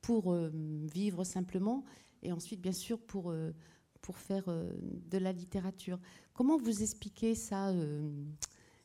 pour 0.00 0.32
euh, 0.32 0.50
vivre 0.52 1.24
simplement, 1.24 1.84
et 2.22 2.32
ensuite 2.32 2.60
bien 2.60 2.72
sûr 2.72 2.98
pour, 2.98 3.30
euh, 3.30 3.52
pour 4.00 4.18
faire 4.18 4.44
euh, 4.48 4.70
de 5.10 5.18
la 5.18 5.32
littérature. 5.32 5.98
Comment 6.32 6.56
vous 6.56 6.82
expliquez 6.82 7.34
ça 7.34 7.72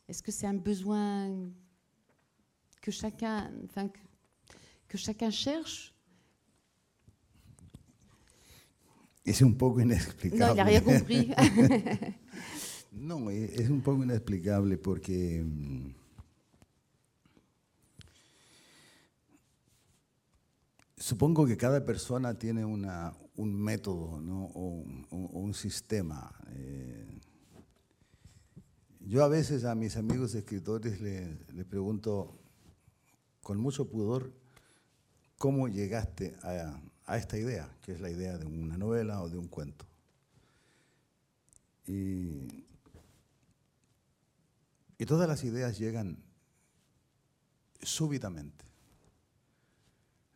Est-ce 0.08 0.22
que 0.22 0.32
c'est 0.32 0.48
un 0.48 0.54
besoin 0.54 1.50
que 2.82 2.92
chacun, 2.92 3.52
que 4.88 4.98
chacun 4.98 5.30
cherche 5.30 5.94
es 9.30 9.42
un 9.42 9.56
poco 9.56 9.82
inexplicable. 9.82 10.64
No, 10.64 10.72
ya 10.72 10.84
compris. 10.84 11.28
no, 12.92 13.30
es 13.30 13.70
un 13.70 13.82
poco 13.82 14.04
inexplicable 14.04 14.78
porque 14.78 15.44
mm, 15.46 15.90
supongo 20.98 21.46
que 21.46 21.58
cada 21.58 21.86
persona 21.86 22.38
tiene 22.38 22.66
una, 22.66 23.14
un 23.36 23.56
método 23.56 24.20
¿no? 24.20 24.46
o, 24.54 24.84
un 25.12 25.54
sistema. 25.54 26.32
Eh, 26.52 27.20
yo 29.02 29.24
a 29.24 29.28
veces 29.28 29.64
a 29.66 29.76
mis 29.76 29.96
amigos 29.96 30.36
escritores 30.36 31.02
les, 31.02 31.54
les 31.54 31.66
pregunto 31.66 32.38
con 33.42 33.58
mucho 33.58 33.90
pudor 33.90 34.34
cómo 35.38 35.68
llegaste 35.68 36.36
a, 36.44 36.80
a 37.10 37.18
esta 37.18 37.38
idea, 37.38 37.68
que 37.82 37.94
es 37.94 38.02
la 38.02 38.12
idea 38.12 38.38
de 38.38 38.46
una 38.46 38.78
novela 38.78 39.24
o 39.24 39.30
de 39.30 39.38
un 39.40 39.48
cuento. 39.48 39.88
Y, 41.88 42.68
todas 45.08 45.28
las 45.28 45.44
ideas 45.44 45.80
llegan 45.80 46.24
súbitamente. 47.82 48.64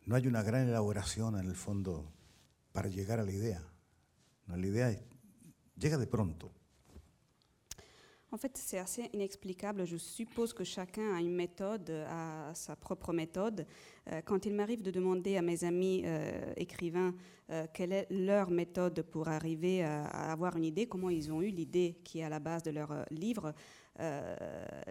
No 0.04 0.16
hay 0.16 0.26
una 0.26 0.42
gran 0.42 0.66
elaboración 0.68 1.38
en 1.38 1.46
el 1.46 1.54
fondo 1.54 2.12
para 2.72 2.88
llegar 2.88 3.20
a 3.20 3.22
la 3.22 3.30
idea. 3.30 3.62
La 4.48 4.58
idea 4.58 5.00
llega 5.76 5.96
de 5.96 6.08
pronto. 6.08 6.50
En 8.34 8.36
fait, 8.36 8.56
c'est 8.56 8.78
assez 8.78 9.08
inexplicable. 9.12 9.84
Je 9.84 9.96
suppose 9.96 10.52
que 10.52 10.64
chacun 10.64 11.14
a 11.14 11.20
une 11.20 11.36
méthode, 11.36 11.88
a 12.08 12.52
sa 12.52 12.74
propre 12.74 13.12
méthode. 13.12 13.64
Euh, 14.10 14.22
quand 14.24 14.44
il 14.44 14.54
m'arrive 14.54 14.82
de 14.82 14.90
demander 14.90 15.36
à 15.36 15.42
mes 15.42 15.62
amis 15.62 16.02
euh, 16.04 16.52
écrivains 16.56 17.14
euh, 17.50 17.68
quelle 17.72 17.92
est 17.92 18.08
leur 18.10 18.50
méthode 18.50 19.02
pour 19.02 19.28
arriver 19.28 19.84
à, 19.84 20.32
avoir 20.32 20.56
une 20.56 20.64
idée, 20.64 20.88
comment 20.88 21.10
ils 21.10 21.30
ont 21.30 21.42
eu 21.42 21.50
l'idée 21.50 22.00
qui 22.02 22.18
est 22.18 22.24
à 22.24 22.28
la 22.28 22.40
base 22.40 22.64
de 22.64 22.72
leur 22.72 23.06
livre, 23.12 23.54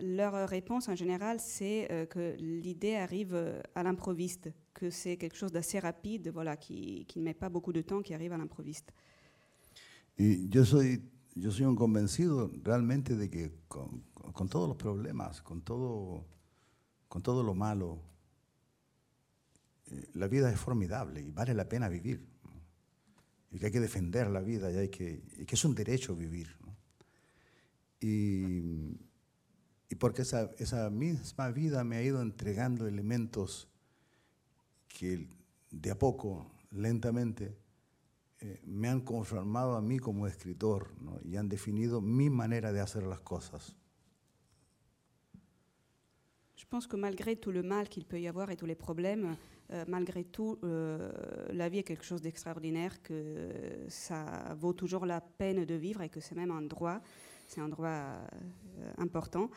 leur 0.01 0.47
réponse 0.47 0.87
en 0.87 0.95
général, 0.95 1.41
c'est 1.41 2.07
que 2.09 2.37
l'idée 2.39 2.95
arrive 2.95 3.35
à 3.75 3.83
l'improviste, 3.83 4.51
que 4.73 4.89
c'est 4.89 5.17
quelque 5.17 5.35
chose 5.35 5.51
d'assez 5.51 5.79
rapide, 5.79 6.31
voilà, 6.33 6.55
qui, 6.55 7.05
ne 7.17 7.21
met 7.21 7.33
pas 7.33 7.49
beaucoup 7.49 7.73
de 7.73 7.81
temps, 7.81 8.01
qui 8.01 8.13
arrive 8.13 8.31
à 8.31 8.37
l'improviste. 8.37 8.93
Yo 11.35 11.51
soy 11.51 11.65
un 11.65 11.75
convencido 11.75 12.51
realmente 12.63 13.15
de 13.15 13.29
que 13.29 13.51
con, 13.67 14.03
todos 14.49 14.67
los 14.67 14.77
problemas, 14.77 15.41
con 15.41 15.61
todo, 15.61 16.25
con 17.07 17.21
todo 17.21 17.43
lo 17.43 17.53
malo, 17.53 17.99
eh, 19.87 20.09
la 20.13 20.27
vida 20.27 20.51
es 20.51 20.59
formidable 20.59 21.21
y 21.21 21.31
vale 21.31 21.53
la 21.53 21.67
pena 21.67 21.89
vivir. 21.89 22.25
Y 23.51 23.59
que 23.59 23.67
hay 23.67 23.71
que 23.71 23.79
defender 23.79 24.29
la 24.29 24.41
vida 24.41 24.71
y, 24.71 24.77
hay 24.77 24.89
que, 24.89 25.21
que 25.45 25.55
es 25.55 25.65
un 25.65 25.75
derecho 25.75 26.15
vivir. 26.15 26.55
Y, 27.99 28.97
y 29.89 29.95
porque 29.95 30.23
esa, 30.23 30.51
esa 30.57 30.89
misma 30.89 31.51
vida 31.51 31.83
me 31.83 31.97
ha 31.97 32.01
ido 32.01 32.21
entregando 32.21 32.87
elementos 32.87 33.67
que 34.87 35.27
de 35.71 35.91
a 35.91 35.97
poco, 35.97 36.51
lentamente, 36.71 37.55
eh, 38.43 38.59
me 38.65 38.89
han 38.89 39.01
conformado 39.01 39.75
a 39.75 39.81
mí 39.81 39.99
como 39.99 40.27
escritor 40.27 40.91
¿no? 41.01 41.17
y 41.23 41.37
han 41.37 41.47
de 42.73 42.81
hacer 42.81 43.03
las 43.03 43.21
cosas. 43.21 43.75
Je 46.55 46.65
pense 46.69 46.87
que 46.87 46.97
malgré 46.97 47.35
tout 47.35 47.51
le 47.53 47.61
mal 47.63 47.87
qu'il 47.87 48.05
peut 48.05 48.19
y 48.19 48.27
avoir 48.27 48.49
et 48.49 48.55
tous 48.55 48.65
les 48.65 48.75
problèmes, 48.75 49.37
euh, 49.71 49.85
malgré 49.87 50.23
tout, 50.23 50.57
euh, 50.63 51.11
la 51.51 51.69
vie 51.69 51.79
est 51.79 51.83
quelque 51.83 52.03
chose 52.03 52.21
d'extraordinaire, 52.21 53.01
que 53.01 53.49
ça 53.89 54.55
vaut 54.59 54.73
toujours 54.73 55.05
la 55.05 55.21
peine 55.21 55.65
de 55.65 55.75
vivre 55.75 56.01
et 56.01 56.09
que 56.09 56.19
c'est 56.19 56.35
même 56.35 56.51
un 56.51 56.61
droit, 56.63 56.99
c'est 57.47 57.61
un 57.61 57.69
droit 57.69 57.89
euh, 57.89 58.91
important. 58.97 59.49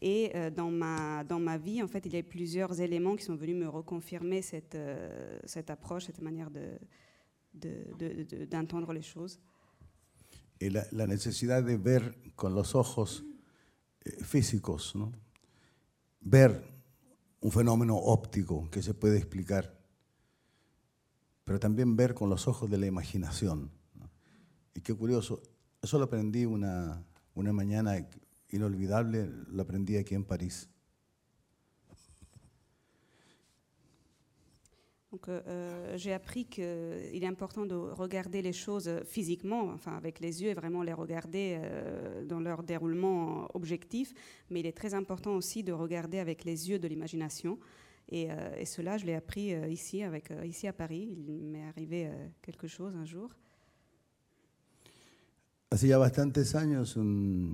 Et 0.00 0.32
dans, 0.56 0.72
ma, 0.72 1.22
dans 1.22 1.38
ma 1.38 1.56
vie, 1.56 1.80
en 1.80 1.86
fait, 1.86 2.04
il 2.06 2.12
y 2.12 2.16
a 2.16 2.18
eu 2.18 2.24
plusieurs 2.24 2.80
éléments 2.80 3.14
qui 3.14 3.22
sont 3.22 3.36
venus 3.36 3.54
me 3.54 3.68
reconfirmer 3.68 4.42
cette, 4.42 4.76
cette 5.44 5.70
approche, 5.70 6.06
cette 6.06 6.20
manière 6.20 6.50
de- 6.50 6.76
de- 7.52 7.92
de- 7.98 8.24
de- 8.24 8.46
d'entendre 8.46 8.92
les 8.92 9.04
choses. 9.06 9.38
La, 10.58 10.86
la 10.92 11.06
necesidad 11.06 11.62
de 11.64 11.76
ver 11.76 12.16
con 12.36 12.54
los 12.54 12.74
ojos 12.74 13.24
eh, 14.04 14.10
físicos, 14.24 14.94
¿no? 14.94 15.12
ver 16.20 16.62
un 17.40 17.50
fenómeno 17.50 17.96
óptico 17.96 18.70
que 18.70 18.80
se 18.82 18.94
puede 18.94 19.18
explicar, 19.18 19.76
pero 21.44 21.58
también 21.58 21.96
ver 21.96 22.14
con 22.14 22.30
los 22.30 22.46
ojos 22.46 22.70
de 22.70 22.78
la 22.78 22.86
imaginación. 22.86 23.70
¿no? 23.94 24.08
Y 24.74 24.80
qué 24.82 24.94
curioso, 24.94 25.42
eso 25.82 25.98
lo 25.98 26.04
aprendí 26.04 26.44
una, 26.46 27.04
una 27.34 27.52
mañana 27.52 28.08
inolvidable, 28.50 29.28
lo 29.48 29.62
aprendí 29.62 29.96
aquí 29.96 30.14
en 30.14 30.24
París. 30.24 30.68
Donc, 35.12 35.28
euh, 35.28 35.42
euh, 35.46 35.96
j'ai 35.98 36.14
appris 36.14 36.46
qu'il 36.46 36.64
est 36.64 37.26
important 37.26 37.66
de 37.66 37.74
regarder 37.74 38.40
les 38.40 38.54
choses 38.54 38.90
physiquement, 39.04 39.64
enfin 39.74 39.94
avec 39.94 40.20
les 40.20 40.42
yeux, 40.42 40.48
et 40.48 40.54
vraiment 40.54 40.82
les 40.82 40.94
regarder 40.94 41.58
euh, 41.60 42.24
dans 42.24 42.40
leur 42.40 42.62
déroulement 42.62 43.46
objectif. 43.54 44.14
Mais 44.48 44.60
il 44.60 44.66
est 44.66 44.72
très 44.76 44.94
important 44.94 45.36
aussi 45.36 45.62
de 45.62 45.72
regarder 45.72 46.18
avec 46.18 46.44
les 46.44 46.70
yeux 46.70 46.78
de 46.78 46.88
l'imagination. 46.88 47.58
Et, 48.08 48.30
euh, 48.30 48.64
cela, 48.64 48.96
je 48.96 49.04
l'ai 49.04 49.14
appris 49.14 49.52
euh, 49.52 49.68
ici, 49.68 50.02
avec, 50.02 50.30
euh, 50.30 50.46
ici 50.46 50.66
à 50.66 50.72
Paris. 50.72 51.14
Il 51.28 51.46
m'est 51.46 51.64
arrivé 51.66 52.06
euh, 52.06 52.28
quelque 52.40 52.66
chose 52.66 52.96
un 52.96 53.04
jour. 53.04 53.30
Hace 55.70 55.84
ya 55.86 55.98
bastantes 55.98 56.54
años 56.54 56.96
un- 56.96 57.52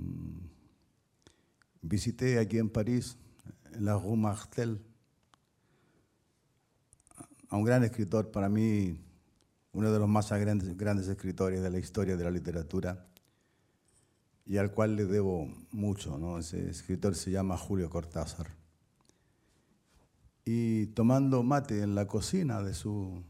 visité 1.83 2.37
aquí 2.37 2.61
en 2.61 2.67
París, 2.69 3.15
la 3.79 3.95
Rue 3.97 4.17
Martel, 4.17 4.77
a 7.49 7.57
un 7.57 7.63
gran 7.63 7.83
escritor, 7.83 8.31
para 8.31 8.47
mí 8.47 8.99
uno 9.73 9.91
de 9.91 9.99
los 9.99 10.07
más 10.07 10.31
grandes, 10.31 11.07
escritores 11.07 11.61
de 11.61 11.69
la 11.69 11.79
historia 11.79 12.15
de 12.15 12.23
la 12.23 12.31
literatura, 12.31 13.05
y 14.45 14.57
al 14.57 14.71
cual 14.71 14.95
le 14.95 15.05
debo 15.05 15.47
mucho. 15.71 16.37
Ese 16.39 16.69
escritor 16.69 17.15
se 17.15 17.31
llama 17.31 17.57
Julio 17.57 17.89
Cortázar. 17.89 18.55
Y 20.43 20.87
tomando 20.87 21.43
mate 21.43 21.83
en 21.83 21.93
la 21.93 22.07
cocina 22.07 22.63
de 22.63 22.73
su 22.73 23.23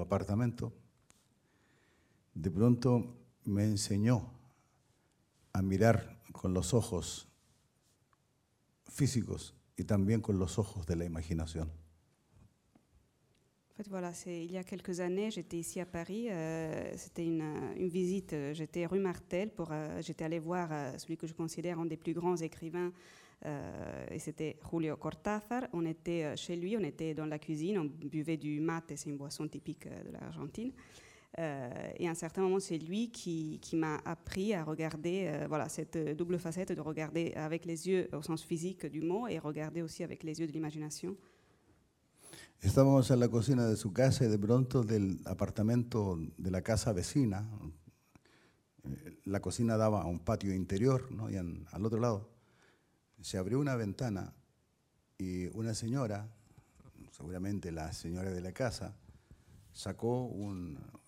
apartamento, 0.00 0.72
de 2.34 2.50
pronto 2.50 3.16
me 3.44 3.64
enseñó 3.64 4.30
a 5.52 5.62
mirar 5.62 6.20
con 6.30 6.54
los 6.54 6.72
ojos 6.74 7.26
físicos 8.86 9.54
y 9.76 9.82
también 9.84 10.20
con 10.20 10.38
los 10.38 10.58
ojos 10.58 10.86
de 10.86 10.94
la 10.94 11.04
imaginación. 11.04 11.79
Voilà, 13.88 14.12
il 14.26 14.52
y 14.52 14.58
a 14.58 14.64
quelques 14.64 15.00
années, 15.00 15.30
j'étais 15.30 15.56
ici 15.56 15.80
à 15.80 15.86
Paris. 15.86 16.26
euh, 16.30 16.92
C'était 16.96 17.24
une, 17.24 17.40
euh, 17.40 17.88
visite. 17.88 18.32
euh, 18.34 18.52
J'étais 18.52 18.84
rue 18.84 18.98
Martel 18.98 19.50
pour. 19.50 19.72
j'étais 20.00 20.24
allée 20.24 20.38
voir 20.38 20.68
celui 20.98 21.16
que 21.16 21.26
je 21.26 21.32
considère 21.32 21.78
un 21.78 21.86
des 21.86 21.96
plus 21.96 22.12
grands 22.12 22.36
écrivains. 22.36 22.92
et 24.10 24.18
c'était 24.18 24.58
Julio 24.70 24.96
Cortázar. 24.96 25.68
On 25.72 25.86
était 25.86 26.36
chez 26.36 26.56
lui, 26.56 26.76
on 26.76 26.80
était 26.84 27.14
dans 27.14 27.24
la 27.26 27.38
cuisine, 27.38 27.78
on 27.78 27.84
buvait 27.84 28.36
du 28.36 28.60
mate, 28.60 28.92
c'est 28.96 29.08
une 29.08 29.16
boisson 29.16 29.48
typique 29.48 29.86
de 29.86 30.12
l'Argentine. 30.12 30.72
Et 31.38 32.06
à 32.06 32.10
un 32.10 32.14
certain 32.14 32.42
moment, 32.42 32.60
c'est 32.60 32.76
lui 32.78 33.10
qui, 33.10 33.58
qui 33.62 33.76
m'a 33.76 33.96
appris 34.04 34.52
à 34.52 34.62
regarder 34.62 35.30
voilà, 35.48 35.68
cette 35.70 35.96
double 36.16 36.38
facette 36.38 36.72
de 36.72 36.80
regarder 36.82 37.32
avec 37.34 37.64
les 37.64 37.88
yeux 37.88 38.08
au 38.12 38.20
sens 38.20 38.44
physique 38.44 38.84
du 38.86 39.00
mot 39.00 39.26
et 39.26 39.38
regarder 39.38 39.80
aussi 39.80 40.04
avec 40.04 40.22
les 40.22 40.38
yeux 40.40 40.46
de 40.46 40.52
l'imagination. 40.52 41.16
Estábamos 42.62 43.10
en 43.10 43.20
la 43.20 43.28
cocina 43.28 43.64
de 43.66 43.76
su 43.76 43.92
casa 43.92 44.24
y 44.24 44.28
de 44.28 44.38
pronto 44.38 44.82
del 44.82 45.20
apartamento 45.24 46.18
de 46.36 46.50
la 46.50 46.60
casa 46.60 46.92
vecina, 46.92 47.48
eh, 48.84 49.18
la 49.24 49.40
cocina 49.40 49.78
daba 49.78 50.02
a 50.02 50.06
un 50.06 50.18
patio 50.20 50.54
interior, 50.54 51.10
¿no? 51.10 51.30
y 51.30 51.36
en- 51.36 51.66
al 51.72 51.86
otro 51.86 52.00
lado 52.00 52.28
se 53.22 53.38
abrió 53.38 53.58
una 53.60 53.76
ventana 53.76 54.34
y 55.16 55.46
una 55.56 55.72
señora, 55.74 56.28
seguramente 57.12 57.72
la 57.72 57.92
señora 57.94 58.30
de 58.30 58.40
la 58.42 58.52
casa, 58.52 58.94
sacó 59.72 60.30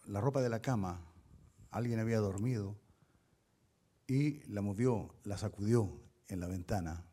la 0.06 0.20
ropa 0.22 0.40
de 0.40 0.48
la 0.48 0.62
cama, 0.62 1.04
alguien 1.70 1.98
había 2.00 2.18
dormido, 2.18 2.78
y 4.06 4.42
la 4.50 4.62
movió, 4.62 5.14
la 5.24 5.38
sacudió 5.38 6.00
en 6.28 6.40
la 6.40 6.46
ventana. 6.46 7.04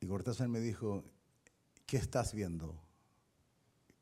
Y 0.00 0.06
Cortázar 0.06 0.48
me 0.48 0.58
dijo, 0.60 1.04
¿qué 1.86 1.96
estás 1.96 2.34
viendo? 2.34 2.80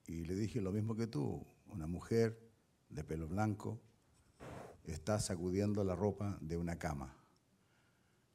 Y 0.06 0.24
le 0.24 0.34
dije 0.34 0.60
lo 0.60 0.72
mismo 0.72 0.96
que 0.96 1.06
tú, 1.06 1.46
una 1.68 1.86
mujer 1.86 2.40
de 2.88 3.04
pelo 3.04 3.28
blanco 3.28 3.80
está 4.84 5.18
sacudiendo 5.20 5.84
la 5.84 5.94
ropa 5.94 6.38
de 6.40 6.56
una 6.56 6.78
cama. 6.78 7.16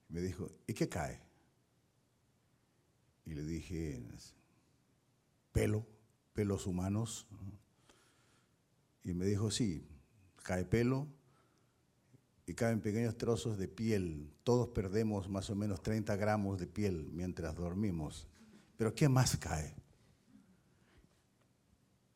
Me 0.10 0.22
dijo, 0.22 0.50
¿y 0.68 0.74
qué 0.74 0.88
cae? 0.88 1.22
Y 3.26 3.34
le 3.34 3.43
dije, 3.43 4.02
pelo, 5.52 5.86
pelos 6.34 6.68
humanos. 6.68 7.28
¿no? 7.32 7.66
Y 9.04 9.14
me 9.14 9.26
dijo, 9.26 9.52
sí, 9.52 9.88
cae 10.43 10.66
pelo 10.66 11.08
y 12.46 12.54
caen 12.54 12.82
pequeños 12.82 13.18
trozos 13.18 13.58
de 13.58 13.68
piel. 13.68 14.32
Todos 14.43 14.70
perdemos 14.70 15.30
más 15.30 15.50
o 15.50 15.56
menos 15.56 15.82
30 15.82 16.16
gramos 16.16 16.60
de 16.60 16.68
piel 16.68 17.10
mientras 17.12 17.56
dormimos. 17.56 18.28
Pero 18.78 18.93
¿qué 18.93 19.07
más 19.09 19.38
cae? 19.38 19.73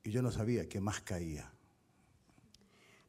Y 0.03 0.11
yo 0.11 0.21
no 0.21 0.31
sabía 0.31 0.67
qué 0.67 0.79
más 0.79 1.01
caía. 1.01 1.51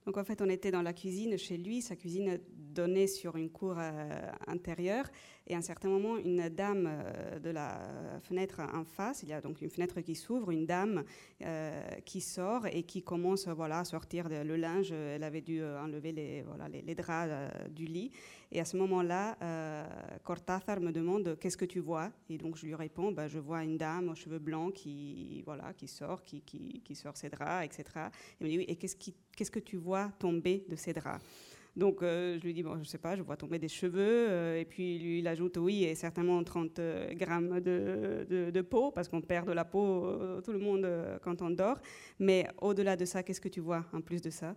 Donc 0.04 0.16
en 0.16 0.24
fait, 0.24 0.40
on 0.40 0.48
était 0.48 0.70
dans 0.70 0.82
la 0.82 0.92
cuisine 0.92 1.36
chez 1.36 1.58
lui. 1.58 1.82
Sa 1.82 1.94
cuisine 1.94 2.40
donnait 2.48 3.06
sur 3.06 3.36
une 3.36 3.50
cour 3.50 3.76
euh, 3.78 4.32
intérieure 4.46 5.08
Et 5.50 5.54
à 5.54 5.58
un 5.58 5.62
certain 5.62 5.88
moment, 5.88 6.16
une 6.16 6.48
dame 6.48 6.88
euh, 6.88 7.40
de 7.40 7.50
la 7.50 7.80
fenêtre 8.22 8.60
en 8.72 8.84
face, 8.84 9.24
il 9.24 9.30
y 9.30 9.32
a 9.32 9.40
donc 9.40 9.60
une 9.60 9.68
fenêtre 9.68 10.00
qui 10.00 10.14
s'ouvre, 10.14 10.52
une 10.52 10.64
dame 10.64 11.02
euh, 11.42 11.90
qui 12.04 12.20
sort 12.20 12.68
et 12.68 12.84
qui 12.84 13.02
commence 13.02 13.48
voilà, 13.48 13.80
à 13.80 13.84
sortir 13.84 14.28
le 14.28 14.54
linge. 14.54 14.92
Elle 14.92 15.24
avait 15.24 15.40
dû 15.40 15.60
enlever 15.60 16.12
les, 16.12 16.42
voilà, 16.42 16.68
les, 16.68 16.94
draps 16.94 17.32
du 17.70 17.86
lit. 17.86 18.12
Et 18.52 18.60
à 18.60 18.64
ce 18.64 18.76
moment-là, 18.76 19.36
Cortázar 20.22 20.80
me 20.80 20.92
demande 20.92 21.36
Qu'est-ce 21.40 21.56
que 21.56 21.64
tu 21.64 21.80
vois? 21.80 22.12
Et 22.28 22.38
donc 22.38 22.56
je 22.56 22.66
lui 22.66 22.76
réponds 22.76 23.10
bah, 23.10 23.26
Je 23.26 23.40
vois 23.40 23.64
une 23.64 23.76
dame 23.76 24.08
aux 24.10 24.14
cheveux 24.14 24.38
blancs 24.38 24.72
qui, 24.74 25.42
voilà, 25.44 25.72
qui 25.72 25.88
sort, 25.88 26.22
qui, 26.22 26.42
qui, 26.42 26.94
sort 26.94 27.16
ses 27.16 27.28
draps, 27.28 27.64
etc. 27.64 28.06
Il 28.40 28.44
me 28.46 28.50
dit 28.50 28.58
Oui, 28.58 28.66
et 28.68 28.76
qu'est-ce, 28.76 28.96
qui, 28.96 29.16
qu'est-ce 29.36 29.50
que 29.50 29.58
tu 29.58 29.78
vois 29.78 30.12
tomber 30.20 30.64
de 30.68 30.76
ces 30.76 30.92
draps? 30.92 31.24
Donc 31.76 32.02
euh, 32.02 32.38
je 32.38 32.44
lui 32.44 32.54
dis, 32.54 32.62
bon, 32.62 32.78
je 32.78 32.84
sais 32.84 32.98
pas, 32.98 33.16
je 33.16 33.22
vois 33.22 33.36
tomber 33.36 33.58
des 33.58 33.68
cheveux. 33.68 34.26
Euh, 34.28 34.60
et 34.60 34.64
puis 34.64 34.98
lui, 34.98 35.18
il 35.20 35.28
ajoute, 35.28 35.56
oui, 35.56 35.84
et 35.84 35.94
certainement 35.94 36.42
30 36.42 36.78
euh, 36.78 37.14
grammes 37.14 37.60
de, 37.60 38.26
de, 38.50 38.60
peau, 38.62 38.90
parce 38.90 39.08
qu'on 39.08 39.20
perd 39.20 39.46
de 39.46 39.52
la 39.52 39.64
peau, 39.64 40.40
tout 40.42 40.52
le 40.52 40.58
monde, 40.58 40.88
quand 41.22 41.42
on 41.42 41.50
dort. 41.50 41.80
Mais 42.18 42.46
au-delà 42.60 42.96
de 42.96 43.04
ça, 43.04 43.22
qu'est-ce 43.22 43.40
que 43.40 43.48
tu 43.48 43.60
vois 43.60 43.84
en 43.92 44.00
plus 44.00 44.20
de 44.20 44.30
ça? 44.30 44.56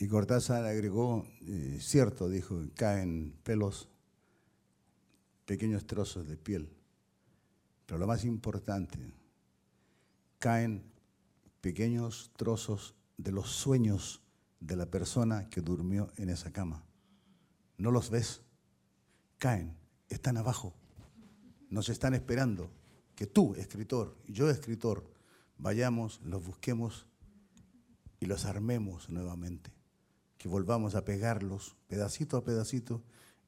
Y 0.00 0.06
Cortázar 0.06 0.64
agregó, 0.64 1.26
eh, 1.44 1.78
cierto, 1.80 2.28
dijo, 2.28 2.60
caen 2.76 3.32
pelos, 3.42 3.88
pequeños 5.44 5.86
trozos 5.88 6.28
de 6.28 6.36
piel. 6.36 6.68
Pero 7.84 7.98
lo 7.98 8.06
más 8.06 8.24
importante, 8.24 8.96
caen 10.38 10.84
pequeños 11.60 12.30
trozos 12.36 12.94
de 13.16 13.32
los 13.32 13.50
sueños 13.50 14.22
de 14.60 14.76
la 14.76 14.86
persona 14.86 15.48
que 15.48 15.60
durmió 15.60 16.10
en 16.16 16.30
esa 16.30 16.52
cama. 16.52 16.84
No 17.76 17.90
los 17.90 18.10
ves, 18.10 18.42
caen, 19.38 19.76
están 20.08 20.36
abajo, 20.36 20.74
nos 21.70 21.88
están 21.88 22.14
esperando 22.14 22.70
que 23.14 23.26
tú, 23.26 23.54
escritor, 23.54 24.16
y 24.26 24.32
yo, 24.32 24.50
escritor, 24.50 25.04
vayamos, 25.58 26.20
los 26.22 26.44
busquemos 26.44 27.06
y 28.20 28.26
los 28.26 28.44
armemos 28.44 29.08
nuevamente, 29.10 29.72
que 30.38 30.48
volvamos 30.48 30.94
a 30.94 31.04
pegarlos 31.04 31.76
pedacito 31.86 32.36
a 32.36 32.44
pedacito 32.44 33.02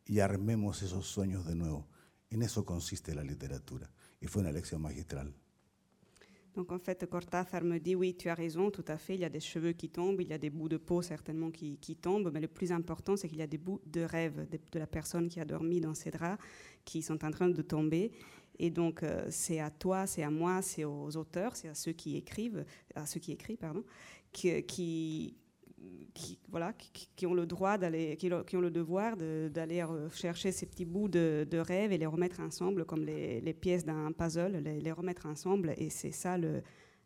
y 0.05 0.21
armemos 0.21 0.83
esos 0.83 1.07
sueños 1.07 1.47
de 1.47 1.55
nuevo. 1.55 1.87
En 2.31 2.43
eso 2.43 2.65
consiste 2.65 3.15
la 3.15 3.23
literatura 3.23 3.91
y 4.21 4.27
fue 4.27 4.43
una 4.43 4.53
lección 4.53 4.83
magistral. 4.83 5.35
Donc 6.55 6.73
en 6.73 6.79
fait, 6.79 7.07
Cortázar 7.09 7.63
me 7.63 7.79
dit 7.79 7.95
oui, 7.95 8.15
tu 8.17 8.29
as 8.29 8.35
raison, 8.35 8.71
tout 8.71 8.85
à 8.89 8.97
fait, 8.97 9.15
il 9.15 9.21
y 9.21 9.25
a 9.25 9.29
des 9.29 9.41
cheveux 9.41 9.73
qui 9.73 9.89
tombent, 9.89 10.21
il 10.21 10.29
y 10.29 10.33
a 10.33 10.39
des 10.39 10.51
bouts 10.51 10.69
de 10.69 10.77
peau 10.77 11.01
certainement 11.01 11.51
qui, 11.51 11.79
qui 11.79 11.95
tombent, 11.95 12.31
mais 12.33 12.41
le 12.41 12.49
plus 12.49 12.73
important, 12.73 13.17
c'est 13.17 13.29
qu'il 13.29 13.39
y 13.39 13.43
a 13.43 13.47
des 13.47 13.59
bouts 13.59 13.81
de 13.87 14.01
rêve 14.01 14.49
de, 14.51 14.79
la 14.79 14.87
personne 14.87 15.29
qui 15.29 15.41
a 15.41 15.45
dormi 15.45 15.81
dans 15.81 15.95
ses 15.95 16.11
draps 16.11 16.43
qui 16.85 17.03
sont 17.03 17.25
en 17.25 17.31
train 17.31 17.49
de 17.49 17.63
tomber. 17.63 18.11
Et 18.59 18.71
donc 18.71 19.03
euh, 19.03 19.27
c'est 19.31 19.61
à 19.61 19.71
toi, 19.71 20.07
c'est 20.07 20.23
à 20.23 20.31
moi, 20.31 20.61
c'est 20.61 20.85
aux 20.85 21.17
auteurs, 21.17 21.57
c'est 21.57 21.69
à 21.69 21.75
ceux 21.75 21.93
qui 21.93 22.17
écrivent, 22.17 22.65
à 22.95 23.07
ceux 23.07 23.21
qui 23.21 23.33
écrivent, 23.33 23.59
pardon, 23.59 23.85
qui, 24.33 24.63
qui 24.65 25.37
qui, 26.14 26.39
voilà, 26.49 26.72
qui, 26.72 27.26
ont 27.26 27.35
le 27.35 27.47
droit 27.47 27.78
d'aller, 27.78 28.16
qui, 28.16 28.31
ont 28.33 28.61
le 28.61 28.70
devoir 28.70 29.16
d'aller 29.16 29.85
chercher 30.12 30.53
ces 30.53 30.66
petits 30.66 30.85
bouts 30.85 31.09
de, 31.09 31.47
de, 31.49 31.59
rêve 31.59 31.93
et 31.93 31.99
les 31.99 32.07
remettre 32.07 32.41
ensemble 32.41 32.85
comme 32.85 33.05
les, 33.05 33.41
les 33.41 33.55
pièces 33.55 33.85
d'un 33.85 34.12
puzzle, 34.12 34.57
les, 34.57 34.81
les, 34.81 34.93
remettre 34.93 35.26
ensemble. 35.26 35.74
Et 35.76 35.91
c'est 35.91 36.12
ça 36.12 36.37
le, 36.37 36.62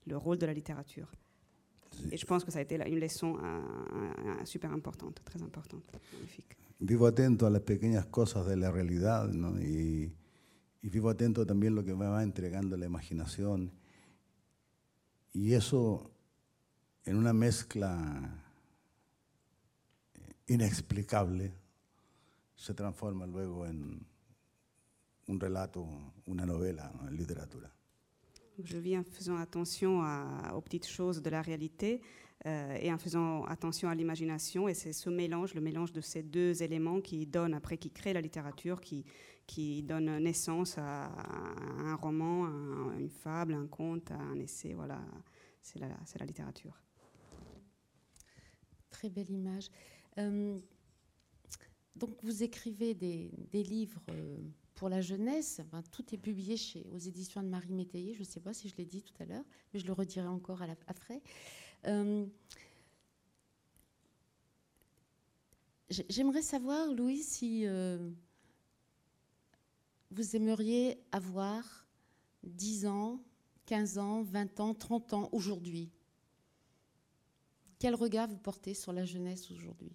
le, 0.07 0.17
rôle 0.17 0.39
de 0.39 0.47
la 0.47 0.55
littérature. 0.55 1.11
Et 2.11 2.17
je 2.17 2.27
pense 2.27 2.45
que 2.45 2.51
ça 2.51 2.59
a 2.59 2.63
été 2.63 2.75
une 2.75 2.99
leçon 2.99 3.39
super 4.45 4.73
importante, 4.73 5.23
très 5.25 5.43
importante, 5.43 5.85
magnifique. 6.13 6.57
Vivo 6.81 7.07
atento 7.07 7.47
a 7.47 7.51
las 7.51 7.63
pequeñas 7.63 8.05
cosas 8.07 8.47
de 8.47 8.57
la 8.57 8.71
realidad 8.71 9.29
¿no? 9.29 9.59
y, 9.61 10.13
y 10.83 10.89
vivo 10.89 11.09
atento 11.09 11.47
también 11.47 11.73
a 11.73 11.77
lo 11.77 11.85
que 11.85 11.95
me 11.95 12.07
va 12.07 12.23
entregando 12.25 12.77
la 12.77 12.85
imaginación. 12.85 13.71
Y 15.33 15.55
eso 15.55 16.11
en 17.05 17.17
una 17.17 17.33
mezcla 17.33 18.44
inexplicable 20.47 21.53
se 22.55 22.75
transforma 22.75 23.27
luego 23.27 23.67
en 23.67 24.07
un 25.29 25.41
relato, 25.41 25.87
una 26.27 26.45
novela, 26.45 26.93
en 27.01 27.11
littérature. 27.17 27.71
Je 28.63 28.79
vis 28.79 28.97
en 28.97 29.03
faisant 29.03 29.37
attention 29.37 30.01
aux 30.55 30.61
petites 30.61 30.87
choses 30.87 31.21
de 31.21 31.29
la 31.29 31.43
réalité 31.43 32.01
euh, 32.47 32.77
et 32.81 32.93
en 32.93 32.99
faisant 32.99 33.45
attention 33.47 33.89
à 33.89 33.95
l'imagination. 33.97 34.69
Et 34.69 34.75
c'est 34.75 34.93
ce 34.93 35.11
mélange, 35.11 35.55
le 35.55 35.61
mélange 35.61 35.93
de 35.93 36.01
ces 36.01 36.23
deux 36.23 36.63
éléments 36.63 37.01
qui 37.01 37.27
donne, 37.27 37.55
après, 37.55 37.79
qui 37.79 37.91
crée 37.91 38.13
la 38.13 38.21
littérature, 38.21 38.81
qui, 38.81 39.05
qui 39.47 39.83
donne 39.83 40.19
naissance 40.19 40.79
à, 40.79 41.11
un 41.79 41.97
roman, 41.97 42.45
à 42.45 42.97
une 42.97 43.11
fable, 43.11 43.55
un 43.55 43.67
conte, 43.67 44.13
à 44.13 44.19
un 44.19 44.39
essai. 44.39 44.75
Voilà, 44.75 45.01
c'est 45.61 45.81
la, 45.81 45.89
la 45.89 46.27
littérature. 46.27 46.81
Très 48.91 49.11
belle 49.11 49.31
image. 49.31 49.69
Euh, 50.19 50.59
donc 51.97 52.11
vous 52.23 52.43
écrivez 52.43 52.95
des, 52.95 53.31
livres 53.53 54.03
euh, 54.11 54.39
pour 54.75 54.89
la 54.89 55.01
jeunesse. 55.01 55.61
tout 55.91 56.05
est 56.15 56.19
publié 56.19 56.57
chez, 56.57 56.87
aux 56.93 56.99
éditions 56.99 57.43
de 57.43 57.49
Marie 57.49 57.73
Métayer. 57.73 58.15
Je 58.15 58.21
ne 58.21 58.25
sais 58.25 58.41
pas 58.41 58.53
si 58.53 58.69
je 58.69 58.77
l'ai 58.77 58.85
dit 58.85 59.03
tout 59.03 59.15
à 59.21 59.27
l'heure, 59.27 59.45
mais 59.73 59.81
je 59.81 59.87
le 59.87 59.93
redirai 59.93 60.27
encore 60.27 60.63
à 60.63 60.67
après. 60.87 61.23
Euh, 61.87 62.27
j'aimerais 66.09 66.43
savoir, 66.43 66.93
Louis, 66.93 67.23
si 67.23 67.67
vous 70.11 70.37
aimeriez 70.37 70.99
avoir 71.13 71.87
10 72.45 72.87
ans, 72.87 73.21
15 73.67 73.99
ans, 73.99 74.23
20 74.23 74.61
ans, 74.61 74.75
30 74.75 75.13
ans 75.15 75.29
aujourd'hui. 75.33 75.91
Quel 77.79 77.95
regard 77.95 78.29
vous 78.29 78.39
portez 78.39 78.75
sur 78.75 78.93
la 78.93 79.05
jeunesse 79.05 79.51
aujourd'hui? 79.51 79.93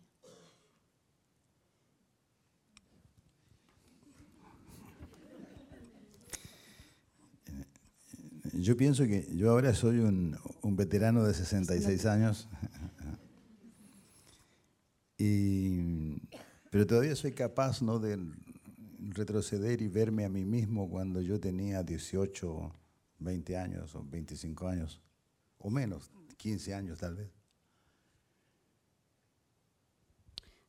Yo 8.62 8.76
pienso 8.76 9.06
que 9.06 9.26
yo 9.36 9.52
ahora 9.52 9.74
soy 9.74 10.00
un, 10.00 10.38
un 10.62 10.76
veterano 10.76 11.24
de 11.24 11.34
66 11.34 12.06
años, 12.06 12.50
y, 15.18 16.18
pero 16.70 16.86
todavía 16.86 17.16
soy 17.16 17.32
capaz 17.32 17.82
¿no? 17.82 18.00
de 18.00 18.20
retroceder 19.00 19.82
y 19.82 19.88
verme 19.88 20.26
a 20.26 20.30
mí 20.30 20.44
mismo 20.44 20.90
cuando 20.90 21.22
yo 21.22 21.40
tenía 21.40 21.84
18, 21.84 22.74
20 23.20 23.58
años 23.58 23.96
o 23.96 24.04
25 24.04 24.68
años, 24.68 25.02
o 25.58 25.70
menos, 25.70 26.12
15 26.38 26.74
años 26.74 27.00
tal 27.00 27.16
vez. 27.16 27.39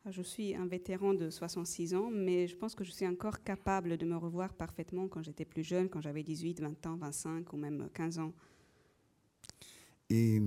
Je 0.09 0.22
suis 0.22 0.55
un 0.55 0.66
vétéran 0.66 1.14
de 1.14 1.28
66 1.28 1.94
ans, 1.94 2.11
mais 2.11 2.46
je 2.46 2.57
pense 2.57 2.74
que 2.74 2.84
je 2.84 2.90
suis 2.90 3.07
encore 3.07 3.42
capable 3.42 3.98
de 3.98 4.07
me 4.07 4.16
revoir 4.16 4.55
parfaitement 4.55 5.09
quand 5.09 5.22
j'étais 5.22 5.44
plus 5.44 5.62
jeune, 5.62 5.88
quand 5.88 6.01
j'avais 6.01 6.22
18, 6.22 6.61
20 6.61 6.86
ans, 6.86 6.96
25 6.96 7.53
ou 7.53 7.57
même 7.57 7.88
15 7.92 8.18
ans. 8.18 8.32
Y, 10.09 10.40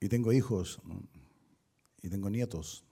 y 0.00 0.08
tengo 0.08 0.32
hijos 0.32 0.80
y 2.02 2.08
tengo 2.08 2.28
nietos, 2.30 2.84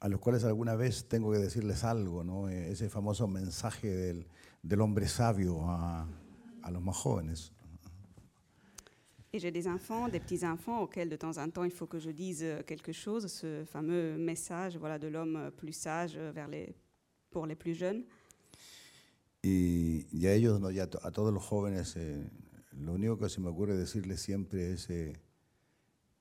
a 0.00 0.08
los 0.08 0.20
cuales 0.20 0.44
alguna 0.44 0.74
vez 0.76 1.08
tengo 1.08 1.32
que 1.32 1.38
decirles 1.38 1.84
algo, 1.84 2.22
¿no? 2.22 2.48
ese 2.50 2.90
famoso 2.90 3.26
mensaje 3.26 3.88
del, 3.88 4.26
del 4.62 4.80
hombre 4.82 5.08
sabio 5.08 5.62
a, 5.70 6.06
a 6.62 6.70
los 6.70 6.82
más 6.82 6.96
jóvenes. 6.96 7.52
Et 9.34 9.40
j'ai 9.40 9.50
des 9.50 9.66
enfants, 9.66 10.08
des 10.08 10.20
petits-enfants 10.20 10.82
auxquels 10.82 11.08
de 11.08 11.16
temps 11.16 11.38
en 11.38 11.50
temps 11.50 11.64
il 11.64 11.72
faut 11.72 11.88
que 11.88 11.98
je 11.98 12.10
dise 12.10 12.44
euh, 12.44 12.62
quelque 12.62 12.92
chose, 12.92 13.26
ce 13.26 13.64
fameux 13.64 14.16
message 14.16 14.76
voilà, 14.76 14.96
de 14.96 15.08
l'homme 15.08 15.50
plus 15.56 15.72
sage 15.72 16.16
les, 16.48 16.72
pour 17.32 17.44
les 17.44 17.56
plus 17.56 17.74
jeunes. 17.74 18.04
Y, 19.42 20.06
y 20.12 20.28
a 20.28 20.34
ellos, 20.34 20.60
¿no? 20.60 20.70
y 20.70 20.78
a, 20.78 20.84
a, 20.84 21.10
todos 21.10 21.34
eh, 21.96 22.30
lo 22.78 22.92
único 22.92 23.18
que 23.18 23.28
se 23.28 23.40
me 23.40 23.48
ocurre 23.48 23.76
decirles 23.76 24.20
siempre 24.20 24.74
es, 24.74 24.88
eh, 24.88 25.12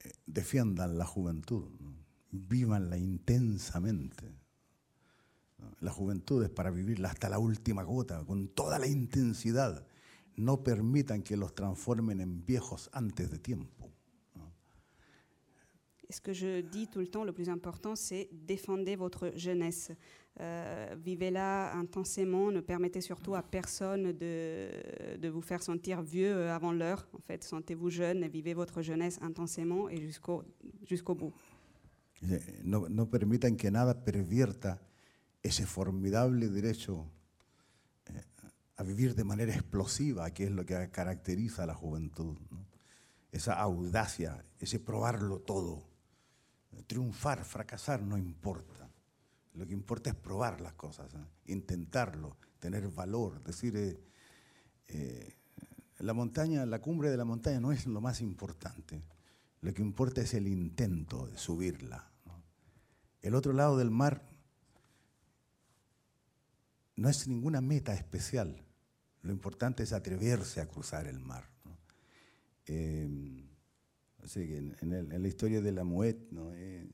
eh, 0.03 0.11
defiendan 0.25 0.97
la 0.97 1.05
juventud, 1.05 1.65
¿no? 1.81 1.93
vívanla 2.31 2.97
intensamente. 2.97 4.25
La 5.81 5.91
juventud 5.91 6.43
es 6.43 6.49
para 6.49 6.71
vivirla 6.71 7.09
hasta 7.09 7.29
la 7.29 7.37
última 7.37 7.83
gota, 7.83 8.25
con 8.25 8.47
toda 8.47 8.79
la 8.79 8.87
intensidad 8.87 9.85
no 10.37 10.63
permitan 10.63 11.21
que 11.21 11.37
los 11.37 11.53
transformen 11.53 12.21
en 12.21 12.45
viejos 12.45 12.89
antes 12.93 13.29
de 13.29 13.37
tiempo. 13.39 13.89
Ce 16.09 16.21
que 16.21 16.33
je 16.33 16.61
dis 16.61 16.87
tout 16.87 16.99
le 16.99 17.07
temps, 17.07 17.23
le 17.23 17.31
plus 17.31 17.49
important, 17.49 17.95
c'est 17.95 18.29
défendez 18.31 18.95
votre 18.95 19.31
jeunesse. 19.35 19.91
Euh, 20.39 20.95
Vivez-la 21.03 21.73
intensément, 21.75 22.51
ne 22.51 22.61
permettez 22.61 23.01
surtout 23.01 23.33
à 23.33 23.41
personne 23.41 24.11
de, 24.11 25.17
de 25.17 25.29
vous 25.29 25.41
faire 25.41 25.63
sentir 25.63 26.03
vieux 26.03 26.49
avant 26.49 26.71
l'heure. 26.71 27.07
En 27.13 27.19
fait, 27.19 27.43
sentez-vous 27.43 27.89
jeune 27.89 28.23
et 28.23 28.27
vivez 28.27 28.53
votre 28.53 28.81
jeunesse 28.83 29.17
intensément 29.21 29.89
et 29.89 29.97
jusqu'au 30.01 30.43
jusqu'au 30.85 31.15
bout. 31.15 31.33
Dice, 32.21 32.61
No, 32.63 32.87
no 32.89 33.09
permitan 33.09 33.55
que 33.55 33.71
nada 33.71 34.03
pervierta 34.03 34.79
ese 35.41 35.65
formidable 35.65 36.49
derecho 36.49 37.05
eh, 37.05 37.22
vivir 38.83 39.15
de 39.15 39.23
manera 39.23 39.53
explosiva, 39.53 40.29
que 40.31 40.45
es 40.45 40.51
lo 40.51 40.65
que 40.65 40.89
caracteriza 40.91 41.63
a 41.63 41.67
la 41.67 41.73
juventud. 41.73 42.37
Esa 43.31 43.59
audacia, 43.59 44.43
ese 44.59 44.79
probarlo 44.79 45.39
todo. 45.39 45.89
Triunfar, 46.87 47.43
fracasar 47.43 48.01
no 48.01 48.17
importa. 48.17 48.89
Lo 49.53 49.65
que 49.65 49.73
importa 49.73 50.09
es 50.09 50.15
probar 50.15 50.61
las 50.61 50.73
cosas, 50.73 51.13
¿eh? 51.13 51.25
intentarlo, 51.45 52.37
tener 52.59 52.87
valor, 52.89 53.43
decir, 53.43 53.75
eh, 53.77 53.99
eh, 54.87 55.35
la 55.99 56.13
montaña, 56.13 56.65
la 56.65 56.79
cumbre 56.79 57.09
de 57.09 57.17
la 57.17 57.25
montaña 57.25 57.59
no 57.59 57.71
es 57.71 57.85
lo 57.85 58.01
más 58.01 58.21
importante. 58.21 59.03
Lo 59.61 59.73
que 59.73 59.81
importa 59.81 60.21
es 60.21 60.33
el 60.33 60.47
intento 60.47 61.27
de 61.27 61.37
subirla. 61.37 62.11
El 63.21 63.35
otro 63.35 63.53
lado 63.53 63.77
del 63.77 63.89
mar 63.89 64.21
no 66.95 67.09
es 67.09 67.27
ninguna 67.27 67.61
meta 67.61 67.93
especial. 67.93 68.62
Lo 69.23 69.31
importante 69.31 69.83
es 69.83 69.93
atreverse 69.93 70.61
a 70.61 70.67
cruzar 70.67 71.07
el 71.07 71.19
mar. 71.19 71.49
Eh, 72.65 73.07
así 74.23 74.47
que 74.47 74.57
en, 74.57 74.93
el- 74.93 75.21
la 75.21 75.27
historia 75.27 75.61
de 75.61 75.71
la 75.71 75.83
Moet, 75.83 76.17
¿no? 76.31 76.53
Eh, 76.53 76.87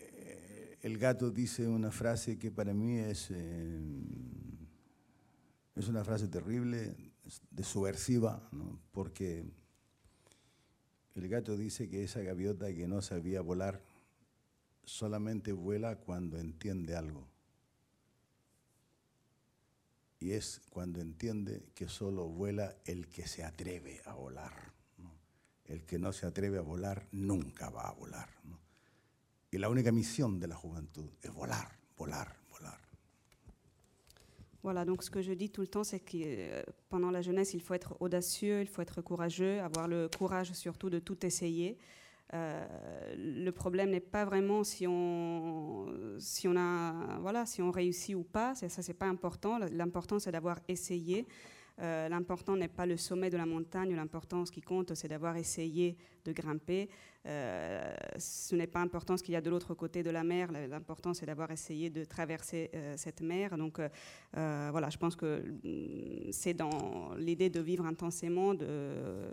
eh, 0.00 0.78
el 0.82 0.98
gato 0.98 1.30
dice 1.30 1.66
una 1.68 1.90
frase 1.90 2.38
que 2.38 2.50
para 2.50 2.74
mí 2.74 2.98
es, 2.98 3.28
eh, 3.30 3.80
es 5.74 5.88
una 5.88 6.04
frase 6.04 6.28
terrible, 6.28 6.94
de 7.50 7.64
subversiva, 7.64 8.48
porque 8.90 9.44
el 11.14 11.26
gato 11.28 11.56
dice 11.56 11.88
que 11.88 12.04
esa 12.04 12.20
gaviota 12.20 12.66
que 12.74 12.86
no 12.86 13.00
sabía 13.00 13.40
volar 13.40 13.82
solamente 14.84 15.50
vuela 15.52 15.96
cuando 15.98 16.38
entiende 16.38 16.94
algo. 16.94 17.31
Y 20.22 20.34
es 20.34 20.60
cuando 20.70 21.00
entiende 21.00 21.64
que 21.74 21.88
solo 21.88 22.28
vuela 22.28 22.76
el 22.84 23.08
que 23.08 23.26
se 23.26 23.42
atreve 23.42 24.00
a 24.04 24.14
volar. 24.14 24.52
¿no? 24.98 25.10
El 25.64 25.84
que 25.84 25.98
no 25.98 26.12
se 26.12 26.26
atreve 26.26 26.58
a 26.58 26.62
volar 26.62 27.08
nunca 27.10 27.70
va 27.70 27.88
a 27.88 27.92
volar. 27.92 28.28
¿no? 28.44 28.56
Y 29.50 29.58
la 29.58 29.68
única 29.68 29.90
misión 29.90 30.38
de 30.38 30.46
la 30.46 30.54
juventud 30.54 31.10
es 31.22 31.34
volar, 31.34 31.76
volar, 31.96 32.36
volar. 32.50 32.78
Voilà, 34.62 34.84
donc 34.84 35.02
ce 35.02 35.10
que 35.10 35.22
je 35.22 35.32
dis 35.32 35.50
tout 35.50 35.62
le 35.62 35.66
temps, 35.66 35.82
c'est 35.82 35.98
que 35.98 36.18
euh, 36.22 36.62
pendant 36.88 37.10
la 37.10 37.20
jeunesse, 37.20 37.52
il 37.52 37.60
faut 37.60 37.74
être 37.74 37.96
audacieux, 37.98 38.60
il 38.60 38.68
faut 38.68 38.80
être 38.80 39.02
courageux, 39.02 39.60
avoir 39.60 39.88
le 39.88 40.08
courage 40.08 40.52
surtout 40.52 40.88
de 40.88 41.00
tout 41.00 41.26
essayer. 41.26 41.78
Euh, 42.34 42.66
le 43.16 43.50
problème 43.50 43.90
n'est 43.90 44.00
pas 44.00 44.24
vraiment 44.24 44.64
si 44.64 44.86
on, 44.86 45.86
si 46.18 46.48
on 46.48 46.56
a, 46.56 47.18
voilà, 47.20 47.44
si 47.44 47.60
on 47.60 47.70
réussit 47.70 48.14
ou 48.16 48.22
pas. 48.22 48.54
Ça, 48.54 48.68
c'est 48.68 48.94
pas 48.94 49.06
important. 49.06 49.58
L'important, 49.70 50.18
c'est 50.18 50.32
d'avoir 50.32 50.58
essayé. 50.68 51.26
Euh, 51.82 52.08
l'important 52.08 52.56
n'est 52.56 52.68
pas 52.68 52.86
le 52.86 52.96
sommet 52.96 53.30
de 53.30 53.36
la 53.36 53.46
montagne. 53.46 53.94
L'important, 53.94 54.44
ce 54.44 54.52
qui 54.52 54.60
compte, 54.60 54.94
c'est 54.94 55.08
d'avoir 55.08 55.36
essayé 55.36 55.96
de 56.24 56.32
grimper. 56.32 56.88
Euh, 57.26 57.94
ce 58.18 58.54
n'est 58.54 58.66
pas 58.66 58.80
important 58.80 59.16
ce 59.16 59.22
qu'il 59.22 59.34
y 59.34 59.36
a 59.36 59.40
de 59.40 59.50
l'autre 59.50 59.74
côté 59.74 60.02
de 60.02 60.10
la 60.10 60.22
mer. 60.22 60.52
L'important, 60.52 61.12
c'est 61.14 61.26
d'avoir 61.26 61.50
essayé 61.50 61.90
de 61.90 62.04
traverser 62.04 62.70
euh, 62.74 62.94
cette 62.96 63.20
mer. 63.20 63.56
Donc, 63.56 63.80
voilà, 64.32 64.90
je 64.90 64.96
pense 64.96 65.16
que 65.16 65.42
mm, 65.64 66.30
c'est 66.30 66.54
dans 66.54 67.14
l'idée 67.16 67.50
de 67.50 67.60
vivre 67.60 67.84
intensément, 67.84 68.54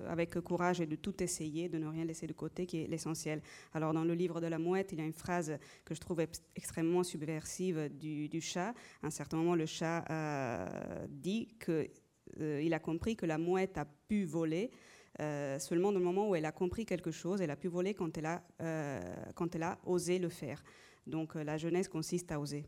avec 0.08 0.40
courage 0.40 0.82
et 0.82 0.88
de 0.88 0.96
tout 0.96 1.22
essayer, 1.22 1.70
de 1.70 1.78
ne 1.78 1.88
rien 1.88 2.06
laisser 2.06 2.26
de 2.26 2.34
côté, 2.34 2.66
qui 2.66 2.82
est 2.82 2.88
l'essentiel. 2.88 3.42
Alors, 3.74 3.94
dans 3.94 4.04
le 4.04 4.14
livre 4.14 4.42
de 4.42 4.48
la 4.48 4.58
mouette, 4.58 4.92
il 4.92 5.00
y 5.00 5.02
a 5.02 5.06
une 5.06 5.14
phrase 5.14 5.58
que 5.86 5.94
je 5.94 6.00
trouve 6.00 6.22
ex- 6.22 6.42
extrêmement 6.56 7.04
subversive 7.04 7.90
du, 7.90 8.42
chat. 8.42 8.74
À 9.04 9.08
un 9.08 9.10
certain 9.12 9.38
moment, 9.38 9.56
le 9.56 9.66
chat 9.66 10.06
dit 11.10 11.48
que 11.60 11.88
euh, 12.40 12.62
il 12.62 12.74
a 12.74 12.80
compris 12.80 13.16
que 13.16 13.26
la 13.26 13.38
mouette 13.38 13.78
a 13.78 13.86
pu 13.86 14.26
voler. 14.26 14.72
euh, 15.20 15.60
seulement 15.60 15.92
dans 15.92 16.00
le 16.00 16.06
moment 16.06 16.30
où 16.30 16.36
elle 16.36 16.46
a 16.46 16.52
compris 16.52 16.86
quelque 16.86 17.12
chose, 17.12 17.42
elle 17.42 17.52
a 17.52 17.56
pu 17.56 17.68
voler 17.68 17.94
quand 17.94 18.18
elle 18.18 18.26
a, 18.26 18.44
euh, 18.62 19.02
quand 19.36 19.56
elle 19.56 19.64
a 19.64 19.80
osé 19.86 20.20
le 20.20 20.30
faire. 20.30 20.64
Donc 21.08 21.36
la 21.36 21.58
jeunesse 21.58 21.88
consiste 21.88 22.32
à 22.32 22.40
oser. 22.40 22.66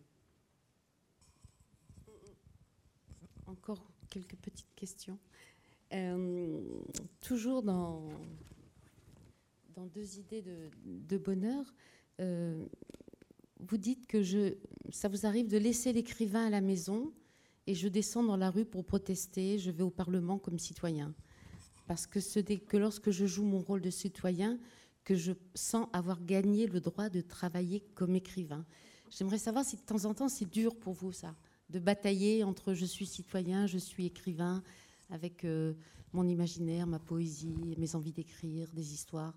Encore 3.46 3.92
quelques 4.10 4.36
petites 4.36 4.74
questions. 4.76 5.20
Toujours 7.20 7.62
dans, 7.64 8.08
dans 9.76 9.86
deux 9.86 10.18
idées 10.18 10.42
de, 10.42 10.70
de 10.86 11.18
bonheur, 11.18 11.74
vous 12.18 13.78
dites 13.78 14.08
que 14.08 14.24
je, 14.24 14.56
ça 14.90 15.10
vous 15.10 15.26
arrive 15.26 15.48
de 15.48 15.58
laisser 15.58 15.92
l'écrivain 15.94 16.48
à 16.48 16.50
la 16.50 16.62
maison 16.62 17.14
et 17.68 17.76
je 17.76 17.88
descends 17.88 18.24
dans 18.24 18.38
la 18.38 18.50
rue 18.50 18.66
pour 18.66 18.86
protester, 18.86 19.60
je 19.60 19.72
vais 19.72 19.84
au 19.84 19.90
Parlement 19.90 20.38
comme 20.38 20.60
citoyen. 20.60 21.14
Parce 21.88 22.08
que 22.08 22.20
ce 22.20 22.40
que 22.40 22.78
lorsque 22.78 23.12
je 23.12 23.26
joue 23.26 23.44
mon 23.44 23.60
rôle 23.60 23.82
de 23.82 23.90
citoyen 23.90 24.60
que 25.04 25.16
je 25.16 25.34
sens 25.56 25.88
avoir 25.94 26.24
gagné 26.24 26.68
le 26.68 26.80
droit 26.80 27.10
de 27.10 27.22
travailler 27.22 27.82
comme 27.96 28.16
écrivain. 28.16 28.66
J'aimerais 29.10 29.40
savoir 29.40 29.66
si 29.66 29.76
de 29.76 29.82
temps 29.82 30.06
en 30.06 30.14
temps 30.14 30.30
c'est 30.30 30.50
dur 30.50 30.76
pour 30.76 30.94
vous 30.94 31.12
ça, 31.12 31.36
de 31.70 31.80
batailler 31.80 32.44
entre 32.44 32.74
je 32.74 32.86
suis 32.86 33.06
citoyen, 33.06 33.68
je 33.68 33.78
suis 33.78 34.06
écrivain, 34.06 34.64
avec 35.10 35.44
euh, 35.44 35.74
mon 36.14 36.28
imaginaire, 36.28 36.88
ma 36.88 37.00
poésie, 37.00 37.76
mes 37.78 37.96
envies 37.96 38.14
d'écrire, 38.14 38.70
des 38.74 38.94
histoires. 38.94 39.34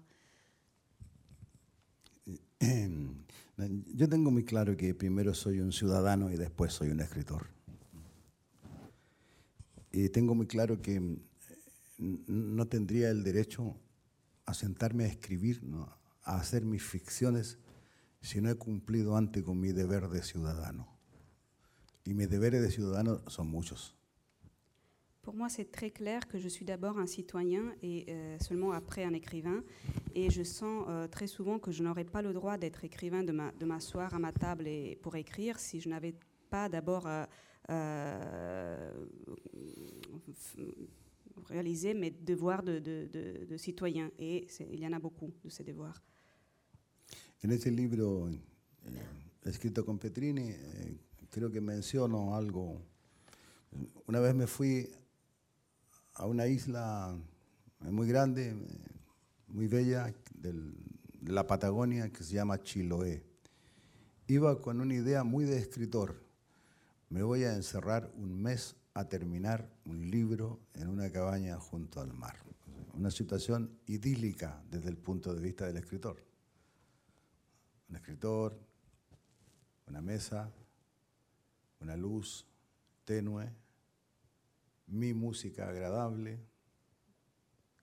Yo 3.94 4.08
tengo 4.08 4.30
muy 4.30 4.44
claro 4.44 4.76
que 4.76 4.94
primero 4.94 5.34
soy 5.34 5.60
un 5.60 5.70
ciudadano 5.70 6.30
y 6.30 6.36
después 6.36 6.72
soy 6.72 6.90
un 6.90 7.00
escritor. 7.00 7.46
Y 9.96 10.08
tengo 10.08 10.34
muy 10.34 10.46
claro 10.46 10.82
que 10.82 10.98
mm, 10.98 11.16
no 12.26 12.66
tendría 12.66 13.10
el 13.10 13.22
derecho 13.22 13.76
a 14.44 14.52
sentarme 14.52 15.04
a 15.04 15.06
escribir, 15.08 15.62
¿no? 15.62 15.88
a 16.24 16.36
hacer 16.36 16.64
mis 16.64 16.82
ficciones, 16.82 17.58
si 18.20 18.40
no 18.40 18.50
he 18.50 18.54
cumplido 18.56 19.16
antes 19.16 19.42
con 19.44 19.60
mi 19.60 19.72
deber 19.72 20.08
de 20.08 20.20
ciudadano. 20.22 20.88
Y 22.04 22.12
mis 22.14 22.28
deberes 22.28 22.60
de 22.62 22.70
ciudadano 22.70 23.20
son 23.28 23.46
muchos. 23.48 23.94
Pour 25.22 25.34
moi, 25.34 25.48
c'est 25.48 25.70
très 25.70 25.90
clair 25.90 26.26
que 26.28 26.38
je 26.38 26.48
suis 26.48 26.66
d'abord 26.66 26.98
un 26.98 27.06
citoyen 27.06 27.72
et 27.82 28.04
euh, 28.08 28.36
seulement 28.40 28.72
après 28.72 29.04
un 29.04 29.14
écrivain. 29.14 29.62
Et 30.14 30.28
je 30.30 30.42
sens 30.42 30.84
euh, 30.88 31.06
très 31.08 31.26
souvent 31.28 31.58
que 31.58 31.70
je 31.72 31.82
n'aurais 31.82 32.04
pas 32.04 32.20
le 32.20 32.34
droit 32.34 32.58
d'être 32.58 32.84
écrivain, 32.84 33.22
de 33.24 33.32
ma- 33.32 33.52
de 33.52 33.64
m'asseoir 33.64 34.12
à 34.12 34.18
ma 34.18 34.32
table 34.32 34.66
et, 34.66 34.98
pour 35.02 35.16
écrire 35.16 35.58
si 35.58 35.80
je 35.80 35.88
n'avais 35.88 36.14
pas 36.50 36.68
d'abord 36.68 37.06
euh, 37.06 37.24
euh, 37.70 38.92
réalisé 41.48 41.94
mes 41.94 42.10
devoirs 42.10 42.62
de, 42.62 42.78
de- 42.80 43.08
de- 43.12 43.44
de 43.46 43.56
citoyen. 43.58 44.10
Et 44.18 44.46
il 44.70 44.80
y 44.80 44.86
en 44.86 44.92
a 44.92 44.98
beaucoup 44.98 45.32
de 45.42 45.48
ces 45.50 45.64
devoirs. 45.64 46.00
En 47.42 47.50
ese 47.50 47.70
libro 47.70 48.28
eh, 48.30 48.38
escrito 49.44 49.84
con 49.84 49.98
Petrini, 49.98 50.48
eh, 50.50 50.96
creo 51.30 51.50
que 51.50 51.60
menciono 51.60 52.34
algo. 52.34 52.80
Una 54.06 54.20
vez 54.20 54.34
me 54.34 54.46
fui 54.46 54.88
a 56.14 56.26
una 56.26 56.46
isla 56.46 57.14
muy 57.80 58.06
grande, 58.08 58.50
eh, 58.50 58.54
muy 59.48 59.66
bella, 59.66 60.14
de 60.34 60.54
la 61.26 61.46
Patagonia, 61.46 62.08
que 62.10 62.22
se 62.24 62.34
llama 62.34 62.62
Chiloé. 62.62 63.22
Iba 64.28 64.58
con 64.60 64.80
una 64.80 64.94
idea 64.94 65.22
muy 65.24 65.44
de 65.44 65.58
escritor. 65.58 66.23
Me 67.08 67.22
voy 67.22 67.44
a 67.44 67.54
encerrar 67.54 68.10
un 68.16 68.42
mes 68.42 68.76
a 68.94 69.08
terminar 69.08 69.70
un 69.84 70.10
libro 70.10 70.60
en 70.74 70.88
una 70.88 71.10
cabaña 71.10 71.58
junto 71.58 72.00
al 72.00 72.12
mar. 72.12 72.36
Una 72.94 73.10
situación 73.10 73.78
idílica 73.86 74.62
desde 74.70 74.88
el 74.88 74.96
punto 74.96 75.34
de 75.34 75.40
vista 75.40 75.66
del 75.66 75.76
escritor 75.76 76.34
un 77.88 77.96
escritor, 77.96 78.58
una 79.86 80.00
mesa, 80.00 80.52
una 81.80 81.96
luz 81.96 82.46
tenue, 83.04 83.52
mi 84.86 85.14
música 85.14 85.68
agradable, 85.68 86.40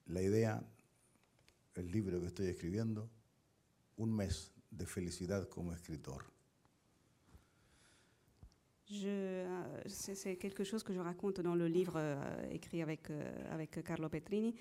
la 0.07 0.21
idea, 0.21 0.63
el 1.75 1.91
libro 1.91 2.19
que 2.19 2.27
estoy 2.27 2.47
escribiendo, 2.47 3.09
un 3.97 4.13
mes 4.13 4.51
de 4.69 4.85
felicidad 4.85 5.47
como 5.47 5.73
escritor. 5.73 6.30
Euh, 9.05 9.45
c'est, 9.85 10.15
c'est 10.15 10.35
quelque 10.35 10.63
chose 10.63 10.83
que 10.83 10.93
je 10.93 10.99
raconte 10.99 11.41
dans 11.41 11.55
le 11.55 11.67
livre 11.67 11.93
euh, 11.95 12.15
écrit 12.51 12.81
avec, 12.81 13.09
euh, 13.09 13.31
avec 13.51 13.83
Carlo 13.83 14.09
Petrini. 14.09 14.55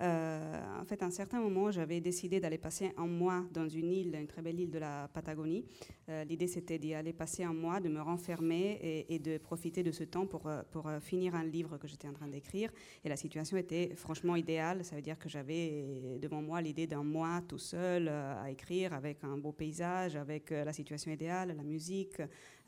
Euh, 0.00 0.80
en 0.80 0.84
fait, 0.84 1.02
à 1.02 1.06
un 1.06 1.10
certain 1.10 1.40
moment, 1.40 1.70
j'avais 1.70 2.00
décidé 2.00 2.38
d'aller 2.40 2.58
passer 2.58 2.92
un 2.96 3.06
mois 3.06 3.44
dans 3.52 3.68
une 3.68 3.90
île, 3.92 4.14
une 4.14 4.26
très 4.26 4.42
belle 4.42 4.60
île 4.60 4.70
de 4.70 4.78
la 4.78 5.08
Patagonie. 5.08 5.64
Euh, 6.08 6.24
l'idée, 6.24 6.46
c'était 6.46 6.78
d'y 6.78 6.94
aller 6.94 7.12
passer 7.12 7.42
un 7.42 7.52
mois, 7.52 7.80
de 7.80 7.88
me 7.88 8.00
renfermer 8.00 9.06
et, 9.08 9.18
de 9.18 9.38
profiter 9.38 9.82
de 9.82 9.90
ce 9.90 10.04
temps 10.04 10.26
pour, 10.26 10.46
euh, 10.46 11.00
finir 11.00 11.34
un 11.34 11.44
livre 11.44 11.78
que 11.78 11.88
j'étais 11.88 12.08
en 12.08 12.12
train 12.12 12.28
d'écrire. 12.28 12.70
Et 13.04 13.08
la 13.08 13.16
situation 13.16 13.56
était 13.56 13.94
franchement 13.96 14.36
idéale. 14.36 14.84
Ça 14.84 14.94
veut 14.94 15.02
dire 15.02 15.18
que 15.18 15.28
j'avais 15.28 16.18
devant 16.20 16.42
moi 16.42 16.60
l'idée 16.60 16.86
d'un 16.86 17.02
mois 17.02 17.40
tout 17.48 17.58
seul 17.58 18.08
à 18.08 18.50
écrire, 18.50 18.92
avec 18.92 19.24
un 19.24 19.36
beau 19.36 19.52
paysage, 19.52 20.16
avec 20.16 20.50
la 20.50 20.72
situation 20.72 21.10
idéale, 21.10 21.54
la 21.56 21.62
musique 21.62 22.20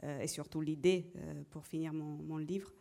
et 0.02 0.26
surtout 0.26 0.60
l'idée 0.60 1.12
pour 1.50 1.66
finir 1.66 1.92
mon 1.92 2.38
livre. 2.38 2.72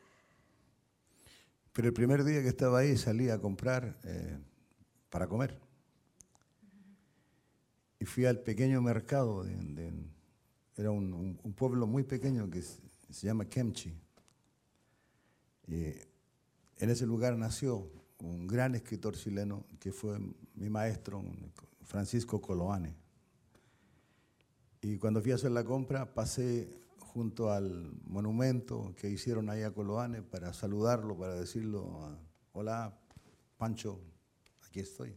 Pero 1.73 1.87
el 1.87 1.93
primer 1.93 2.23
día 2.23 2.41
que 2.41 2.47
estaba 2.47 2.79
ahí 2.79 2.97
salí 2.97 3.29
a 3.29 3.39
comprar 3.39 3.97
eh, 4.03 4.37
para 5.09 5.27
comer. 5.27 5.59
Y 7.99 8.05
fui 8.05 8.25
al 8.25 8.39
pequeño 8.39 8.81
mercado, 8.81 9.43
de, 9.43 9.91
era 10.77 10.91
un, 10.91 11.37
pueblo 11.55 11.85
muy 11.85 12.03
pequeño 12.03 12.49
que 12.49 12.61
se, 12.61 13.27
llama 13.27 13.45
Kemchi. 13.45 13.93
Y 15.67 15.83
en 16.77 16.89
ese 16.89 17.05
lugar 17.05 17.37
nació 17.37 17.91
un 18.19 18.47
gran 18.47 18.75
escritor 18.75 19.15
chileno 19.15 19.65
que 19.79 19.91
fue 19.91 20.17
mi 20.55 20.69
maestro, 20.69 21.23
Francisco 21.83 22.39
Coloane. 22.39 22.95
Y 24.81 24.97
cuando 24.97 25.21
fui 25.21 25.33
a 25.33 25.35
hacer 25.35 25.51
la 25.51 25.65
compra, 25.65 26.13
pasé 26.13 26.69
junto 27.19 27.51
al 27.51 27.91
monumento 28.05 28.95
que 28.95 29.09
hicieron 29.09 29.49
ahí 29.49 29.63
a 29.63 29.73
Coloane 29.73 30.21
para 30.21 30.53
saludarlo, 30.53 31.17
para 31.17 31.35
decirlo, 31.35 32.17
hola 32.53 32.97
Pancho, 33.57 33.99
aquí 34.65 34.79
estoy. 34.79 35.13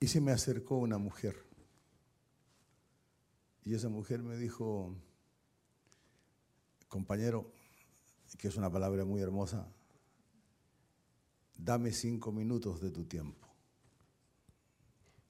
Y 0.00 0.06
se 0.06 0.22
me 0.22 0.32
acercó 0.32 0.78
una 0.78 0.96
mujer. 0.96 1.36
Y 3.64 3.74
esa 3.74 3.90
mujer 3.90 4.22
me 4.22 4.38
dijo, 4.38 4.96
compañero, 6.88 7.52
que 8.38 8.48
es 8.48 8.56
una 8.56 8.72
palabra 8.72 9.04
muy 9.04 9.20
hermosa, 9.20 9.68
dame 11.54 11.92
cinco 11.92 12.32
minutos 12.32 12.80
de 12.80 12.90
tu 12.90 13.04
tiempo. 13.04 13.46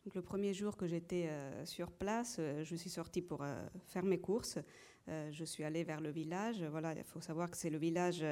Donc, 0.05 0.17
le 0.17 0.23
premier 0.23 0.53
jour 0.53 0.77
que 0.77 0.89
j'étais 0.89 1.27
euh, 1.29 1.65
sur 1.65 1.93
place, 1.93 2.37
euh, 2.41 2.65
je 2.65 2.75
suis 2.75 2.91
sortie 2.91 3.23
pour 3.23 3.43
euh, 3.43 3.55
faire 3.87 4.05
mes 4.05 4.19
courses. 4.19 4.59
je 5.07 5.45
suis 5.45 5.63
allée 5.63 5.85
vers 5.85 6.01
le 6.01 6.11
village. 6.11 6.63
Voilà, 6.65 6.93
il 6.93 7.05
faut 7.05 7.21
savoir 7.21 7.51
que 7.51 7.57
c'est 7.57 7.71
le 7.71 7.79
village 7.79 8.25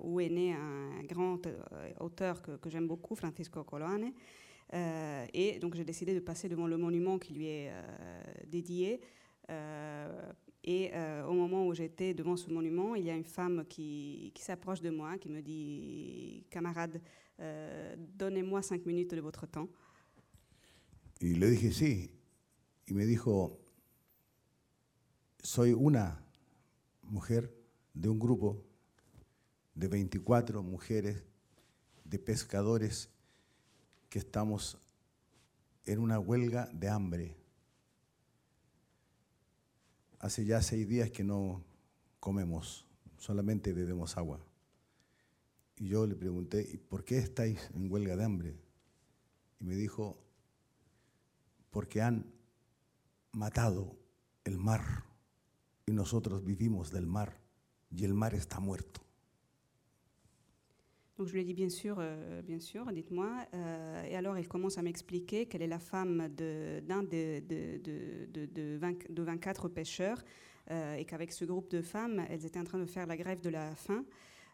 où 0.00 0.20
est 0.20 0.28
né 0.28 0.52
un 0.52 1.04
grand 1.04 1.40
auteur 2.00 2.42
que, 2.42 2.68
j'aime 2.68 2.88
beaucoup, 2.88 3.14
Francisco 3.14 3.62
Coloane. 3.62 4.12
et 4.72 5.58
donc 5.60 5.76
j'ai 5.76 5.84
décidé 5.84 6.12
de 6.12 6.18
passer 6.20 6.48
devant 6.48 6.66
le 6.66 6.76
monument 6.76 7.16
qui 7.20 7.32
lui 7.32 7.46
est 7.46 7.70
dédié. 8.44 9.00
et 10.64 10.90
au 11.28 11.32
moment 11.32 11.64
où 11.68 11.74
j'étais 11.74 12.12
devant 12.12 12.36
ce 12.36 12.50
monument, 12.50 12.96
il 12.96 13.04
y 13.04 13.10
a 13.10 13.14
une 13.14 13.30
femme 13.38 13.64
qui, 13.68 14.32
qui 14.34 14.42
s'approche 14.42 14.80
de 14.80 14.90
moi, 14.90 15.16
qui 15.16 15.28
me 15.28 15.42
dit, 15.42 16.44
camarade, 16.50 17.00
donnez-moi 18.18 18.62
cinq 18.62 18.84
minutes 18.84 19.14
de 19.14 19.20
votre 19.20 19.46
temps. 19.46 19.68
Y 21.20 21.34
le 21.34 21.50
dije 21.50 21.70
sí. 21.70 22.10
Y 22.86 22.94
me 22.94 23.04
dijo, 23.04 23.60
soy 25.42 25.72
una 25.72 26.24
mujer 27.02 27.54
de 27.94 28.08
un 28.08 28.18
grupo 28.18 28.64
de 29.74 29.86
24 29.86 30.62
mujeres 30.62 31.22
de 32.04 32.18
pescadores 32.18 33.10
que 34.08 34.18
estamos 34.18 34.78
en 35.84 36.00
una 36.00 36.18
huelga 36.18 36.68
de 36.72 36.88
hambre. 36.88 37.36
Hace 40.18 40.44
ya 40.44 40.60
seis 40.62 40.88
días 40.88 41.10
que 41.10 41.22
no 41.22 41.62
comemos, 42.18 42.86
solamente 43.18 43.72
bebemos 43.72 44.16
agua. 44.16 44.40
Y 45.76 45.88
yo 45.88 46.06
le 46.06 46.14
pregunté, 46.14 46.68
¿y 46.72 46.76
por 46.76 47.04
qué 47.04 47.18
estáis 47.18 47.70
en 47.74 47.90
huelga 47.90 48.16
de 48.16 48.24
hambre? 48.24 48.56
Y 49.60 49.64
me 49.64 49.74
dijo, 49.74 50.18
porque 51.70 52.02
han 52.02 52.26
matado 53.32 53.96
el 54.44 54.58
mar 54.58 55.04
y 55.86 55.92
nosotros 55.92 56.44
vivimos 56.44 56.90
del 56.90 57.06
mar 57.06 57.40
y 57.90 58.04
el 58.04 58.14
mar 58.14 58.34
está 58.34 58.60
muerto. 58.60 59.00
Donc 61.20 61.28
je 61.28 61.34
lui 61.34 61.42
ai 61.42 61.44
dit 61.44 61.52
bien 61.52 61.68
sûr, 61.68 61.96
euh, 61.98 62.40
bien 62.40 62.60
sûr, 62.60 62.90
dites-moi. 62.92 63.28
Euh, 63.52 64.04
et 64.04 64.16
alors 64.16 64.38
elle 64.38 64.48
commence 64.48 64.78
à 64.78 64.82
m'expliquer 64.82 65.44
qu'elle 65.44 65.60
est 65.60 65.66
la 65.66 65.78
femme 65.78 66.28
d'un 66.28 67.02
de, 67.02 67.40
de, 67.40 67.76
de, 68.32 68.46
de, 68.46 68.78
20, 68.78 69.10
de 69.10 69.22
24 69.22 69.68
pêcheurs 69.68 70.24
euh, 70.70 70.94
et 70.94 71.04
qu'avec 71.04 71.32
ce 71.32 71.44
groupe 71.44 71.70
de 71.70 71.82
femmes, 71.82 72.24
elles 72.30 72.46
étaient 72.46 72.58
en 72.58 72.64
train 72.64 72.78
de 72.78 72.86
faire 72.86 73.06
la 73.06 73.18
grève 73.18 73.42
de 73.42 73.50
la 73.50 73.74
faim. 73.74 74.06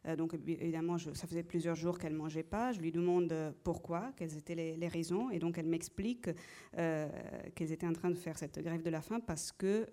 Euh, 0.06 0.16
donc 0.16 0.34
évidemment, 0.34 0.98
ça 0.98 1.26
faisait 1.26 1.42
plusieurs 1.42 1.74
jours 1.74 1.98
qu'elle 1.98 2.12
ne 2.12 2.18
mangeait 2.18 2.42
pas. 2.42 2.72
Je 2.72 2.80
lui 2.80 2.92
demande 2.92 3.32
euh, 3.32 3.52
pourquoi, 3.64 4.12
quelles 4.16 4.36
étaient 4.36 4.54
les, 4.54 4.88
raisons. 4.88 5.30
Et 5.30 5.38
donc 5.38 5.58
elle 5.58 5.66
m'explique 5.66 6.30
euh, 6.78 7.08
qu'elles 7.54 7.72
étaient 7.72 7.86
en 7.86 7.92
train 7.92 8.10
de 8.10 8.16
faire 8.16 8.38
cette 8.38 8.58
grève 8.62 8.82
de 8.82 8.90
la 8.90 9.02
faim 9.02 9.20
parce 9.20 9.52
que 9.52 9.86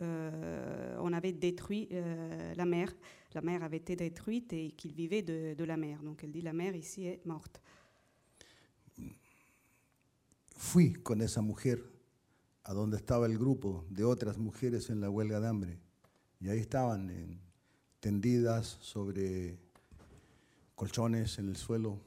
on 0.99 1.14
avait 1.14 1.34
détruit 1.34 1.89
la 2.55 2.66
mer. 2.66 2.93
La 3.34 3.41
mer 3.41 3.64
avait 3.64 3.78
été 3.78 3.95
détruite 3.95 4.53
et 4.53 4.72
qu'ils 4.72 4.93
vivaient 4.93 5.22
de, 5.22 5.64
la 5.64 5.78
mer. 5.78 6.01
Donc 6.03 6.24
elle 6.24 6.32
dit 6.32 6.41
la 6.41 6.53
mer 6.53 6.76
ici 6.76 7.07
est 7.07 7.26
morte. 7.26 7.61
Fui 10.55 10.93
con 10.93 11.20
esa 11.22 11.41
mujer 11.41 11.84
a 12.64 12.74
donde 12.74 12.95
estaba 12.95 13.26
el 13.26 13.38
grupo 13.38 13.86
de 13.89 14.03
otras 14.03 14.38
mujeres 14.38 14.89
en 14.89 15.01
la 15.01 15.09
huelga 15.09 15.39
de 15.39 15.47
hambre. 15.47 15.80
Y 16.39 16.49
ahí 16.49 16.59
estaban 16.59 17.09
tendidas 17.99 18.78
sobre 18.82 19.57
colchones 20.76 21.38
en 21.39 21.49
el 21.49 21.55
suelo, 21.55 21.99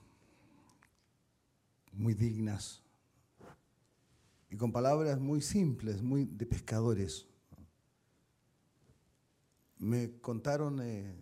muy 1.92 2.14
dignas, 2.14 2.82
y 4.50 4.56
con 4.56 4.72
palabras 4.72 5.18
muy 5.18 5.40
simples, 5.40 6.02
muy 6.02 6.24
de 6.24 6.46
pescadores. 6.46 7.26
Me 9.78 10.20
contaron 10.20 10.80
eh, 10.80 11.14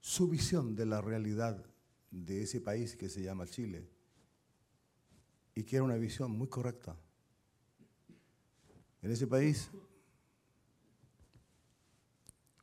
su 0.00 0.28
visión 0.28 0.74
de 0.74 0.86
la 0.86 1.00
realidad 1.00 1.64
de 2.10 2.42
ese 2.42 2.60
país 2.60 2.96
que 2.96 3.08
se 3.08 3.22
llama 3.22 3.46
Chile 3.46 3.88
y 5.54 5.64
que 5.64 5.76
era 5.76 5.84
una 5.84 5.96
visión 5.96 6.30
muy 6.30 6.48
correcta. 6.48 6.96
En 9.02 9.10
ese 9.10 9.26
país, 9.26 9.70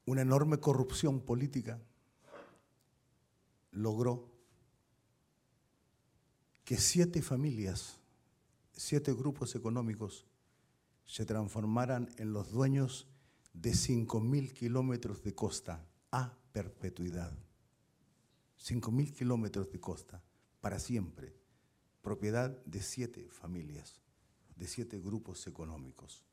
una 0.06 0.22
enorme 0.22 0.60
corrupción 0.60 1.22
política 1.22 1.80
logró 3.72 4.32
que 6.64 6.78
siete 6.78 7.22
familias, 7.22 8.00
siete 8.72 9.14
grupos 9.14 9.56
económicos 9.56 10.26
se 11.06 11.26
transformaran 11.26 12.10
en 12.18 12.32
los 12.34 12.52
dueños 12.52 13.08
de 13.54 13.72
5.000 13.72 14.54
kilómetros 14.54 15.24
de 15.24 15.36
costa 15.36 15.86
a 16.12 16.38
perpetuidad. 16.54 17.38
5.000 18.58 19.12
kilómetros 19.12 19.72
de 19.72 19.80
costa 19.80 20.24
para 20.62 20.80
siempre, 20.80 21.36
propiedad 22.02 22.64
de 22.66 22.82
siete 22.82 23.28
familias, 23.30 24.02
de 24.56 24.68
siete 24.68 25.00
grupos 25.00 25.48
económicos. 25.48 26.24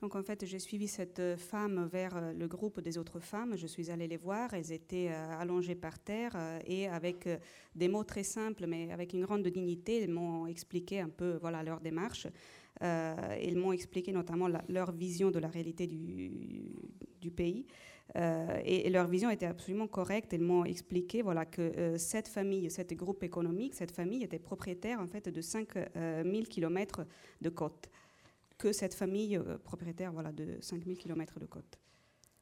Donc 0.00 0.16
en 0.16 0.22
fait, 0.22 0.46
j'ai 0.46 0.58
suivi 0.58 0.88
cette 0.88 1.20
femme 1.36 1.86
vers 1.92 2.16
euh, 2.16 2.32
le 2.32 2.48
groupe 2.48 2.80
des 2.80 2.96
autres 2.96 3.20
femmes. 3.20 3.54
Je 3.56 3.66
suis 3.66 3.90
allée 3.90 4.08
les 4.08 4.16
voir. 4.16 4.54
Elles 4.54 4.72
étaient 4.72 5.08
euh, 5.10 5.38
allongées 5.38 5.74
par 5.74 5.98
terre 5.98 6.32
euh, 6.36 6.58
et 6.66 6.88
avec 6.88 7.28
des 7.74 7.88
mots 7.88 8.04
très 8.04 8.22
simples, 8.22 8.66
mais 8.66 8.90
avec 8.92 9.12
une 9.12 9.22
grande 9.22 9.46
dignité, 9.46 10.02
elles 10.02 10.10
m'ont 10.10 10.46
expliqué 10.46 11.00
un 11.00 11.10
peu 11.10 11.38
voilà 11.40 11.62
leur 11.62 11.80
démarche. 11.80 12.26
Euh, 12.82 13.14
ils 13.42 13.58
m'ont 13.58 13.72
expliqué 13.72 14.10
notamment 14.12 14.48
leur 14.68 14.92
vision 14.92 15.30
de 15.30 15.38
la 15.38 15.48
réalité 15.48 15.86
du, 15.86 17.30
pays. 17.30 17.66
et, 18.64 18.88
leur 18.88 19.06
vision 19.06 19.28
était 19.28 19.44
absolument 19.44 19.86
correcte. 19.86 20.32
Ils 20.32 20.40
m'ont 20.40 20.64
expliqué 20.64 21.20
voilà, 21.20 21.44
que 21.44 21.96
cette 21.98 22.28
famille, 22.28 22.70
cet 22.70 22.94
groupe 22.94 23.22
économique, 23.22 23.74
cette 23.74 23.90
famille 23.90 24.22
était 24.22 24.38
propriétaire 24.38 25.00
en 25.00 25.06
fait 25.06 25.28
de 25.28 25.40
5000 25.42 26.48
km 26.48 27.04
de 27.42 27.50
côte 27.50 27.90
que 28.60 28.74
cette 28.74 28.94
famille 28.94 29.38
euh, 29.38 29.58
propriétaire 29.58 30.12
voilà, 30.12 30.32
de 30.32 30.58
5000 30.60 30.98
km 30.98 31.40
de 31.40 31.46
côte. 31.46 31.78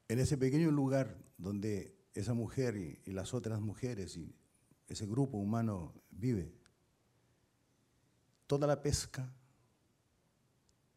En 0.09 0.19
ese 0.19 0.37
pequeño 0.37 0.71
lugar 0.71 1.17
donde 1.39 1.95
esa 2.13 2.35
mujer 2.35 2.77
y, 2.77 2.99
y, 3.05 3.13
las 3.13 3.35
otras 3.35 3.61
mujeres 3.61 4.17
y 4.17 4.35
ese 4.89 5.07
grupo 5.07 5.39
humano 5.39 5.95
vive, 6.11 6.53
toda 8.47 8.67
la 8.67 8.83
pesca, 8.83 9.33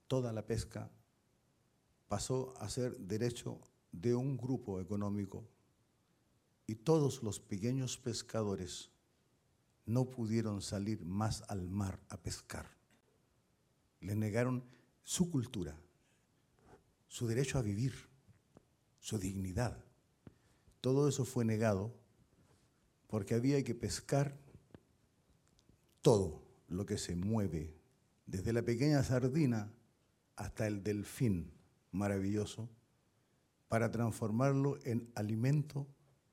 toda 0.07 0.34
la 0.34 0.45
pesca 0.45 0.89
pasó 2.07 2.53
a 2.57 2.67
ser 2.69 2.97
derecho 2.97 3.59
de 3.91 4.15
un 4.15 4.38
grupo 4.38 4.80
económico 4.80 5.47
y 6.65 6.76
todos 6.76 7.22
los 7.22 7.39
pequeños 7.39 7.97
pescadores 7.97 8.89
no 9.86 10.09
pudieron 10.09 10.61
salir 10.61 11.05
más 11.05 11.43
al 11.47 11.67
mar 11.67 11.99
a 12.09 12.17
pescar. 12.17 12.65
Les 13.99 14.15
negaron 14.15 14.63
su 15.04 15.30
cultura, 15.30 15.78
su 17.08 17.28
derecho 17.28 17.58
a 17.58 17.62
vivir, 17.62 17.93
su 18.99 19.18
dignidad. 19.18 19.84
Todo 20.80 21.08
eso 21.08 21.26
fue 21.26 21.45
negado 21.45 21.93
porque 23.08 23.36
había 23.36 23.64
que 23.64 23.76
pescar 23.76 24.38
todo 26.02 26.41
lo 26.68 26.86
que 26.86 26.97
se 26.97 27.16
mueve, 27.16 27.76
desde 28.26 28.54
la 28.54 28.62
pequeña 28.62 29.04
sardina 29.04 29.72
hasta 30.36 30.66
el 30.68 30.84
delfín 30.84 31.52
maravilloso, 31.91 32.70
para 33.68 33.91
transformarlo 33.91 34.80
en 34.84 35.12
alimento 35.16 35.88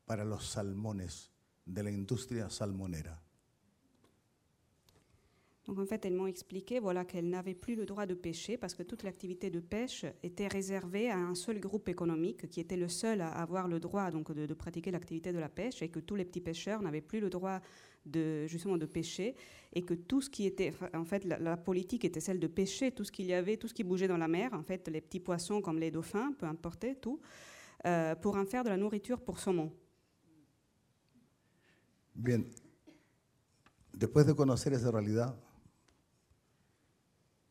para 0.06 0.24
los 0.24 0.48
salmones 0.48 1.30
de 1.66 1.82
la 1.82 1.90
industria 1.90 2.48
salmonera. 2.50 3.22
Donc 5.68 5.78
en 5.78 5.84
fait, 5.84 6.06
elles 6.06 6.14
m'ont 6.14 6.26
expliqué 6.26 6.80
voilà, 6.80 7.04
qu'elles 7.04 7.28
n'avaient 7.28 7.54
plus 7.54 7.74
le 7.74 7.84
droit 7.84 8.06
de 8.06 8.14
pêcher 8.14 8.56
parce 8.56 8.74
que 8.74 8.82
toute 8.82 9.02
l'activité 9.02 9.50
de 9.50 9.60
pêche 9.60 10.06
était 10.22 10.46
réservée 10.46 11.10
à 11.10 11.18
un 11.18 11.34
seul 11.34 11.60
groupe 11.60 11.90
économique 11.90 12.48
qui 12.48 12.60
était 12.60 12.78
le 12.78 12.88
seul 12.88 13.20
à 13.20 13.28
avoir 13.28 13.68
le 13.68 13.78
droit 13.78 14.10
donc, 14.10 14.32
de, 14.32 14.54
pratiquer 14.54 14.90
l'activité 14.90 15.30
de 15.30 15.38
la 15.38 15.50
pêche 15.50 15.82
et 15.82 15.90
que 15.90 16.00
tous 16.00 16.14
les 16.14 16.24
petits 16.24 16.40
pêcheurs 16.40 16.80
n'avaient 16.80 17.02
plus 17.02 17.20
le 17.20 17.28
droit 17.28 17.60
de, 18.06 18.46
justement 18.46 18.78
de 18.78 18.86
pêcher 18.86 19.34
et 19.74 19.82
que 19.82 19.92
tout 19.92 20.22
ce 20.22 20.30
qui 20.30 20.46
était, 20.46 20.72
en 20.94 21.04
fait, 21.04 21.26
la, 21.26 21.38
la 21.38 21.58
politique 21.58 22.06
était 22.06 22.20
celle 22.20 22.40
de 22.40 22.46
pêcher 22.46 22.90
tout 22.90 23.04
ce 23.04 23.12
qu'il 23.12 23.26
y 23.26 23.34
avait, 23.34 23.58
tout 23.58 23.68
ce 23.68 23.74
qui 23.74 23.84
bougeait 23.84 24.08
dans 24.08 24.16
la 24.16 24.28
mer, 24.28 24.54
en 24.54 24.62
fait, 24.62 24.88
les 24.88 25.02
petits 25.02 25.20
poissons 25.20 25.60
comme 25.60 25.78
les 25.78 25.90
dauphins, 25.90 26.32
peu 26.38 26.46
importe, 26.46 26.86
tout, 27.02 27.20
euh, 27.84 28.14
pour 28.14 28.36
en 28.36 28.46
faire 28.46 28.64
de 28.64 28.70
la 28.70 28.78
nourriture 28.78 29.20
pour 29.20 29.38
saumon. 29.38 29.70
Bien, 32.14 32.42
después 33.92 34.24
de 34.24 34.32
conocer 34.32 34.72
esa 34.72 34.90
realidad, 34.90 35.36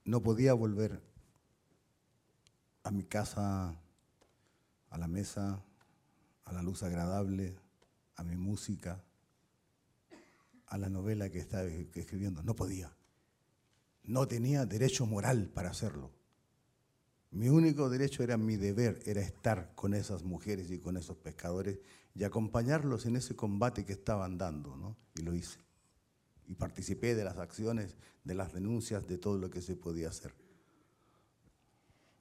no 0.08 0.24
podía 0.24 0.54
volver 0.54 1.02
a 2.84 2.92
mi 2.92 3.04
casa, 3.04 3.78
a 4.90 4.98
la 4.98 5.08
mesa, 5.08 5.62
a 6.46 6.54
la 6.54 6.62
luz 6.62 6.82
agradable, 6.82 7.58
a 8.16 8.24
mi 8.24 8.38
música, 8.38 9.04
a 10.68 10.78
la 10.78 10.88
novela 10.88 11.30
que 11.30 11.40
estaba 11.40 11.66
escribiendo. 11.66 12.42
No 12.42 12.56
podía. 12.56 12.96
No 14.06 14.30
tenía 14.30 14.66
derecho 14.66 15.06
moral 15.06 15.52
para 15.54 15.72
hacerlo. 15.72 16.10
Mi 17.32 17.50
único 17.50 17.90
derecho 17.90 18.24
era 18.24 18.38
mi 18.38 18.56
deber, 18.56 19.02
era 19.06 19.20
estar 19.20 19.76
con 19.76 19.94
esas 19.94 20.24
mujeres 20.24 20.72
y 20.72 20.80
con 20.80 20.96
esos 20.96 21.18
pescadores 21.18 21.80
y 22.16 22.24
acompañarlos 22.24 23.06
en 23.06 23.18
ese 23.18 23.36
combate 23.36 23.84
que 23.84 23.92
estaban 23.92 24.38
dando, 24.38 24.78
¿no? 24.78 24.96
Y 25.16 25.24
lo 25.24 25.36
hice. 25.36 25.67
Y 26.48 26.56
participé 26.56 27.14
de 27.16 27.24
las 27.24 27.38
acciones, 27.38 27.98
de 28.24 28.34
las 28.34 28.54
denuncias, 28.54 29.06
de 29.08 29.18
todo 29.18 29.38
lo 29.38 29.50
que 29.50 29.62
se 29.62 29.76
podía 29.76 30.10
hacer. 30.10 30.34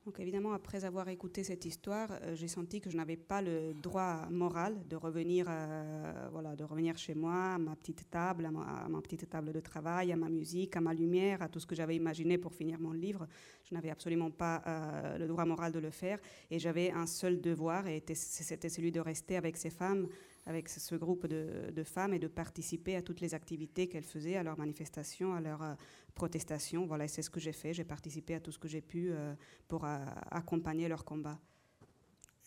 Donc 0.04 0.20
évidemment, 0.20 0.52
après 0.52 0.84
avoir 0.84 1.08
écouté 1.08 1.42
cette 1.42 1.64
histoire, 1.64 2.08
euh, 2.22 2.36
j'ai 2.36 2.46
senti 2.46 2.80
que 2.80 2.88
je 2.88 2.96
n'avais 2.96 3.16
pas 3.16 3.42
le 3.42 3.74
droit 3.82 4.28
moral 4.30 4.86
de 4.86 4.94
revenir, 4.94 5.46
euh, 5.48 6.28
voilà, 6.30 6.54
de 6.54 6.62
revenir 6.62 6.96
chez 6.96 7.12
moi, 7.16 7.54
à 7.54 7.58
ma 7.58 7.74
petite 7.74 8.08
table, 8.08 8.46
à 8.46 8.52
ma, 8.52 9.00
petite 9.02 9.28
table 9.28 9.52
de 9.52 9.58
travail, 9.58 10.12
à 10.12 10.16
ma 10.16 10.28
musique, 10.28 10.76
à 10.76 10.80
ma 10.80 10.94
lumière, 10.94 11.42
à 11.42 11.48
tout 11.48 11.58
ce 11.58 11.66
que 11.66 11.74
j'avais 11.74 11.96
imaginé 11.96 12.38
pour 12.38 12.54
finir 12.54 12.78
mon 12.78 12.92
livre. 12.92 13.26
Je 13.64 13.74
n'avais 13.74 13.90
absolument 13.90 14.30
pas 14.30 14.62
euh, 14.68 15.18
le 15.18 15.26
droit 15.26 15.44
moral 15.44 15.72
de 15.72 15.80
le 15.80 15.90
faire 15.90 16.20
et 16.52 16.60
j'avais 16.60 16.92
un 16.92 17.06
seul 17.08 17.40
devoir 17.40 17.88
et 17.88 17.96
était- 17.96 18.14
c'était 18.14 18.68
celui 18.68 18.92
de 18.92 19.00
rester 19.00 19.36
avec 19.36 19.56
ces 19.56 19.70
femmes, 19.70 20.06
avec 20.46 20.68
ce 20.68 20.94
groupe 20.94 21.26
de, 21.26 21.70
de 21.72 21.82
femmes 21.82 22.14
et 22.14 22.18
de 22.18 22.28
participer 22.28 22.96
à 22.96 23.02
toutes 23.02 23.20
les 23.20 23.34
activités 23.34 23.88
qu'elles 23.88 24.04
faisaient, 24.04 24.36
à 24.36 24.42
leurs 24.42 24.56
manifestations, 24.56 25.34
à 25.34 25.40
leurs 25.40 25.62
euh, 25.62 25.74
protestations. 26.14 26.86
Voilà, 26.86 27.08
c'est 27.08 27.22
ce 27.22 27.30
que 27.30 27.40
j'ai 27.40 27.52
fait. 27.52 27.74
J'ai 27.74 27.84
participé 27.84 28.34
à 28.34 28.40
tout 28.40 28.52
ce 28.52 28.58
que 28.58 28.68
j'ai 28.68 28.80
pu 28.80 29.10
euh, 29.10 29.34
pour 29.66 29.84
euh, 29.84 29.98
accompagner 30.30 30.88
leur 30.88 31.04
combat. 31.04 31.38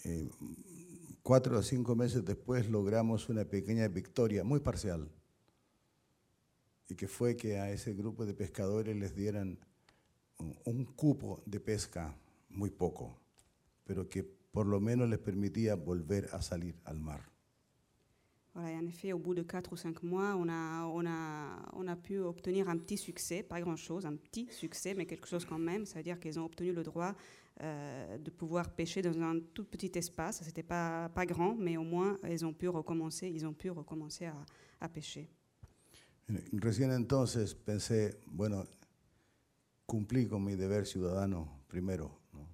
Eh, 0.06 0.30
cuatro 1.24 1.58
o 1.58 1.62
cinco 1.62 1.93
meses 1.93 2.24
después 2.24 2.70
logramos 2.70 3.28
una 3.28 3.43
pequeña 3.43 3.88
victoria, 3.89 4.45
muy 4.45 4.62
parcial, 4.62 5.10
y 6.88 6.95
que 6.95 7.08
fue 7.10 7.36
que 7.36 7.60
a 7.60 7.70
ese 7.72 7.93
grupo 7.93 8.26
de 8.26 8.34
pescadores 8.34 8.95
les 8.95 9.14
dieran 9.14 9.60
un 10.64 10.86
cupo 10.86 11.43
de 11.45 11.60
pesca, 11.60 12.16
muy 12.50 12.70
poco, 12.70 13.20
pero 13.84 14.08
que 14.08 14.24
por 14.24 14.66
lo 14.66 14.80
menos 14.80 15.10
les 15.10 15.20
permitía 15.20 15.76
volver 15.76 16.30
a 16.32 16.41
salir 16.41 16.76
al 16.86 17.00
mar. 17.00 17.30
En 18.56 18.86
effet, 18.88 19.14
au 19.14 19.20
bout 19.20 19.34
de 19.34 19.43
4 19.43 19.72
ou 19.72 19.78
5 19.78 20.04
mois, 20.04 20.36
on 20.36 20.50
a, 20.50 21.95
pu 21.95 22.20
obtenir 22.20 22.68
un 22.68 22.78
petit 22.78 22.97
succès, 22.97 23.43
pas 23.43 23.62
grand-chose, 23.62 24.06
un 24.06 24.16
petit 24.16 24.47
succès, 24.52 24.93
mais 24.93 25.06
quelque 25.06 25.28
chose 25.28 25.45
quand 25.45 25.60
même. 25.60 25.86
C'est-à-dire 25.86 26.20
qu'ils 26.20 26.39
ont 26.39 26.45
obtenu 26.45 26.74
le 26.74 26.84
droit 26.84 27.16
euh, 27.62 28.18
de 28.18 28.30
pouvoir 28.32 28.70
pêcher 28.70 29.02
dans 29.02 29.18
un 29.22 29.39
tout 29.54 29.66
petit 29.66 29.91
espace. 29.95 30.41
C'était 30.43 30.64
pas, 30.64 31.10
pas 31.10 31.26
grand, 31.26 31.56
mais 31.56 31.78
au 31.78 31.84
moins, 31.84 32.18
ils 32.28 32.45
ont 32.45 32.54
pu 32.54 32.68
recommencer, 32.68 33.30
ils 33.30 33.45
ont 33.45 33.54
pu 33.54 33.70
recommencer 33.70 34.26
à, 34.26 34.36
à 34.82 34.89
pêcher. 34.89 35.30
Recién 36.62 36.91
entonces 36.91 37.56
pensé, 37.56 38.20
bueno, 38.28 38.64
cumplí 39.88 40.28
con 40.28 40.43
mi 40.43 40.56
deber 40.56 40.86
ciudadano 40.86 41.64
primero. 41.68 42.20
¿no? 42.34 42.47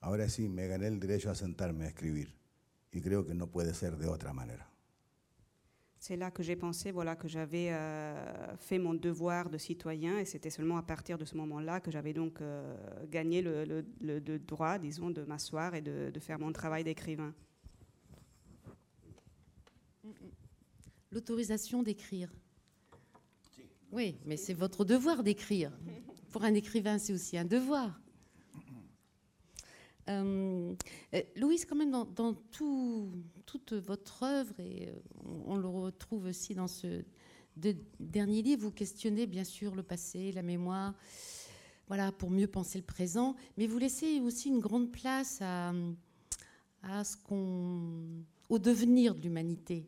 Ahora 0.00 0.28
sí, 0.28 0.48
me 0.48 0.66
gané 0.66 0.86
el 0.88 0.98
derecho 0.98 1.30
a 1.30 1.34
sentarme 1.34 1.84
a 1.84 1.88
escribir 1.88 2.34
y 2.90 3.00
creo 3.00 3.26
que 3.26 3.34
no 3.34 3.48
puede 3.48 3.74
ser 3.74 3.98
de 3.98 4.08
otra 4.08 4.32
manera. 4.32 4.69
C'est 6.00 6.16
là 6.16 6.30
que 6.30 6.42
j'ai 6.42 6.56
pensé 6.56 6.92
voilà, 6.92 7.14
que 7.14 7.28
j'avais 7.28 7.68
euh, 7.70 8.56
fait 8.56 8.78
mon 8.78 8.94
devoir 8.94 9.50
de 9.50 9.58
citoyen 9.58 10.18
et 10.18 10.24
c'était 10.24 10.48
seulement 10.48 10.78
à 10.78 10.82
partir 10.82 11.18
de 11.18 11.26
ce 11.26 11.36
moment-là 11.36 11.80
que 11.80 11.90
j'avais 11.90 12.14
donc 12.14 12.40
euh, 12.40 12.74
gagné 13.06 13.42
le, 13.42 14.38
droit, 14.38 14.78
disons, 14.78 15.10
de 15.10 15.22
m'asseoir 15.24 15.74
et 15.74 15.82
de 15.82 16.18
faire 16.18 16.38
mon 16.38 16.52
travail 16.52 16.84
d'écrivain. 16.84 17.34
L'autorisation 21.12 21.82
d'écrire. 21.82 22.32
Oui, 23.92 24.16
mais 24.24 24.38
c'est 24.38 24.54
votre 24.54 24.86
devoir 24.86 25.22
d'écrire. 25.22 25.70
Pour 26.30 26.44
un 26.44 26.54
écrivain, 26.54 26.98
c'est 26.98 27.12
aussi 27.12 27.36
un 27.36 27.44
devoir. 27.44 28.00
Euh, 30.10 30.74
euh, 31.14 31.22
Louise, 31.36 31.64
quand 31.64 31.76
même, 31.76 31.90
dans, 31.90 32.04
dans 32.04 32.34
tout- 32.34 33.10
toute 33.46 33.72
votre 33.72 34.22
œuvre, 34.24 34.58
et 34.58 34.88
euh, 34.88 34.92
on, 35.46 35.56
le 35.56 35.68
retrouve 35.68 36.24
aussi 36.26 36.54
dans 36.54 36.66
ce 36.68 37.02
de- 37.56 37.76
dernier 37.98 38.42
livre, 38.42 38.62
vous 38.62 38.70
questionnez 38.70 39.26
bien 39.26 39.44
sûr 39.44 39.74
le 39.74 39.82
passé, 39.82 40.32
la 40.32 40.42
mémoire, 40.42 40.94
voilà, 41.88 42.12
pour 42.12 42.30
mieux 42.30 42.46
penser 42.46 42.78
le 42.78 42.84
présent, 42.84 43.34
mais 43.56 43.66
vous 43.66 43.78
laissez 43.78 44.20
aussi 44.20 44.48
une 44.48 44.60
grande 44.60 44.90
place 44.92 45.40
à, 45.42 45.72
ce 47.04 47.16
qu'on, 47.16 48.24
au 48.48 48.58
devenir 48.58 49.14
de 49.14 49.20
l'humanité. 49.20 49.86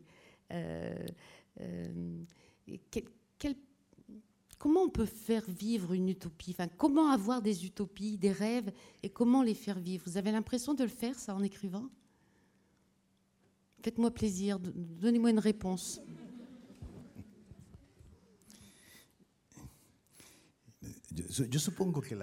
Comment 4.63 4.83
on 4.83 4.89
peut 4.89 5.05
faire 5.05 5.43
vivre 5.49 5.91
une 5.91 6.07
utopie? 6.07 6.55
Comment 6.77 7.09
avoir 7.11 7.41
des 7.41 7.65
utopies, 7.65 8.17
des 8.17 8.31
rêves, 8.31 8.71
et 9.03 9.09
comment 9.09 9.43
les 9.43 9.55
faire 9.55 9.77
vivre? 9.77 10.05
Vous 10.07 10.15
avez 10.15 10.31
l'impression 10.31 10.73
de 10.73 10.83
le 10.83 10.89
faire, 10.89 11.19
ça, 11.19 11.35
en 11.35 11.43
écrivant? 11.43 11.89
Faites-moi 13.81 14.09
plaisir, 14.09 14.57
donnez-moi 14.59 15.31
une 15.31 15.39
réponse. 15.39 15.99
Yo, 21.11 21.25
su- 21.27 21.49
yo 21.49 21.59
supongo 21.59 21.99
que, 21.99 22.17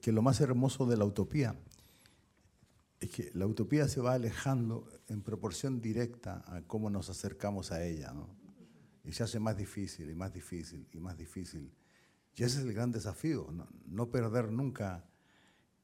que, 0.00 0.12
lo 0.12 0.22
más 0.22 0.40
hermoso 0.40 0.86
de 0.86 0.96
la 0.96 1.04
utopía 1.04 1.54
es 3.00 3.10
que 3.10 3.30
la 3.34 3.46
utopía 3.46 3.86
se 3.86 4.00
va 4.00 4.14
alejando 4.14 4.88
en 5.08 5.20
proporción 5.20 5.82
directa 5.82 6.42
a 6.46 6.62
cómo 6.62 6.88
nos 6.88 7.10
acercamos 7.10 7.70
a 7.70 7.84
ella. 7.84 8.14
Y 9.04 9.12
se 9.12 9.22
hace 9.22 9.38
más 9.40 9.56
difícil 9.56 10.10
y 10.10 10.14
más 10.14 10.32
difícil 10.32 10.86
y 10.92 10.98
más 10.98 11.16
difícil. 11.16 11.72
Y 12.36 12.42
ese 12.42 12.58
es 12.58 12.64
el 12.64 12.72
gran 12.72 12.92
desafío, 12.92 13.50
no, 13.50 13.68
no 13.86 14.10
perder 14.10 14.52
nunca 14.52 15.04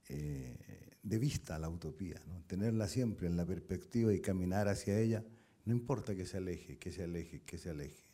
eh, 0.09 0.57
de 1.03 1.19
vista 1.19 1.59
la 1.59 1.69
utopía, 1.69 2.21
¿no? 2.27 2.43
tenerla 2.47 2.89
siempre 2.89 3.27
en 3.27 3.37
la 3.37 3.45
perspectiva 3.45 4.13
y 4.13 4.21
caminar 4.21 4.69
hacia 4.69 4.99
ella, 4.99 5.25
no 5.65 5.73
importa 5.73 6.15
que 6.15 6.27
se 6.27 6.37
aleje, 6.37 6.79
que 6.79 6.91
se 6.91 7.03
aleje, 7.05 7.43
que 7.43 7.59
se 7.59 7.71
aleje. 7.71 8.07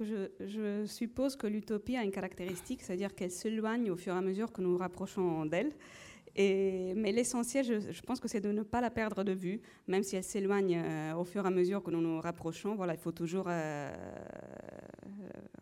Je, 0.00 0.32
je 0.40 0.86
suppose 0.88 1.36
que 1.36 1.46
l'utopie 1.46 1.96
a 1.96 2.02
une 2.02 2.10
caractéristique, 2.10 2.82
c'est-à-dire 2.82 3.14
qu'elle 3.14 3.30
s'éloigne 3.30 3.90
au 3.92 3.96
fur 3.96 4.12
et 4.14 4.18
à 4.18 4.20
mesure 4.20 4.52
que 4.52 4.60
nous 4.60 4.72
nous 4.72 4.78
rapprochons 4.78 5.46
d'elle. 5.46 5.72
Mais 6.36 7.12
l'essentiel, 7.12 7.64
je, 7.64 8.00
pense 8.02 8.18
que 8.20 8.26
c'est 8.28 8.40
de 8.40 8.50
ne 8.50 8.62
pas 8.62 8.80
la 8.80 8.90
perdre 8.90 9.22
de 9.22 9.32
vue, 9.32 9.60
même 9.86 10.02
si 10.02 10.16
elle 10.16 10.24
s'éloigne 10.24 10.76
euh, 10.76 11.14
au 11.14 11.24
fur 11.24 11.44
et 11.44 11.48
à 11.48 11.50
mesure 11.50 11.82
que 11.82 11.90
nous 11.92 12.00
nous 12.00 12.20
rapprochons. 12.20 12.74
Voilà, 12.74 12.94
il 12.94 12.98
faut 12.98 13.12
toujours 13.12 13.44
euh, 13.48 13.94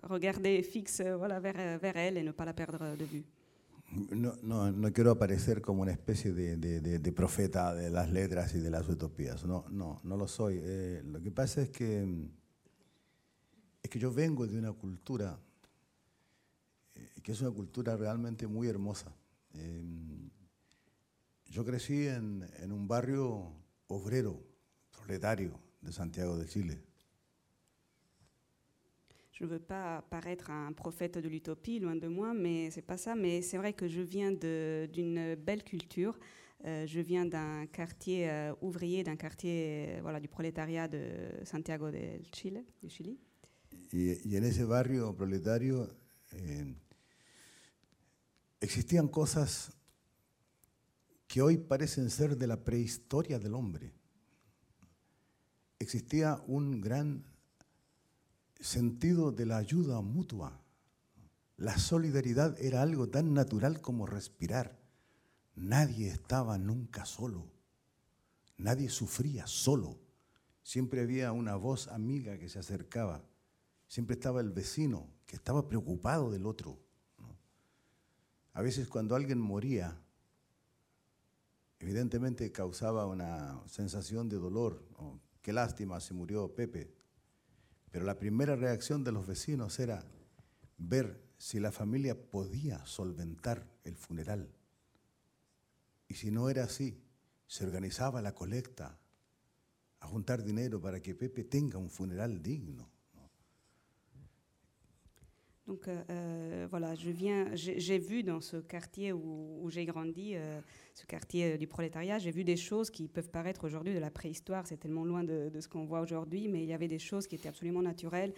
regarder 0.04 0.62
fixe 0.62 1.00
euh, 1.00 1.16
voilà, 1.16 1.40
vers, 1.40 1.78
vers 1.78 1.96
elle 1.96 2.16
et 2.16 2.22
ne 2.22 2.32
pas 2.32 2.44
la 2.46 2.54
perdre 2.54 2.96
de 2.96 3.04
vue. 3.04 3.24
No, 4.10 4.32
no, 4.42 4.72
no 4.72 4.90
quiero 4.90 5.10
aparecer 5.10 5.60
como 5.60 5.82
una 5.82 5.92
especie 5.92 6.32
de, 6.32 6.56
de- 6.56 6.80
de- 6.80 6.98
de 6.98 7.12
profeta 7.12 7.74
de 7.74 7.90
las 7.90 8.10
letras 8.10 8.54
y 8.54 8.58
de 8.58 8.70
las 8.70 8.88
utopías. 8.88 9.44
No, 9.44 9.66
no, 9.70 10.00
no 10.04 10.16
lo 10.16 10.26
soy. 10.26 10.58
Eh, 10.62 11.02
lo 11.04 11.20
que 11.20 11.30
pasa 11.30 11.60
es 11.60 11.68
que 11.68 12.06
es 13.82 13.90
que 13.90 13.98
yo 13.98 14.10
vengo 14.10 14.46
de 14.46 14.56
una 14.58 14.72
cultura 14.72 15.38
eh, 16.94 17.10
que 17.22 17.32
es 17.32 17.40
una 17.42 17.50
cultura 17.50 17.94
realmente 17.94 18.46
muy 18.46 18.66
hermosa. 18.68 19.14
Eh, 19.54 19.82
yo 21.54 21.64
crecí 21.64 22.08
en, 22.08 22.42
en 22.62 22.72
un 22.72 22.86
barrio 22.88 23.52
obrero, 23.88 24.42
proletario 24.90 25.52
de 25.82 25.92
Santiago 25.92 26.36
de 26.38 26.46
Chile. 26.46 26.78
Je 29.32 29.44
ne 29.44 29.50
veux 29.50 29.58
pas 29.58 30.02
paraître 30.08 30.50
un 30.50 30.72
prophète 30.72 31.18
de 31.18 31.28
l'utopie, 31.28 31.78
loin 31.80 31.96
de 31.96 32.06
moi, 32.08 32.32
mais 32.32 32.70
c'est 32.70 32.82
pas 32.82 32.96
ça. 32.96 33.14
Mais 33.14 33.42
c'est 33.42 33.58
vrai 33.58 33.72
que 33.72 33.88
je 33.88 34.00
viens 34.00 34.30
de- 34.30 34.88
d'une 34.92 35.34
belle 35.34 35.64
culture. 35.64 36.18
Euh, 36.64 36.86
je 36.86 37.00
viens 37.00 37.26
d'un 37.26 37.66
quartier 37.66 38.30
euh, 38.30 38.54
ouvrier, 38.60 39.02
d'un 39.02 39.16
quartier 39.16 39.96
euh, 39.96 39.98
voilà, 40.00 40.20
du 40.20 40.28
prolétariat 40.28 40.86
de 40.86 41.00
Santiago 41.44 41.90
de 41.90 42.20
Chile, 42.32 42.64
du 42.80 42.88
Chili. 42.88 43.18
Y, 43.92 44.20
y 44.24 44.36
en 44.38 44.44
ese 44.44 44.64
barrio 44.64 45.12
proletario 45.14 45.90
eh, 46.32 46.64
existían 48.60 49.08
cosas 49.08 49.72
que 51.32 51.40
hoy 51.40 51.56
parecen 51.56 52.10
ser 52.10 52.36
de 52.36 52.46
la 52.46 52.62
prehistoria 52.62 53.38
del 53.38 53.54
hombre. 53.54 53.94
Existía 55.78 56.42
un 56.46 56.82
gran 56.82 57.24
sentido 58.60 59.32
de 59.32 59.46
la 59.46 59.56
ayuda 59.56 60.02
mutua. 60.02 60.60
La 61.56 61.78
solidaridad 61.78 62.60
era 62.60 62.82
algo 62.82 63.08
tan 63.08 63.32
natural 63.32 63.80
como 63.80 64.04
respirar. 64.04 64.78
Nadie 65.54 66.08
estaba 66.08 66.58
nunca 66.58 67.06
solo. 67.06 67.50
Nadie 68.58 68.90
sufría 68.90 69.46
solo. 69.46 69.98
Siempre 70.62 71.00
había 71.00 71.32
una 71.32 71.56
voz 71.56 71.88
amiga 71.88 72.36
que 72.36 72.50
se 72.50 72.58
acercaba. 72.58 73.24
Siempre 73.88 74.16
estaba 74.16 74.42
el 74.42 74.50
vecino 74.50 75.08
que 75.24 75.36
estaba 75.36 75.66
preocupado 75.66 76.30
del 76.30 76.44
otro. 76.44 76.78
A 78.52 78.60
veces 78.60 78.86
cuando 78.86 79.16
alguien 79.16 79.38
moría, 79.38 79.98
evidentemente 81.82 82.52
causaba 82.52 83.06
una 83.06 83.60
sensación 83.66 84.28
de 84.28 84.36
dolor. 84.36 84.84
¿no? 84.98 85.20
Qué 85.42 85.52
lástima, 85.52 86.00
se 86.00 86.14
murió 86.14 86.54
Pepe. 86.54 86.94
Pero 87.90 88.04
la 88.04 88.18
primera 88.18 88.54
reacción 88.54 89.02
de 89.02 89.10
los 89.10 89.26
vecinos 89.26 89.80
era 89.80 90.04
ver 90.78 91.20
si 91.36 91.58
la 91.58 91.72
familia 91.72 92.30
podía 92.30 92.86
solventar 92.86 93.68
el 93.82 93.96
funeral. 93.96 94.48
Y 96.06 96.14
si 96.14 96.30
no 96.30 96.48
era 96.48 96.64
así, 96.64 97.02
se 97.48 97.66
organizaba 97.66 98.22
la 98.22 98.32
colecta 98.32 99.00
a 99.98 100.06
juntar 100.06 100.44
dinero 100.44 100.80
para 100.80 101.02
que 101.02 101.16
Pepe 101.16 101.42
tenga 101.42 101.78
un 101.78 101.90
funeral 101.90 102.42
digno. 102.42 102.88
Donc 105.66 105.86
euh, 105.86 106.02
euh, 106.10 106.66
voilà, 106.68 106.94
je 106.96 107.10
viens, 107.10 107.46
j'ai 107.54 107.98
vu 107.98 108.24
dans 108.24 108.40
ce 108.40 108.56
quartier 108.56 109.12
où, 109.12 109.68
j'ai 109.70 109.84
grandi, 109.84 110.32
euh, 110.34 110.60
ce 110.92 111.06
quartier 111.06 111.56
du 111.56 111.68
prolétariat, 111.68 112.18
j'ai 112.18 112.32
vu 112.32 112.42
des 112.42 112.56
choses 112.56 112.90
qui 112.90 113.06
peuvent 113.06 113.30
paraître 113.30 113.64
aujourd'hui 113.64 113.94
de 113.94 114.00
la 114.00 114.10
préhistoire, 114.10 114.66
c'est 114.66 114.76
tellement 114.76 115.04
loin 115.04 115.22
de, 115.22 115.50
ce 115.60 115.68
qu'on 115.68 115.84
voit 115.84 116.00
aujourd'hui, 116.00 116.48
mais 116.48 116.64
il 116.64 116.68
y 116.68 116.72
avait 116.72 116.88
des 116.88 116.98
choses 116.98 117.28
qui 117.28 117.36
étaient 117.36 117.48
absolument 117.48 117.82
naturelles, 117.82 118.34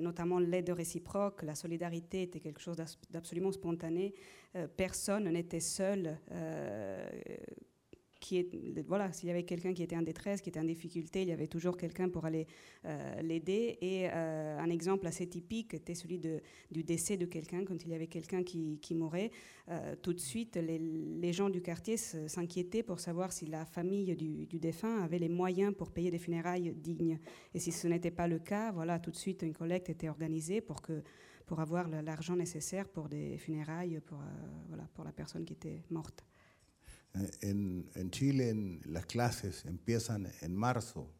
notamment 0.00 0.38
l'aide 0.38 0.70
réciproque, 0.70 1.42
la 1.42 1.54
solidarité 1.54 2.22
était 2.22 2.40
quelque 2.40 2.60
chose 2.60 2.76
d'abs- 2.76 2.98
d'absolument 3.10 3.52
spontané, 3.52 4.14
personne 4.76 5.28
n'était 5.28 5.60
seul. 5.60 6.18
Voilà, 8.86 9.12
s'il 9.12 9.28
y 9.28 9.32
avait 9.32 9.44
quelqu'un 9.44 9.72
qui 9.72 9.82
était 9.82 9.96
en 9.96 10.02
détresse, 10.02 10.40
qui 10.40 10.48
était 10.48 10.60
en 10.60 10.64
difficulté, 10.64 11.22
il 11.22 11.28
y 11.28 11.32
avait 11.32 11.46
toujours 11.46 11.76
quelqu'un 11.76 12.08
pour 12.08 12.24
aller 12.24 12.46
euh, 12.84 13.22
l'aider. 13.22 13.78
Et 13.80 14.08
euh, 14.10 14.58
un 14.58 14.70
exemple 14.70 15.06
assez 15.06 15.26
typique 15.26 15.74
était 15.74 15.94
celui 15.94 16.18
du 16.18 16.84
décès 16.84 17.16
de 17.16 17.26
quelqu'un, 17.26 17.64
quand 17.64 17.82
il 17.84 17.90
y 17.90 17.94
avait 17.94 18.06
quelqu'un 18.06 18.42
qui, 18.42 18.94
mourait. 18.94 19.30
euh, 19.68 19.94
tout 20.02 20.12
de 20.12 20.20
suite, 20.20 20.56
les, 20.56 21.32
gens 21.32 21.48
du 21.48 21.62
quartier 21.62 21.96
s'inquiétaient 21.96 22.82
pour 22.82 23.00
savoir 23.00 23.32
si 23.32 23.46
la 23.46 23.64
famille 23.64 24.14
du, 24.14 24.46
du 24.46 24.58
défunt 24.58 25.02
avait 25.02 25.18
les 25.18 25.30
moyens 25.30 25.74
pour 25.74 25.90
payer 25.90 26.10
des 26.10 26.18
funérailles 26.18 26.74
dignes. 26.74 27.18
Et 27.54 27.58
si 27.58 27.72
ce 27.72 27.88
n'était 27.88 28.10
pas 28.10 28.28
le 28.28 28.38
cas, 28.38 28.70
voilà, 28.72 28.98
tout 28.98 29.10
de 29.10 29.16
suite, 29.16 29.42
une 29.42 29.54
collecte 29.54 29.88
était 29.88 30.08
organisée 30.08 30.60
pour, 30.60 30.82
que, 30.82 31.02
pour 31.46 31.60
avoir 31.60 31.88
l'argent 31.88 32.36
nécessaire 32.36 32.88
pour 32.88 33.08
des 33.08 33.38
funérailles 33.38 34.00
pour, 34.04 34.18
voilà, 34.68 34.84
pour 34.94 35.04
la 35.04 35.12
personne 35.12 35.44
qui 35.44 35.54
était 35.54 35.82
morte. 35.90 36.24
En 37.14 38.10
Chile 38.10 38.50
en- 38.50 38.80
las 38.86 39.06
clases 39.06 39.64
empiezan 39.66 40.32
en 40.40 40.54
marzo. 40.56 41.10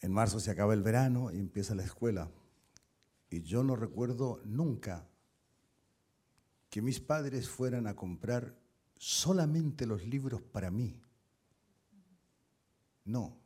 En 0.00 0.12
marzo 0.12 0.40
se 0.40 0.50
acaba 0.50 0.74
el 0.74 0.82
verano 0.82 1.30
y 1.32 1.38
empieza 1.38 1.74
la 1.74 1.84
escuela. 1.84 2.30
Y 3.30 3.42
yo 3.42 3.62
no 3.62 3.76
recuerdo 3.76 4.40
nunca 4.44 5.06
que 6.70 6.82
mis 6.82 7.00
padres 7.00 7.48
fueran 7.48 7.86
a 7.86 7.94
comprar 7.94 8.58
solamente 8.96 9.86
los 9.86 10.04
libros 10.06 10.40
para 10.40 10.70
mí. 10.70 11.00
No. 13.04 13.36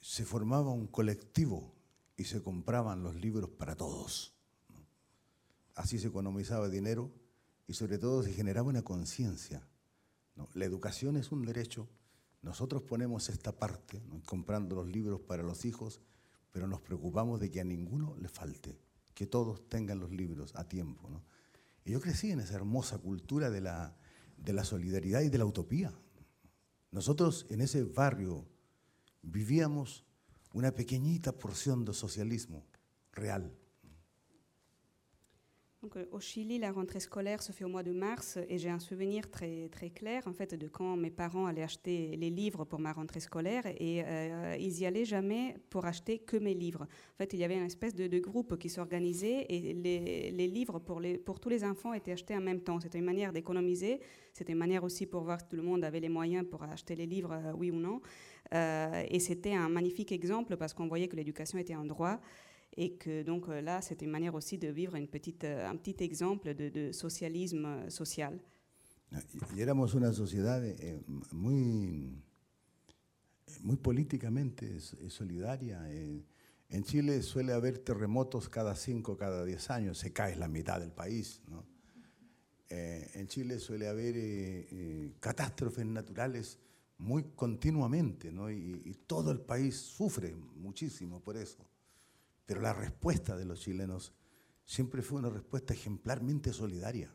Se 0.00 0.24
formaba 0.24 0.70
un 0.72 0.88
colectivo 0.88 1.72
y 2.16 2.24
se 2.24 2.42
compraban 2.42 3.02
los 3.04 3.14
libros 3.14 3.50
para 3.50 3.76
todos. 3.76 4.34
Así 5.74 5.98
se 5.98 6.08
economizaba 6.08 6.68
dinero 6.68 7.10
y 7.66 7.74
sobre 7.74 7.98
todo 7.98 8.22
se 8.22 8.32
generaba 8.32 8.68
una 8.68 8.82
conciencia. 8.82 9.66
La 10.54 10.64
educación 10.64 11.16
es 11.16 11.30
un 11.32 11.44
derecho, 11.44 11.88
nosotros 12.42 12.82
ponemos 12.82 13.28
esta 13.28 13.52
parte, 13.52 14.02
comprando 14.26 14.74
los 14.74 14.88
libros 14.88 15.20
para 15.20 15.44
los 15.44 15.64
hijos, 15.64 16.00
pero 16.50 16.66
nos 16.66 16.80
preocupamos 16.80 17.40
de 17.40 17.50
que 17.50 17.60
a 17.60 17.64
ninguno 17.64 18.16
le 18.20 18.28
falte, 18.28 18.78
que 19.14 19.26
todos 19.26 19.68
tengan 19.68 20.00
los 20.00 20.10
libros 20.10 20.54
a 20.56 20.68
tiempo. 20.68 21.08
Y 21.84 21.92
yo 21.92 22.00
crecí 22.00 22.30
en 22.32 22.40
esa 22.40 22.54
hermosa 22.54 22.98
cultura 22.98 23.48
de 23.48 23.60
la, 23.60 23.96
de 24.36 24.52
la 24.52 24.64
solidaridad 24.64 25.20
y 25.20 25.28
de 25.28 25.38
la 25.38 25.44
utopía. 25.44 25.92
Nosotros 26.90 27.46
en 27.48 27.60
ese 27.60 27.84
barrio 27.84 28.44
vivíamos 29.22 30.04
una 30.52 30.72
pequeñita 30.72 31.32
porción 31.32 31.84
de 31.84 31.94
socialismo 31.94 32.66
real. 33.12 33.56
Euh, 35.84 36.04
au 36.12 36.20
Chili, 36.20 36.58
la 36.58 36.70
rentrée 36.70 37.00
scolaire 37.00 37.42
se 37.42 37.52
fait 37.52 37.64
au 37.64 37.68
mois 37.68 37.82
de 37.82 37.92
mars 37.92 38.38
et 38.48 38.58
j'ai 38.58 38.70
un 38.70 38.78
souvenir 38.78 39.30
très, 39.30 39.68
très 39.68 39.90
clair 39.90 40.22
en 40.26 40.32
fait 40.32 40.54
de 40.54 40.68
quand 40.68 40.96
mes 40.96 41.10
parents 41.10 41.46
allaient 41.46 41.62
acheter 41.62 42.16
les 42.16 42.30
livres 42.30 42.64
pour 42.64 42.78
ma 42.78 42.92
rentrée 42.92 43.20
scolaire 43.20 43.66
et 43.66 44.02
euh, 44.04 44.56
ils 44.60 44.80
y 44.80 44.86
allaient 44.86 45.04
jamais 45.04 45.56
pour 45.70 45.84
acheter 45.84 46.18
que 46.18 46.36
mes 46.36 46.54
livres. 46.54 46.82
En 46.82 47.16
fait, 47.18 47.32
il 47.32 47.40
y 47.40 47.44
avait 47.44 47.56
une 47.56 47.66
espèce 47.66 47.94
de, 47.94 48.18
groupe 48.18 48.56
qui 48.58 48.68
s'organisait 48.68 49.46
et 49.48 49.74
les, 49.74 50.46
livres 50.46 50.78
pour, 50.78 51.40
tous 51.40 51.48
les 51.48 51.64
enfants 51.64 51.92
étaient 51.92 52.12
achetés 52.12 52.36
en 52.36 52.40
même 52.40 52.60
temps. 52.60 52.78
C'était 52.78 52.98
une 52.98 53.04
manière 53.04 53.32
d'économiser, 53.32 54.00
c'était 54.32 54.52
une 54.52 54.58
manière 54.58 54.84
aussi 54.84 55.06
pour 55.06 55.22
voir 55.22 55.40
si 55.40 55.48
tout 55.48 55.56
le 55.56 55.62
monde 55.62 55.82
avait 55.82 56.00
les 56.00 56.08
moyens 56.08 56.46
pour 56.48 56.62
acheter 56.62 56.94
les 56.94 57.06
livres, 57.06 57.32
euh, 57.32 57.52
oui 57.56 57.70
ou 57.70 57.76
non. 57.80 58.00
Et 58.54 59.18
c'était 59.18 59.54
un 59.54 59.70
magnifique 59.70 60.12
exemple 60.12 60.58
parce 60.58 60.74
qu'on 60.74 60.86
voyait 60.86 61.08
que 61.08 61.16
l'éducation 61.16 61.56
était 61.56 61.72
un 61.72 61.86
droit 61.86 62.20
et 62.76 62.96
que 62.96 63.22
donc 63.22 63.48
euh, 63.48 63.60
là, 63.60 63.80
c'était 63.82 64.04
une 64.04 64.10
manière 64.10 64.34
aussi 64.34 64.58
de 64.58 64.68
vivre 64.68 64.96
une 64.96 65.08
petite, 65.08 65.44
euh, 65.44 65.68
un 65.68 65.76
petit 65.76 66.02
exemple 66.02 66.54
de, 66.54 66.68
de 66.68 66.92
socialisme 66.92 67.64
euh, 67.66 67.90
social. 67.90 68.40
Y 69.54 69.60
éramos 69.60 69.94
una 69.94 70.10
sociedad 70.14 70.64
eh, 70.64 70.98
muy, 71.32 72.22
muy 73.62 73.76
políticamente 73.76 74.76
eh, 74.76 75.10
solidaria. 75.10 75.84
eh. 75.92 76.24
En 76.70 76.84
Chile 76.84 77.20
suele 77.20 77.52
haber 77.52 77.80
terremotos 77.80 78.48
cada 78.48 78.74
cinco, 78.74 79.14
cada 79.18 79.44
diez 79.44 79.68
años, 79.68 79.98
se 79.98 80.10
cae 80.14 80.36
la 80.36 80.48
mitad 80.48 80.80
del 80.80 80.90
país. 80.92 81.42
¿no? 81.46 81.66
Eh, 82.70 83.10
en 83.12 83.26
Chile 83.26 83.58
suele 83.58 83.86
haber 83.88 84.16
eh, 84.16 84.66
eh, 84.70 85.12
catástrofes 85.20 85.84
naturales 85.84 86.58
muy 86.96 87.24
continuamente, 87.34 88.32
¿no? 88.32 88.50
y, 88.50 88.80
y 88.86 88.94
todo 89.06 89.30
el 89.30 89.40
país 89.40 89.76
sufre 89.76 90.34
muchísimo 90.56 91.20
por 91.20 91.36
eso. 91.36 91.62
Pero 92.46 92.60
la 92.60 92.72
respuesta 92.72 93.36
de 93.36 93.44
los 93.44 93.60
chilenos 93.60 94.12
siempre 94.64 95.02
fue 95.02 95.18
una 95.18 95.30
respuesta 95.30 95.74
ejemplarmente 95.74 96.52
solidaria. 96.52 97.10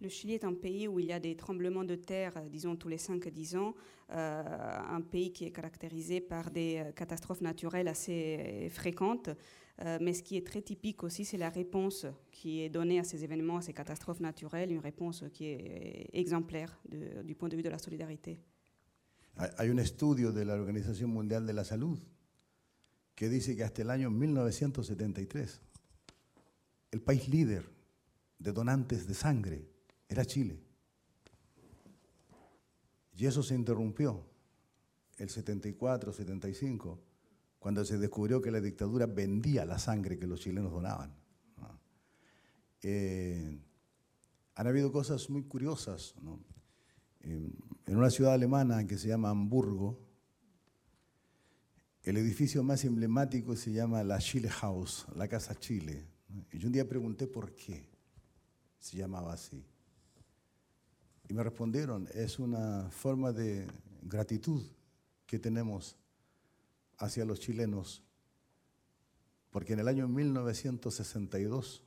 Le 0.00 0.08
Chili 0.08 0.34
est 0.34 0.44
un 0.44 0.54
pays 0.56 0.88
où 0.88 0.98
il 0.98 1.06
y 1.06 1.12
a 1.12 1.20
des 1.20 1.36
tremblements 1.36 1.84
de 1.84 1.94
terre, 1.94 2.32
disons 2.50 2.74
tous 2.74 2.88
les 2.88 2.98
5 2.98 3.24
à 3.24 3.30
10 3.30 3.54
ans, 3.54 3.72
euh, 4.10 4.42
un 4.90 5.00
pays 5.00 5.32
qui 5.32 5.44
est 5.44 5.52
caractérisé 5.52 6.20
par 6.20 6.50
des 6.50 6.78
euh, 6.84 6.90
catastrophes 6.90 7.40
naturelles 7.40 7.86
assez 7.86 8.64
euh, 8.66 8.68
fréquentes. 8.68 9.30
Euh, 9.84 9.98
mais 10.00 10.12
ce 10.12 10.24
qui 10.24 10.36
est 10.36 10.44
très 10.44 10.60
typique 10.60 11.04
aussi, 11.04 11.24
c'est 11.24 11.38
la 11.38 11.50
réponse 11.50 12.04
qui 12.32 12.62
est 12.62 12.68
donnée 12.68 12.98
à 12.98 13.04
ces 13.04 13.22
événements, 13.22 13.58
à 13.58 13.62
ces 13.62 13.72
catastrophes 13.72 14.18
naturelles, 14.20 14.72
une 14.72 14.80
réponse 14.80 15.22
qui 15.32 15.44
est 15.46 16.10
exemplaire 16.12 16.80
de- 16.88 17.22
du 17.22 17.36
point 17.36 17.48
de 17.48 17.54
vue 17.56 17.62
de 17.62 17.70
la 17.70 17.78
solidarité. 17.78 18.40
Hay 19.36 19.50
hay 19.56 19.70
un 19.70 19.78
estudio 19.78 20.32
de 20.32 20.42
la 20.44 20.56
Organización 20.56 21.10
Mundial 21.12 21.46
de 21.46 21.52
la 21.52 21.62
Salud 21.64 21.96
que 23.14 23.28
dice 23.28 23.56
que 23.56 23.64
hasta 23.64 23.82
el 23.82 23.90
año 23.90 24.10
1973 24.10 25.60
el 26.90 27.00
país 27.00 27.28
líder 27.28 27.68
de 28.38 28.52
donantes 28.52 29.06
de 29.06 29.14
sangre 29.14 29.66
era 30.08 30.24
Chile. 30.24 30.60
Y 33.16 33.26
eso 33.26 33.42
se 33.42 33.54
interrumpió 33.54 34.24
el 35.18 35.30
74, 35.30 36.12
75, 36.12 36.98
cuando 37.58 37.84
se 37.84 37.98
descubrió 37.98 38.42
que 38.42 38.50
la 38.50 38.60
dictadura 38.60 39.06
vendía 39.06 39.64
la 39.64 39.78
sangre 39.78 40.18
que 40.18 40.26
los 40.26 40.40
chilenos 40.40 40.72
donaban. 40.72 41.14
Eh, 42.82 43.60
han 44.56 44.66
habido 44.66 44.90
cosas 44.90 45.30
muy 45.30 45.44
curiosas. 45.44 46.14
En 47.20 47.96
una 47.96 48.10
ciudad 48.10 48.34
alemana 48.34 48.86
que 48.86 48.98
se 48.98 49.08
llama 49.08 49.30
Hamburgo, 49.30 50.00
el 52.02 52.16
edificio 52.16 52.64
más 52.64 52.84
emblemático 52.84 53.54
se 53.54 53.72
llama 53.72 54.02
la 54.02 54.18
Chile 54.18 54.48
House, 54.48 55.06
la 55.14 55.28
Casa 55.28 55.54
Chile. 55.54 56.04
Y 56.50 56.58
yo 56.58 56.66
un 56.66 56.72
día 56.72 56.88
pregunté 56.88 57.28
por 57.28 57.54
qué 57.54 57.88
se 58.80 58.96
llamaba 58.96 59.32
así. 59.32 59.64
Y 61.28 61.34
me 61.34 61.44
respondieron, 61.44 62.08
es 62.12 62.40
una 62.40 62.90
forma 62.90 63.32
de 63.32 63.68
gratitud 64.02 64.62
que 65.26 65.38
tenemos 65.38 65.96
hacia 66.98 67.24
los 67.24 67.38
chilenos, 67.38 68.02
porque 69.50 69.74
en 69.74 69.78
el 69.78 69.88
año 69.88 70.08
1962 70.08 71.84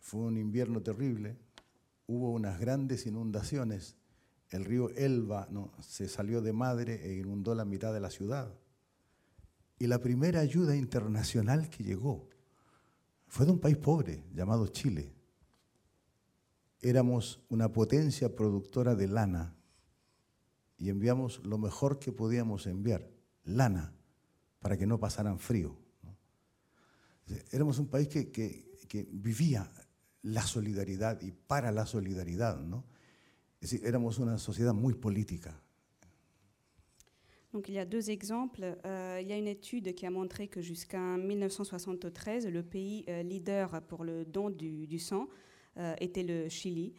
fue 0.00 0.20
un 0.20 0.36
invierno 0.36 0.82
terrible, 0.82 1.38
hubo 2.06 2.30
unas 2.32 2.60
grandes 2.60 3.06
inundaciones, 3.06 3.96
el 4.50 4.66
río 4.66 4.90
Elba 4.90 5.48
se 5.80 6.08
salió 6.08 6.42
de 6.42 6.52
madre 6.52 7.06
e 7.06 7.16
inundó 7.16 7.54
la 7.54 7.64
mitad 7.64 7.94
de 7.94 8.00
la 8.00 8.10
ciudad. 8.10 8.52
Y 9.82 9.88
la 9.88 9.98
primera 9.98 10.38
ayuda 10.38 10.76
internacional 10.76 11.68
que 11.68 11.82
llegó 11.82 12.28
fue 13.26 13.46
de 13.46 13.50
un 13.50 13.58
país 13.58 13.76
pobre 13.78 14.22
llamado 14.32 14.68
Chile. 14.68 15.12
Éramos 16.80 17.40
una 17.48 17.72
potencia 17.72 18.36
productora 18.36 18.94
de 18.94 19.08
lana 19.08 19.56
y 20.78 20.88
enviamos 20.88 21.44
lo 21.44 21.58
mejor 21.58 21.98
que 21.98 22.12
podíamos 22.12 22.68
enviar, 22.68 23.10
lana, 23.42 23.92
para 24.60 24.78
que 24.78 24.86
no 24.86 25.00
pasaran 25.00 25.40
frío. 25.40 25.76
Éramos 27.50 27.80
un 27.80 27.88
país 27.88 28.06
que, 28.06 28.30
que, 28.30 29.08
vivía 29.10 29.68
la 30.22 30.42
solidaridad 30.42 31.20
y 31.22 31.32
para 31.32 31.72
la 31.72 31.86
solidaridad. 31.86 32.60
¿no? 32.60 32.84
Éramos 33.82 34.18
una 34.18 34.38
sociedad 34.38 34.74
muy 34.74 34.94
política. 34.94 35.60
Donc 37.52 37.68
il 37.68 37.74
y 37.74 37.78
a 37.78 37.84
deux 37.84 38.10
exemples. 38.10 38.76
Euh, 38.86 39.18
il 39.20 39.28
y 39.28 39.32
a 39.32 39.36
une 39.36 39.46
étude 39.46 39.94
qui 39.94 40.06
a 40.06 40.10
montré 40.10 40.48
que 40.48 40.62
jusqu'en 40.62 41.18
1973, 41.18 42.48
le 42.48 42.62
pays 42.62 43.04
euh, 43.08 43.22
leader 43.22 43.82
pour 43.82 44.04
le 44.04 44.24
don 44.24 44.48
du, 44.48 44.98
sang 44.98 45.28
euh, 45.78 45.94
était 46.00 46.22
le 46.22 46.48
Chili. 46.48 46.94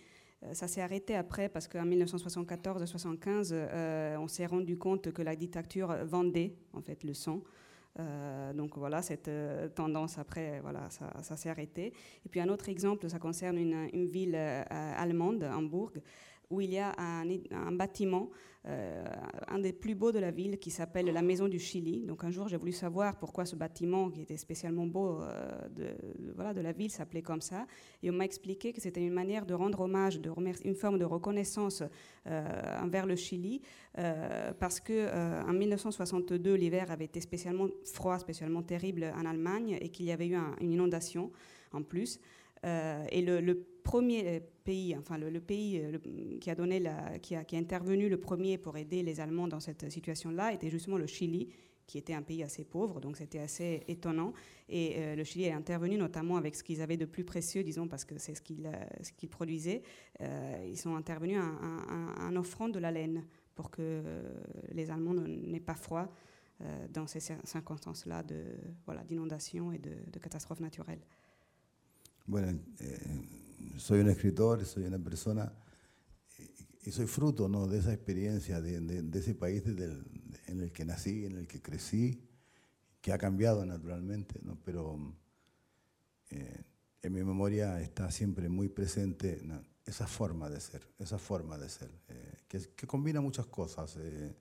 Ça 0.52 0.68
s'est 0.68 0.82
arrêté 0.82 1.16
après 1.16 1.48
parce 1.48 1.70
qu'en 1.70 1.86
1974-75, 1.86 3.52
euh, 3.54 4.18
on 4.18 4.28
s'est 4.28 4.46
rendu 4.46 4.78
compte 4.78 5.14
que 5.14 5.22
la 5.22 5.38
dictature 5.38 5.96
vendait 6.06 6.54
en 6.74 6.82
fait 6.82 7.04
le 7.04 7.14
sang. 7.14 7.42
Donc 8.56 8.76
voilà, 8.76 9.04
cette 9.04 9.30
tendance 9.76 10.18
après, 10.18 10.60
voilà, 10.62 10.90
ça, 10.90 11.38
s'est 11.38 11.50
arrêté. 11.50 11.94
Et 12.26 12.30
puis 12.30 12.40
un 12.42 12.50
autre 12.50 12.68
exemple, 12.68 13.08
ça 13.08 13.20
concerne 13.20 13.58
une, 13.58 14.08
ville 14.08 14.36
allemande, 14.36 15.44
Hambourg, 15.44 15.92
où 16.54 16.62
il 16.62 16.72
y 16.72 16.78
a 16.78 16.94
un, 17.00 17.72
bâtiment, 17.72 18.30
euh, 18.68 19.04
un 19.48 19.58
des 19.58 19.74
plus 19.74 19.96
beaux 19.96 20.12
de 20.12 20.20
la 20.20 20.30
ville, 20.30 20.60
qui 20.60 20.70
s'appelle 20.70 21.08
la 21.08 21.22
Maison 21.24 21.48
du 21.48 21.58
Chili. 21.58 22.06
Donc 22.06 22.24
un 22.24 22.30
jour, 22.30 22.48
j'ai 22.48 22.58
voulu 22.58 22.72
savoir 22.72 23.18
pourquoi 23.18 23.46
ce 23.46 23.56
bâtiment, 23.56 24.12
qui 24.12 24.22
était 24.22 24.38
spécialement 24.38 24.86
beau 24.86 25.20
euh, 25.22 25.68
de, 25.70 25.96
voilà, 26.36 26.54
de 26.54 26.62
la 26.62 26.72
ville, 26.72 26.92
s'appelait 26.92 27.24
comme 27.24 27.42
ça. 27.42 27.66
Et 28.04 28.12
on 28.12 28.14
m'a 28.14 28.26
expliqué 28.26 28.72
que 28.72 28.82
c'était 28.82 29.02
une 29.02 29.14
manière 29.14 29.48
de 29.48 29.56
rendre 29.56 29.82
hommage, 29.82 30.20
de 30.20 30.32
une 30.64 30.76
forme 30.76 31.00
de 31.00 31.06
reconnaissance 31.06 31.82
euh, 32.28 32.84
envers 32.84 33.08
le 33.08 33.16
Chili, 33.16 33.62
parce 34.60 34.80
que 34.80 35.10
en 35.48 35.54
1962, 35.54 36.54
l'hiver 36.54 36.92
avait 36.92 37.06
été 37.06 37.20
spécialement 37.20 37.68
froid, 37.84 38.20
spécialement 38.20 38.62
terrible 38.62 39.12
en 39.16 39.26
Allemagne, 39.26 39.78
et 39.82 39.90
qu'il 39.90 40.06
y 40.06 40.12
avait 40.12 40.28
eu 40.28 40.36
un, 40.36 40.56
une 40.62 40.72
inondation 40.72 41.32
en 41.72 41.82
plus. 41.82 42.20
Et 42.64 43.22
le, 43.22 43.66
premier 43.84 44.42
pays, 44.64 44.96
enfin 44.98 45.18
le, 45.18 45.30
le 45.30 45.42
pays 45.42 45.80
euh, 45.80 45.98
qui 46.40 46.50
a 46.50 46.56
donné 46.56 46.80
la, 46.80 47.20
qui 47.20 47.36
a, 47.36 47.44
qui 47.44 47.56
a 47.56 47.60
intervenu 47.60 48.10
le 48.10 48.20
premier 48.20 48.58
pour 48.58 48.78
aider 48.78 49.04
les 49.04 49.20
Allemands 49.20 49.48
dans 49.48 49.60
cette 49.60 49.90
situation-là 49.92 50.54
était 50.54 50.70
justement 50.70 50.98
le 50.98 51.08
Chili, 51.08 51.50
qui 51.86 51.98
était 51.98 52.14
un 52.14 52.22
pays 52.22 52.44
assez 52.44 52.64
pauvre, 52.64 53.02
donc 53.02 53.18
c'était 53.18 53.40
assez 53.40 53.84
étonnant. 53.88 54.34
Et 54.70 54.96
euh, 54.98 55.16
le 55.16 55.24
Chili 55.24 55.46
est 55.46 55.52
intervenu 55.52 55.98
notamment 55.98 56.38
avec 56.38 56.56
ce 56.56 56.64
qu'ils 56.64 56.82
avaient 56.82 56.98
de 56.98 57.06
plus 57.06 57.26
précieux, 57.26 57.64
disons, 57.64 57.88
parce 57.88 58.06
que 58.06 58.18
c'est 58.18 58.36
ce 58.36 58.42
qu'ils 58.42 58.66
euh, 58.66 59.04
qu 59.18 59.28
produisaient. 59.28 59.84
Euh, 60.22 60.66
ils 60.68 60.78
sont 60.78 60.96
intervenus 60.96 61.40
en, 61.40 62.24
en, 62.24 62.28
en, 62.28 62.36
offrant 62.38 62.70
de 62.70 62.80
la 62.80 62.92
laine 62.92 63.26
pour 63.54 63.70
que 63.70 64.02
les 64.72 64.90
Allemands 64.90 65.14
n'aient 65.14 65.60
pas 65.60 65.76
froid 65.76 66.08
euh, 66.62 66.88
dans 66.94 67.08
ces 67.08 67.20
circonstances-là 67.20 68.24
d'inondation 68.24 69.66
voilà, 69.66 69.78
et 69.78 69.80
de, 69.80 70.12
de 70.12 70.20
catastrophes 70.20 70.60
naturelles. 70.62 71.02
Eh, 72.80 72.86
soy 73.78 74.00
un 74.00 74.10
escritor, 74.10 74.66
soy 74.66 74.84
una 74.86 75.00
persona 75.00 75.54
y 76.86 76.92
soy 76.92 77.08
fruto 77.08 77.48
¿no? 77.48 77.68
de 77.68 77.80
esa 77.80 77.94
experiencia, 77.94 78.62
de, 78.62 79.10
ese 79.18 79.36
país 79.36 79.66
el, 79.66 80.04
en 80.48 80.60
el 80.60 80.72
que 80.72 80.86
nací, 80.86 81.26
en 81.26 81.38
el 81.38 81.48
que 81.48 81.62
crecí, 81.62 82.22
que 83.02 83.14
ha 83.14 83.18
cambiado 83.18 83.66
naturalmente, 83.66 84.40
¿no? 84.44 84.58
pero 84.64 84.98
eh, 86.30 86.64
en 87.02 87.14
mi 87.14 87.24
memoria 87.24 87.82
está 87.82 88.12
siempre 88.12 88.50
muy 88.50 88.70
presente 88.70 89.42
esa 89.86 90.08
forma 90.08 90.50
de 90.50 90.60
ser, 90.60 90.88
esa 91.00 91.18
forma 91.18 91.58
de 91.58 91.70
ser, 91.70 91.92
eh, 92.10 92.38
que, 92.48 92.88
combina 92.88 93.22
muchas 93.22 93.46
cosas, 93.48 93.98
eh, 93.98 94.36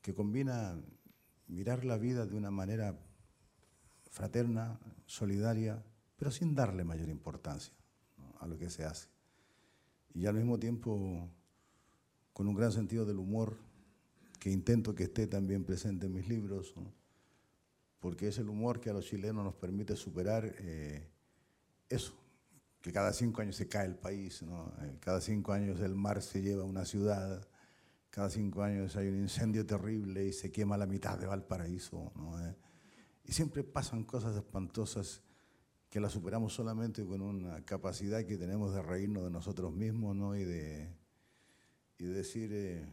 que 0.00 0.14
combina 0.14 0.78
mirar 1.48 1.84
la 1.84 1.98
vida 1.98 2.26
de 2.26 2.34
una 2.34 2.50
manera 2.50 2.98
fraterna, 4.10 4.78
solidaria, 5.06 5.82
pero 6.16 6.30
sin 6.30 6.54
darle 6.54 6.84
mayor 6.84 7.08
importancia. 7.08 7.72
A 8.40 8.46
lo 8.46 8.58
que 8.58 8.68
se 8.68 8.84
hace. 8.84 9.08
Y 10.14 10.26
al 10.26 10.34
mismo 10.34 10.58
tiempo 10.58 11.28
con 12.32 12.48
un 12.48 12.54
gran 12.54 12.72
sentido 12.72 13.04
del 13.04 13.18
humor 13.18 13.56
que 14.38 14.50
intento 14.50 14.94
que 14.94 15.04
esté 15.04 15.26
también 15.26 15.64
presente 15.64 16.06
en 16.06 16.14
mis 16.14 16.28
libros, 16.28 16.74
porque 18.00 18.28
es 18.28 18.38
el 18.38 18.48
humor 18.48 18.80
que 18.80 18.90
a 18.90 18.94
los 18.94 19.06
chilenos 19.06 19.44
nos 19.44 19.54
permite 19.54 19.94
superar 19.94 20.54
eh, 20.58 21.06
eso, 21.88 22.14
que 22.80 22.92
cada 22.92 23.12
cinco 23.12 23.42
años 23.42 23.56
se 23.56 23.68
cae 23.68 23.86
el 23.86 23.96
país, 23.96 24.42
eh, 24.42 24.96
cada 25.00 25.20
cinco 25.20 25.52
años 25.52 25.80
el 25.80 25.94
mar 25.94 26.22
se 26.22 26.40
lleva 26.40 26.62
a 26.62 26.66
una 26.66 26.86
ciudad, 26.86 27.46
cada 28.08 28.30
cinco 28.30 28.62
años 28.62 28.96
hay 28.96 29.08
un 29.08 29.18
incendio 29.18 29.66
terrible 29.66 30.26
y 30.26 30.32
se 30.32 30.50
quema 30.50 30.78
la 30.78 30.86
mitad 30.86 31.18
de 31.18 31.26
Valparaíso. 31.26 32.10
Eh, 32.40 32.54
y 33.24 33.32
siempre 33.32 33.62
pasan 33.62 34.04
cosas 34.04 34.34
espantosas 34.34 35.22
que 35.90 35.98
la 36.00 36.08
superamos 36.08 36.54
solamente 36.54 37.04
con 37.04 37.20
una 37.20 37.64
capacidad 37.64 38.24
que 38.24 38.38
tenemos 38.38 38.72
de 38.72 38.80
reírnos 38.80 39.24
de 39.24 39.30
nosotros 39.30 39.74
mismos 39.74 40.14
¿no? 40.14 40.36
y, 40.36 40.44
de, 40.44 40.88
y 41.98 42.04
de 42.04 42.12
decir, 42.12 42.50
eh, 42.52 42.86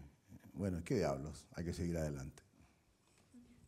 bueno, 0.54 0.82
¿qué 0.84 0.96
diablos? 0.96 1.48
Hay 1.54 1.64
que 1.64 1.74
seguir 1.74 1.98
adelante. 1.98 2.44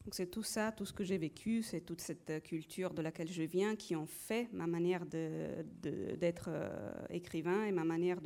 Donc 0.04 0.16
c'est 0.16 0.32
tout 0.32 0.44
ça, 0.44 0.72
tout 0.72 0.86
ce 0.86 0.94
que 0.94 1.04
j'ai 1.04 1.20
vécu, 1.20 1.62
c'est 1.62 1.82
toute 1.82 2.02
cette 2.02 2.42
culture 2.42 2.96
de 2.96 3.04
laquelle 3.04 3.32
je 3.32 3.44
viens 3.44 3.76
qui 3.76 3.96
ont 3.96 4.08
fait 4.08 4.50
ma 4.52 4.66
manière 4.66 5.06
d'être 5.06 5.80
de, 5.84 6.16
de, 6.16 6.34
euh, 6.48 7.06
écrivain 7.12 7.66
et 7.66 7.72
ma 7.72 7.84
manière 7.84 8.20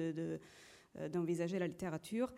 d'envisager 1.12 1.56
de, 1.56 1.60
la 1.60 1.68
littérature. 1.68 2.32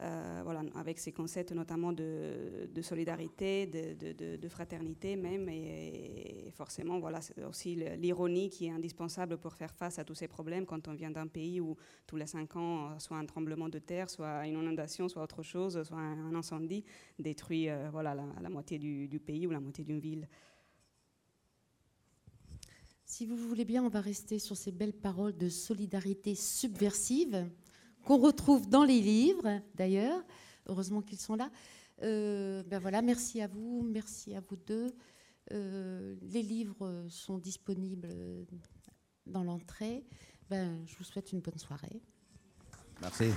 Euh, 0.00 0.40
voilà, 0.42 0.62
avec 0.74 0.98
ces 0.98 1.12
concepts 1.12 1.52
notamment 1.52 1.92
de, 1.92 2.70
solidarité, 2.80 3.66
de, 3.66 4.48
fraternité 4.48 5.16
même, 5.16 5.48
et, 5.50 6.50
forcément, 6.54 6.98
voilà, 6.98 7.20
aussi 7.46 7.74
l'ironie 7.74 8.48
qui 8.48 8.66
est 8.66 8.70
indispensable 8.70 9.36
pour 9.36 9.54
faire 9.54 9.74
face 9.74 9.98
à 9.98 10.04
tous 10.04 10.14
ces 10.14 10.28
problèmes 10.28 10.64
quand 10.64 10.88
on 10.88 10.94
vient 10.94 11.10
d'un 11.10 11.26
pays 11.26 11.60
où 11.60 11.76
tous 12.06 12.16
les 12.16 12.26
cinq 12.26 12.56
ans, 12.56 12.98
soit 12.98 13.18
un 13.18 13.26
tremblement 13.26 13.68
de 13.68 13.78
terre, 13.78 14.08
soit 14.08 14.46
une 14.46 14.58
inondation, 14.58 15.08
soit 15.08 15.22
autre 15.22 15.42
chose, 15.42 15.82
soit 15.82 15.98
un, 15.98 16.34
incendie 16.34 16.84
détruit 17.18 17.68
euh, 17.68 17.90
voilà, 17.90 18.14
la, 18.14 18.48
moitié 18.48 18.78
du 18.78 19.20
pays 19.20 19.46
ou 19.46 19.50
la 19.50 19.60
moitié 19.60 19.84
d'une 19.84 20.00
ville. 20.00 20.26
Si 23.04 23.26
vous 23.26 23.36
voulez 23.36 23.66
bien, 23.66 23.84
on 23.84 23.90
va 23.90 24.00
rester 24.00 24.38
sur 24.38 24.56
ces 24.56 24.72
belles 24.72 24.94
paroles 24.94 25.36
de 25.36 25.50
solidarité 25.50 26.34
subversive 26.34 27.46
qu'on 28.04 28.18
retrouve 28.18 28.68
dans 28.68 28.84
les 28.84 29.00
livres, 29.00 29.60
d'ailleurs. 29.74 30.22
Heureusement 30.66 31.02
qu'ils 31.02 31.18
sont 31.18 31.34
là. 31.34 31.50
Euh, 32.02 32.62
ben 32.64 32.78
voilà, 32.78 33.02
merci 33.02 33.40
à 33.40 33.46
vous, 33.46 33.82
merci 33.82 34.34
à 34.34 34.40
vous 34.40 34.56
deux. 34.56 34.94
Euh, 35.52 36.16
les 36.22 36.42
livres 36.42 37.06
sont 37.08 37.38
disponibles 37.38 38.08
dans 39.26 39.44
l'entrée. 39.44 40.04
Ben, 40.48 40.84
je 40.86 40.96
vous 40.96 41.04
souhaite 41.04 41.32
une 41.32 41.40
bonne 41.40 41.58
soirée. 41.58 42.00
Merci. 43.00 43.30